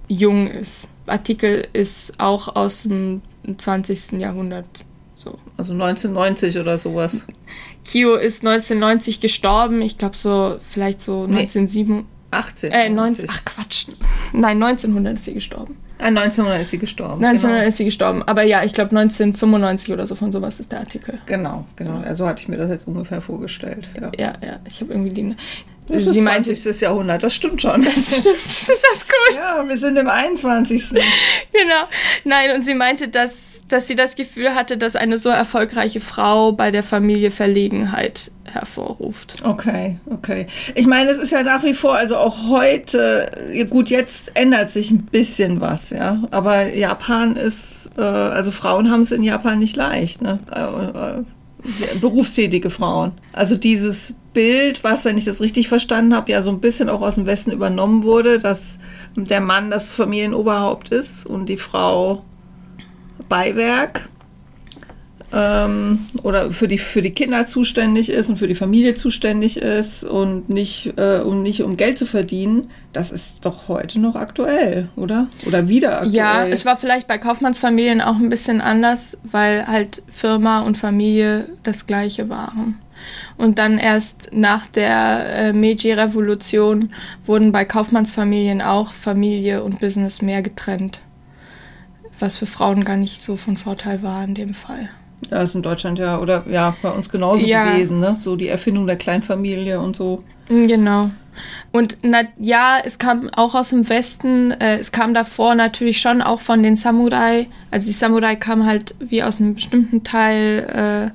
jung 0.08 0.48
ist. 0.48 0.88
Artikel 1.06 1.68
ist 1.72 2.18
auch 2.18 2.56
aus 2.56 2.84
dem 2.84 3.20
20. 3.56 4.12
Jahrhundert. 4.12 4.66
So. 5.16 5.38
Also 5.56 5.72
1990 5.72 6.58
oder 6.58 6.78
sowas. 6.78 7.26
Kyo 7.84 8.14
ist 8.14 8.44
1990 8.44 9.20
gestorben. 9.20 9.82
Ich 9.82 9.98
glaube 9.98 10.16
so, 10.16 10.56
vielleicht 10.60 11.00
so 11.02 11.26
nee. 11.26 11.40
1907. 11.40 12.06
18. 12.30 12.72
Äh, 12.72 12.90
19, 12.90 13.28
ach 13.30 13.44
Quatsch. 13.44 13.86
Nein, 14.32 14.60
1900 14.62 15.16
ist 15.16 15.24
sie 15.26 15.34
gestorben. 15.34 15.76
Ah, 16.04 16.08
1900 16.08 16.60
ist 16.60 16.70
sie 16.70 16.78
gestorben. 16.78 17.24
1900 17.24 17.60
genau. 17.60 17.68
ist 17.68 17.76
sie 17.78 17.84
gestorben. 17.86 18.22
Aber 18.24 18.42
ja, 18.42 18.62
ich 18.62 18.74
glaube 18.74 18.90
1995 18.90 19.90
oder 19.90 20.06
so 20.06 20.14
von 20.14 20.30
sowas 20.32 20.60
ist 20.60 20.70
der 20.70 20.80
Artikel. 20.80 21.18
Genau, 21.24 21.64
genau. 21.76 22.02
Ja, 22.04 22.14
so 22.14 22.28
hatte 22.28 22.42
ich 22.42 22.48
mir 22.48 22.58
das 22.58 22.68
jetzt 22.68 22.86
ungefähr 22.86 23.22
vorgestellt. 23.22 23.88
Ja, 23.98 24.12
ja. 24.18 24.32
ja 24.46 24.58
ich 24.68 24.82
habe 24.82 24.92
irgendwie 24.92 25.14
die. 25.14 25.34
Das 25.86 26.04
sie 26.04 26.20
ist 26.20 26.24
meinte, 26.24 26.54
20. 26.54 26.80
Jahrhundert, 26.80 27.22
das 27.22 27.34
stimmt 27.34 27.60
schon. 27.60 27.82
Das 27.82 28.18
stimmt, 28.18 28.36
ist 28.36 28.68
das 28.68 29.06
gut? 29.06 29.36
Ja, 29.36 29.64
wir 29.66 29.76
sind 29.76 29.96
im 29.96 30.08
21. 30.08 30.88
genau. 30.90 31.84
Nein, 32.24 32.54
und 32.54 32.64
sie 32.64 32.74
meinte, 32.74 33.08
dass, 33.08 33.62
dass 33.68 33.86
sie 33.86 33.94
das 33.94 34.16
Gefühl 34.16 34.54
hatte, 34.54 34.78
dass 34.78 34.96
eine 34.96 35.18
so 35.18 35.28
erfolgreiche 35.28 36.00
Frau 36.00 36.52
bei 36.52 36.70
der 36.70 36.82
Familie 36.82 37.30
Verlegenheit 37.30 38.30
hervorruft. 38.50 39.36
Okay, 39.42 39.98
okay. 40.10 40.46
Ich 40.74 40.86
meine, 40.86 41.10
es 41.10 41.18
ist 41.18 41.32
ja 41.32 41.42
nach 41.42 41.64
wie 41.64 41.74
vor, 41.74 41.96
also 41.96 42.16
auch 42.16 42.48
heute, 42.48 43.30
gut, 43.68 43.90
jetzt 43.90 44.32
ändert 44.34 44.70
sich 44.70 44.90
ein 44.90 45.02
bisschen 45.06 45.60
was, 45.60 45.90
ja. 45.90 46.22
Aber 46.30 46.68
Japan 46.74 47.36
ist, 47.36 47.90
äh, 47.98 48.02
also 48.02 48.50
Frauen 48.52 48.90
haben 48.90 49.02
es 49.02 49.12
in 49.12 49.22
Japan 49.22 49.58
nicht 49.58 49.76
leicht, 49.76 50.22
ne? 50.22 50.38
Berufstätige 52.00 52.70
Frauen. 52.70 53.12
Also 53.32 53.56
dieses 53.56 54.16
Bild, 54.34 54.84
was, 54.84 55.04
wenn 55.04 55.16
ich 55.16 55.24
das 55.24 55.40
richtig 55.40 55.68
verstanden 55.68 56.14
habe, 56.14 56.32
ja 56.32 56.42
so 56.42 56.50
ein 56.50 56.60
bisschen 56.60 56.88
auch 56.88 57.00
aus 57.00 57.14
dem 57.14 57.26
Westen 57.26 57.52
übernommen 57.52 58.02
wurde, 58.02 58.38
dass 58.38 58.78
der 59.16 59.40
Mann 59.40 59.70
das 59.70 59.94
Familienoberhaupt 59.94 60.90
ist 60.90 61.24
und 61.24 61.48
die 61.48 61.56
Frau 61.56 62.24
Beiwerk 63.28 64.08
ähm, 65.34 66.06
oder 66.22 66.52
für 66.52 66.68
die, 66.68 66.78
für 66.78 67.02
die 67.02 67.10
Kinder 67.10 67.46
zuständig 67.46 68.08
ist 68.08 68.28
und 68.28 68.36
für 68.36 68.46
die 68.46 68.54
Familie 68.54 68.94
zuständig 68.94 69.56
ist 69.56 70.04
und 70.04 70.48
nicht, 70.48 70.94
äh, 70.96 71.20
und 71.20 71.42
nicht 71.42 71.62
um 71.62 71.76
Geld 71.76 71.98
zu 71.98 72.06
verdienen, 72.06 72.68
das 72.92 73.10
ist 73.10 73.44
doch 73.44 73.66
heute 73.66 73.98
noch 73.98 74.14
aktuell, 74.14 74.88
oder? 74.94 75.26
Oder 75.46 75.68
wieder 75.68 75.96
aktuell. 75.96 76.14
Ja, 76.14 76.46
es 76.46 76.64
war 76.64 76.76
vielleicht 76.76 77.08
bei 77.08 77.18
Kaufmannsfamilien 77.18 78.00
auch 78.00 78.16
ein 78.16 78.28
bisschen 78.28 78.60
anders, 78.60 79.18
weil 79.24 79.66
halt 79.66 80.02
Firma 80.08 80.60
und 80.60 80.78
Familie 80.78 81.48
das 81.64 81.86
gleiche 81.86 82.28
waren. 82.28 82.80
Und 83.36 83.58
dann 83.58 83.78
erst 83.78 84.30
nach 84.32 84.68
der 84.68 85.26
äh, 85.26 85.52
Meiji-Revolution 85.52 86.90
wurden 87.26 87.50
bei 87.50 87.64
Kaufmannsfamilien 87.64 88.62
auch 88.62 88.92
Familie 88.92 89.64
und 89.64 89.80
Business 89.80 90.22
mehr 90.22 90.42
getrennt. 90.42 91.00
Was 92.20 92.36
für 92.36 92.46
Frauen 92.46 92.84
gar 92.84 92.96
nicht 92.96 93.20
so 93.20 93.34
von 93.34 93.56
Vorteil 93.56 94.02
war 94.02 94.22
in 94.22 94.36
dem 94.36 94.54
Fall. 94.54 94.88
Ja, 95.30 95.42
ist 95.42 95.54
in 95.54 95.62
Deutschland 95.62 95.98
ja, 95.98 96.18
oder 96.18 96.44
ja, 96.48 96.76
bei 96.82 96.90
uns 96.90 97.08
genauso 97.08 97.46
ja. 97.46 97.72
gewesen, 97.72 97.98
ne? 97.98 98.16
So 98.20 98.36
die 98.36 98.48
Erfindung 98.48 98.86
der 98.86 98.96
Kleinfamilie 98.96 99.80
und 99.80 99.96
so. 99.96 100.22
Mm, 100.48 100.66
genau. 100.66 101.10
Und 101.72 101.98
na, 102.02 102.22
ja, 102.38 102.78
es 102.84 102.98
kam 102.98 103.28
auch 103.30 103.54
aus 103.54 103.70
dem 103.70 103.88
Westen, 103.88 104.52
äh, 104.52 104.78
es 104.78 104.92
kam 104.92 105.14
davor 105.14 105.54
natürlich 105.54 106.00
schon 106.00 106.22
auch 106.22 106.40
von 106.40 106.62
den 106.62 106.76
Samurai. 106.76 107.48
Also 107.70 107.86
die 107.86 107.92
Samurai 107.92 108.36
kamen 108.36 108.66
halt 108.66 108.94
wie 109.00 109.22
aus 109.22 109.40
einem 109.40 109.54
bestimmten 109.54 110.04
Teil 110.04 111.12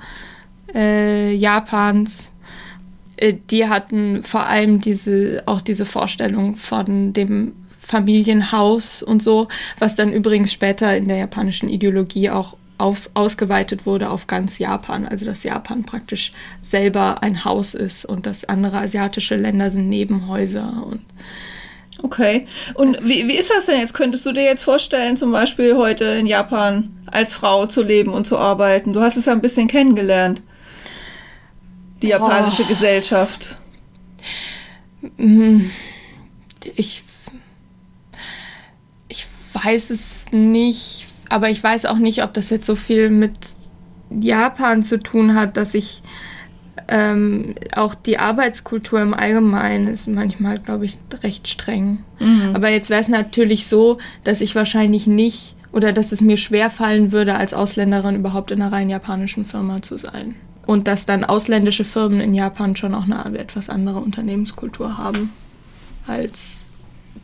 äh, 0.74 0.78
äh, 0.78 1.34
Japans. 1.34 2.32
Äh, 3.16 3.36
die 3.50 3.70
hatten 3.70 4.24
vor 4.24 4.48
allem 4.48 4.82
diese, 4.82 5.44
auch 5.46 5.62
diese 5.62 5.86
Vorstellung 5.86 6.58
von 6.58 7.14
dem 7.14 7.54
Familienhaus 7.80 9.02
und 9.02 9.24
so, 9.24 9.48
was 9.80 9.96
dann 9.96 10.14
übrigens 10.14 10.54
später 10.54 10.96
in 10.96 11.08
der 11.08 11.18
japanischen 11.18 11.70
Ideologie 11.70 12.30
auch 12.30 12.56
auf, 12.80 13.10
ausgeweitet 13.14 13.86
wurde 13.86 14.10
auf 14.10 14.28
ganz 14.28 14.58
Japan. 14.58 15.06
Also 15.06 15.26
dass 15.26 15.44
Japan 15.44 15.84
praktisch 15.84 16.32
selber 16.62 17.22
ein 17.22 17.46
Haus 17.46 17.74
ist 17.74 18.06
und 18.06 18.26
dass 18.26 18.46
andere 18.46 18.78
asiatische 18.80 19.36
Länder 19.36 19.70
sind 19.70 19.90
Nebenhäuser 19.90 20.84
und 20.86 21.02
Okay. 22.02 22.48
Und 22.76 22.98
wie, 23.04 23.28
wie 23.28 23.38
ist 23.38 23.50
das 23.50 23.66
denn 23.66 23.82
jetzt? 23.82 23.94
Könntest 23.94 24.26
du 24.26 24.32
dir 24.32 24.44
jetzt 24.44 24.64
vorstellen, 24.64 25.18
zum 25.18 25.34
Beispiel 25.34 25.76
heute 25.76 26.06
in 26.06 26.28
Japan 26.28 26.94
als 27.08 27.34
Frau 27.34 27.66
zu 27.66 27.84
leben 27.84 28.14
und 28.14 28.26
zu 28.26 28.38
arbeiten? 28.38 28.94
Du 28.94 29.02
hast 29.02 29.18
es 29.18 29.26
ja 29.26 29.34
ein 29.34 29.42
bisschen 29.42 29.68
kennengelernt, 29.68 30.42
die 32.02 32.08
japanische 32.08 32.64
oh. 32.64 32.68
Gesellschaft. 32.68 33.58
Mhm. 35.18 35.72
Ich, 36.76 37.04
ich 39.10 39.26
weiß 39.54 39.90
es 39.90 40.28
nicht 40.32 41.09
aber 41.30 41.50
ich 41.50 41.64
weiß 41.64 41.86
auch 41.86 41.98
nicht, 41.98 42.24
ob 42.24 42.34
das 42.34 42.50
jetzt 42.50 42.66
so 42.66 42.76
viel 42.76 43.10
mit 43.10 43.34
Japan 44.10 44.84
zu 44.84 44.98
tun 44.98 45.36
hat, 45.36 45.58
dass 45.58 45.74
ich 45.74 46.02
ähm, 46.88 47.56
auch 47.76 47.94
die 47.94 48.18
Arbeitskultur 48.18 49.02
im 49.02 49.14
Allgemeinen 49.14 49.88
ist 49.88 50.08
manchmal, 50.08 50.58
glaube 50.58 50.86
ich, 50.86 50.98
recht 51.24 51.48
streng. 51.48 52.00
Mhm. 52.20 52.52
Aber 52.54 52.70
jetzt 52.70 52.90
wäre 52.90 53.02
es 53.02 53.10
natürlich 53.10 53.68
so, 53.68 54.00
dass 54.24 54.42
ich 54.42 54.56
wahrscheinlich 54.56 55.06
nicht 55.06 55.56
oder 55.72 55.92
dass 55.94 56.12
es 56.12 56.22
mir 56.22 56.38
schwer 56.38 56.70
fallen 56.70 57.12
würde, 57.12 57.36
als 57.36 57.54
Ausländerin 57.54 58.16
überhaupt 58.16 58.50
in 58.52 58.62
einer 58.62 58.72
rein 58.72 58.90
japanischen 58.90 59.46
Firma 59.46 59.82
zu 59.82 59.98
sein. 59.98 60.36
Und 60.66 60.88
dass 60.88 61.06
dann 61.06 61.24
ausländische 61.24 61.84
Firmen 61.84 62.22
in 62.22 62.34
Japan 62.34 62.76
schon 62.76 62.96
auch 62.96 63.04
eine 63.04 63.38
etwas 63.38 63.70
andere 63.70 64.00
Unternehmenskultur 64.00 64.98
haben 64.98 65.32
als 66.08 66.59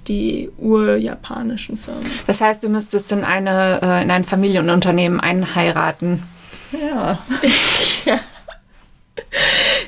die 0.07 0.49
urjapanischen 0.57 1.77
Firmen. 1.77 2.05
Das 2.27 2.41
heißt, 2.41 2.63
du 2.63 2.69
müsstest 2.69 3.11
in, 3.11 3.23
eine, 3.23 3.79
äh, 3.81 4.03
in 4.03 4.11
ein 4.11 4.23
Familienunternehmen 4.23 5.19
einheiraten. 5.19 6.23
Ja. 6.71 7.19
ja. 8.05 8.19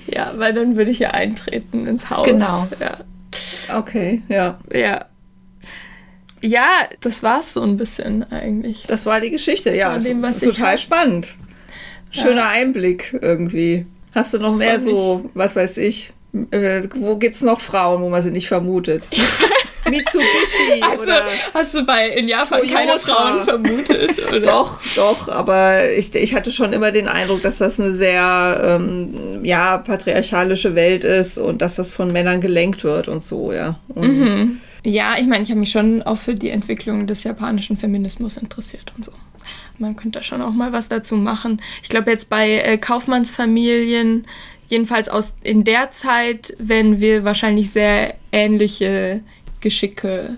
Ja, 0.07 0.34
weil 0.36 0.53
dann 0.53 0.78
würde 0.78 0.91
ich 0.91 0.99
ja 0.99 1.11
eintreten 1.11 1.86
ins 1.86 2.09
Haus. 2.09 2.26
Genau. 2.26 2.68
Ja. 2.80 2.97
Okay, 3.78 4.22
ja. 4.30 4.59
Ja. 4.72 5.05
Ja, 6.41 6.88
das 7.01 7.24
war 7.24 7.41
es 7.41 7.53
so 7.53 7.61
ein 7.61 7.78
bisschen 7.78 8.24
eigentlich. 8.32 8.86
Das 8.88 9.05
war 9.05 9.20
die 9.20 9.32
Geschichte, 9.32 9.76
ja. 9.76 9.97
Dem, 9.97 10.22
total 10.39 10.78
spannend. 10.78 11.36
Schöner 12.11 12.41
ja. 12.41 12.49
Einblick 12.49 13.18
irgendwie. 13.22 13.86
Hast 14.13 14.34
du 14.34 14.39
noch 14.39 14.55
mehr 14.55 14.80
so, 14.80 15.30
was 15.34 15.55
weiß 15.55 15.78
ich, 15.78 16.13
äh, 16.51 16.84
wo 16.95 17.18
gibt 17.18 17.36
es 17.36 17.41
noch 17.41 17.59
Frauen, 17.59 18.01
wo 18.01 18.09
man 18.09 18.22
sie 18.22 18.32
nicht 18.32 18.47
vermutet? 18.47 19.07
Mitsubishi 19.89 20.79
hast 20.81 21.01
oder. 21.01 21.21
Du, 21.21 21.53
hast 21.53 21.73
du 21.75 21.85
bei 21.85 22.09
in 22.09 22.27
Japan 22.27 22.61
Toyota. 22.61 22.77
keine 22.77 22.99
Frauen 22.99 23.43
vermutet? 23.43 24.27
Oder? 24.27 24.39
Doch, 24.39 24.81
doch, 24.95 25.29
aber 25.29 25.91
ich, 25.91 26.13
ich 26.15 26.35
hatte 26.35 26.51
schon 26.51 26.73
immer 26.73 26.91
den 26.91 27.07
Eindruck, 27.07 27.41
dass 27.41 27.57
das 27.57 27.79
eine 27.79 27.93
sehr 27.93 28.61
ähm, 28.63 29.43
ja, 29.43 29.77
patriarchalische 29.77 30.75
Welt 30.75 31.03
ist 31.03 31.38
und 31.38 31.61
dass 31.61 31.75
das 31.75 31.91
von 31.91 32.11
Männern 32.11 32.41
gelenkt 32.41 32.83
wird 32.83 33.07
und 33.07 33.23
so, 33.23 33.51
ja. 33.51 33.79
Und 33.89 34.17
mhm. 34.19 34.61
Ja, 34.83 35.15
ich 35.19 35.27
meine, 35.27 35.43
ich 35.43 35.49
habe 35.49 35.59
mich 35.59 35.71
schon 35.71 36.01
auch 36.03 36.17
für 36.17 36.33
die 36.33 36.49
Entwicklung 36.49 37.07
des 37.07 37.23
japanischen 37.23 37.75
Feminismus 37.75 38.38
interessiert 38.38 38.93
und 38.95 39.03
so. 39.03 39.11
Man 39.79 39.95
könnte 39.95 40.23
schon 40.23 40.41
auch 40.41 40.53
mal 40.53 40.71
was 40.71 40.89
dazu 40.89 41.15
machen. 41.15 41.61
Ich 41.83 41.89
glaube, 41.89 42.09
jetzt 42.11 42.29
bei 42.29 42.59
äh, 42.59 42.77
Kaufmannsfamilien, 42.77 44.25
jedenfalls 44.67 45.09
aus 45.09 45.35
in 45.43 45.63
der 45.63 45.91
Zeit, 45.91 46.53
wenn 46.57 46.99
wir 46.99 47.23
wahrscheinlich 47.23 47.71
sehr 47.71 48.15
ähnliche 48.31 49.21
Geschicke 49.60 50.38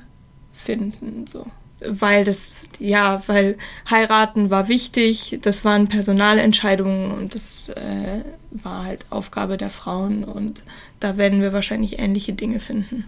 finden. 0.54 1.26
So. 1.28 1.46
Weil 1.86 2.26
das, 2.26 2.52
ja, 2.80 3.22
weil 3.28 3.58
heiraten 3.90 4.50
war 4.50 4.68
wichtig, 4.68 5.40
das 5.42 5.64
waren 5.64 5.88
Personalentscheidungen 5.88 7.12
und 7.12 7.36
das 7.36 7.70
äh, 7.70 8.24
war 8.52 8.84
halt 8.84 9.06
Aufgabe 9.10 9.58
der 9.58 9.70
Frauen 9.70 10.24
und 10.26 10.62
da 11.00 11.16
werden 11.16 11.42
wir 11.42 11.54
wahrscheinlich 11.54 12.00
ähnliche 12.00 12.34
Dinge 12.34 12.60
finden. 12.60 13.06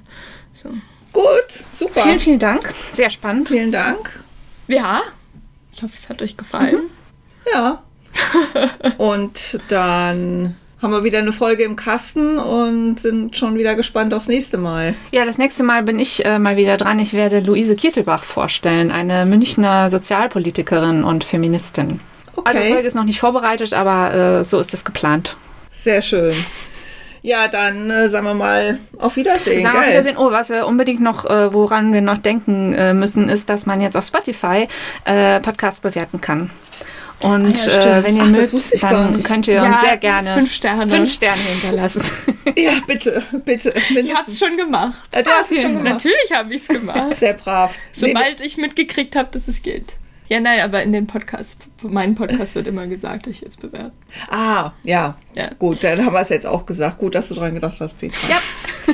So. 0.54 0.70
Gut, 1.12 1.66
super. 1.72 2.04
Vielen, 2.04 2.20
vielen 2.20 2.40
Dank. 2.40 2.74
Sehr 2.94 3.10
spannend. 3.10 3.50
Vielen 3.50 3.74
Dank. 3.74 4.24
Ja, 4.68 5.02
ich 5.74 5.84
hoffe, 5.84 5.96
es 5.98 6.08
hat 6.10 6.22
euch 6.22 6.38
gefallen. 6.38 6.76
Mhm. 6.76 7.52
Ja. 7.54 7.84
und 8.98 9.60
dann 9.68 10.56
haben 10.82 10.92
wir 10.92 11.04
wieder 11.04 11.20
eine 11.20 11.32
Folge 11.32 11.64
im 11.64 11.76
Kasten 11.76 12.38
und 12.38 13.00
sind 13.00 13.38
schon 13.38 13.58
wieder 13.58 13.76
gespannt 13.76 14.14
aufs 14.14 14.28
nächste 14.28 14.58
Mal. 14.58 14.96
Ja, 15.12 15.26
das 15.26 15.38
nächste 15.38 15.64
Mal 15.64 15.84
bin 15.84 16.00
ich 16.00 16.26
äh, 16.26 16.40
mal 16.40 16.58
wieder 16.58 16.78
dran. 16.78 17.00
Ich 17.00 17.14
werde 17.14 17.40
Luise 17.40 17.76
Kieselbach 17.76 18.24
vorstellen, 18.24 18.92
eine 18.92 19.26
Münchner 19.26 19.90
Sozialpolitikerin 19.90 21.04
und 21.04 21.24
Feministin. 21.24 22.00
Okay. 22.36 22.50
Also 22.50 22.62
die 22.64 22.72
Folge 22.72 22.88
ist 22.88 22.96
noch 22.96 23.04
nicht 23.04 23.20
vorbereitet, 23.20 23.74
aber 23.74 24.40
äh, 24.40 24.44
so 24.44 24.60
ist 24.60 24.74
es 24.74 24.84
geplant. 24.84 25.38
Sehr 25.72 26.02
schön. 26.02 26.34
Ja, 27.24 27.48
dann 27.48 27.92
äh, 27.92 28.10
sagen 28.10 28.26
wir 28.26 28.34
mal 28.34 28.80
auf 28.98 29.16
Wiedersehen. 29.16 29.62
Sagen 29.62 29.76
wir 29.76 29.82
auf 29.82 29.90
Wiedersehen. 29.90 30.18
Oh, 30.18 30.32
was 30.32 30.50
wir 30.50 30.66
unbedingt 30.66 31.02
noch, 31.02 31.26
äh, 31.26 31.54
woran 31.54 31.94
wir 31.94 32.02
noch 32.02 32.18
denken 32.18 32.74
äh, 32.74 32.96
müssen, 32.96 33.30
ist, 33.30 33.50
dass 33.50 33.68
man 33.68 33.80
jetzt 33.80 33.96
auf 33.96 34.06
Spotify 34.06 34.68
äh, 35.06 35.40
Podcasts 35.40 35.82
bewerten 35.82 36.20
kann. 36.20 36.50
Und 37.24 37.68
ah, 37.68 37.72
ja, 37.72 37.98
äh, 37.98 38.04
wenn 38.04 38.16
ihr 38.16 38.24
Ach, 38.24 38.30
mögt, 38.30 38.84
dann 38.84 39.24
könnt 39.24 39.48
ihr 39.48 39.56
ja, 39.56 39.68
uns 39.68 39.82
sehr 39.82 39.98
gerne 39.98 40.34
fünf 40.34 40.52
Sterne, 40.52 40.88
fünf 40.88 41.14
Sterne 41.14 41.40
hinterlassen. 41.40 42.04
ja, 42.56 42.72
bitte, 42.88 43.24
bitte. 43.46 43.74
Mindestens. 43.74 43.98
Ich 43.98 44.16
hab's 44.16 44.40
schon 44.40 44.58
gemacht. 44.58 45.08
Äh, 45.12 45.24
du 45.24 45.30
ah, 45.30 45.34
hast 45.40 45.52
es 45.52 45.62
schon 45.62 45.78
gemacht. 45.78 45.94
Natürlich 45.94 46.32
habe 46.34 46.54
ich's 46.54 46.68
gemacht. 46.68 47.16
Sehr 47.16 47.34
brav. 47.34 47.76
Sobald 47.92 48.40
nee. 48.40 48.46
ich 48.46 48.58
mitgekriegt 48.58 49.16
habe, 49.16 49.30
dass 49.32 49.48
es 49.48 49.62
geht. 49.62 49.94
Ja, 50.30 50.40
nein, 50.40 50.62
aber 50.62 50.82
in 50.82 50.94
den 50.94 51.08
Podcast, 51.08 51.68
meinem 51.84 52.16
Podcast 52.16 52.56
wird 52.56 52.66
immer 52.66 52.88
gesagt, 52.88 53.28
ich 53.28 53.42
jetzt 53.42 53.60
bewerten. 53.60 53.92
Ah, 54.30 54.72
ja. 54.84 55.18
ja. 55.36 55.50
Gut, 55.60 55.84
dann 55.84 56.06
haben 56.06 56.14
wir 56.14 56.22
es 56.22 56.30
jetzt 56.30 56.48
auch 56.48 56.66
gesagt. 56.66 57.00
Gut, 57.00 57.16
dass 57.16 57.28
du 57.28 57.36
dran 57.36 57.54
gedacht 57.54 57.82
hast, 57.82 58.00
Petra. 58.00 58.30
Ja. 58.30 58.40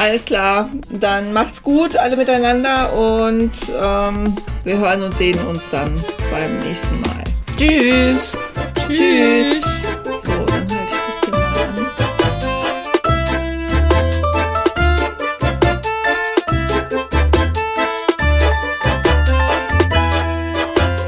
Alles 0.00 0.24
klar. 0.24 0.70
Dann 0.90 1.32
macht's 1.32 1.62
gut, 1.62 1.96
alle 1.96 2.16
miteinander 2.16 2.92
und 2.92 3.52
ähm, 3.80 4.36
wir 4.64 4.78
hören 4.78 5.02
und 5.02 5.14
sehen 5.14 5.38
uns 5.46 5.62
dann 5.70 5.92
beim 6.30 6.60
nächsten 6.60 7.00
Mal. 7.00 7.33
Tschüss. 7.56 8.36
Tschüss. 8.88 9.62
So, 10.24 10.44
dann 10.44 10.73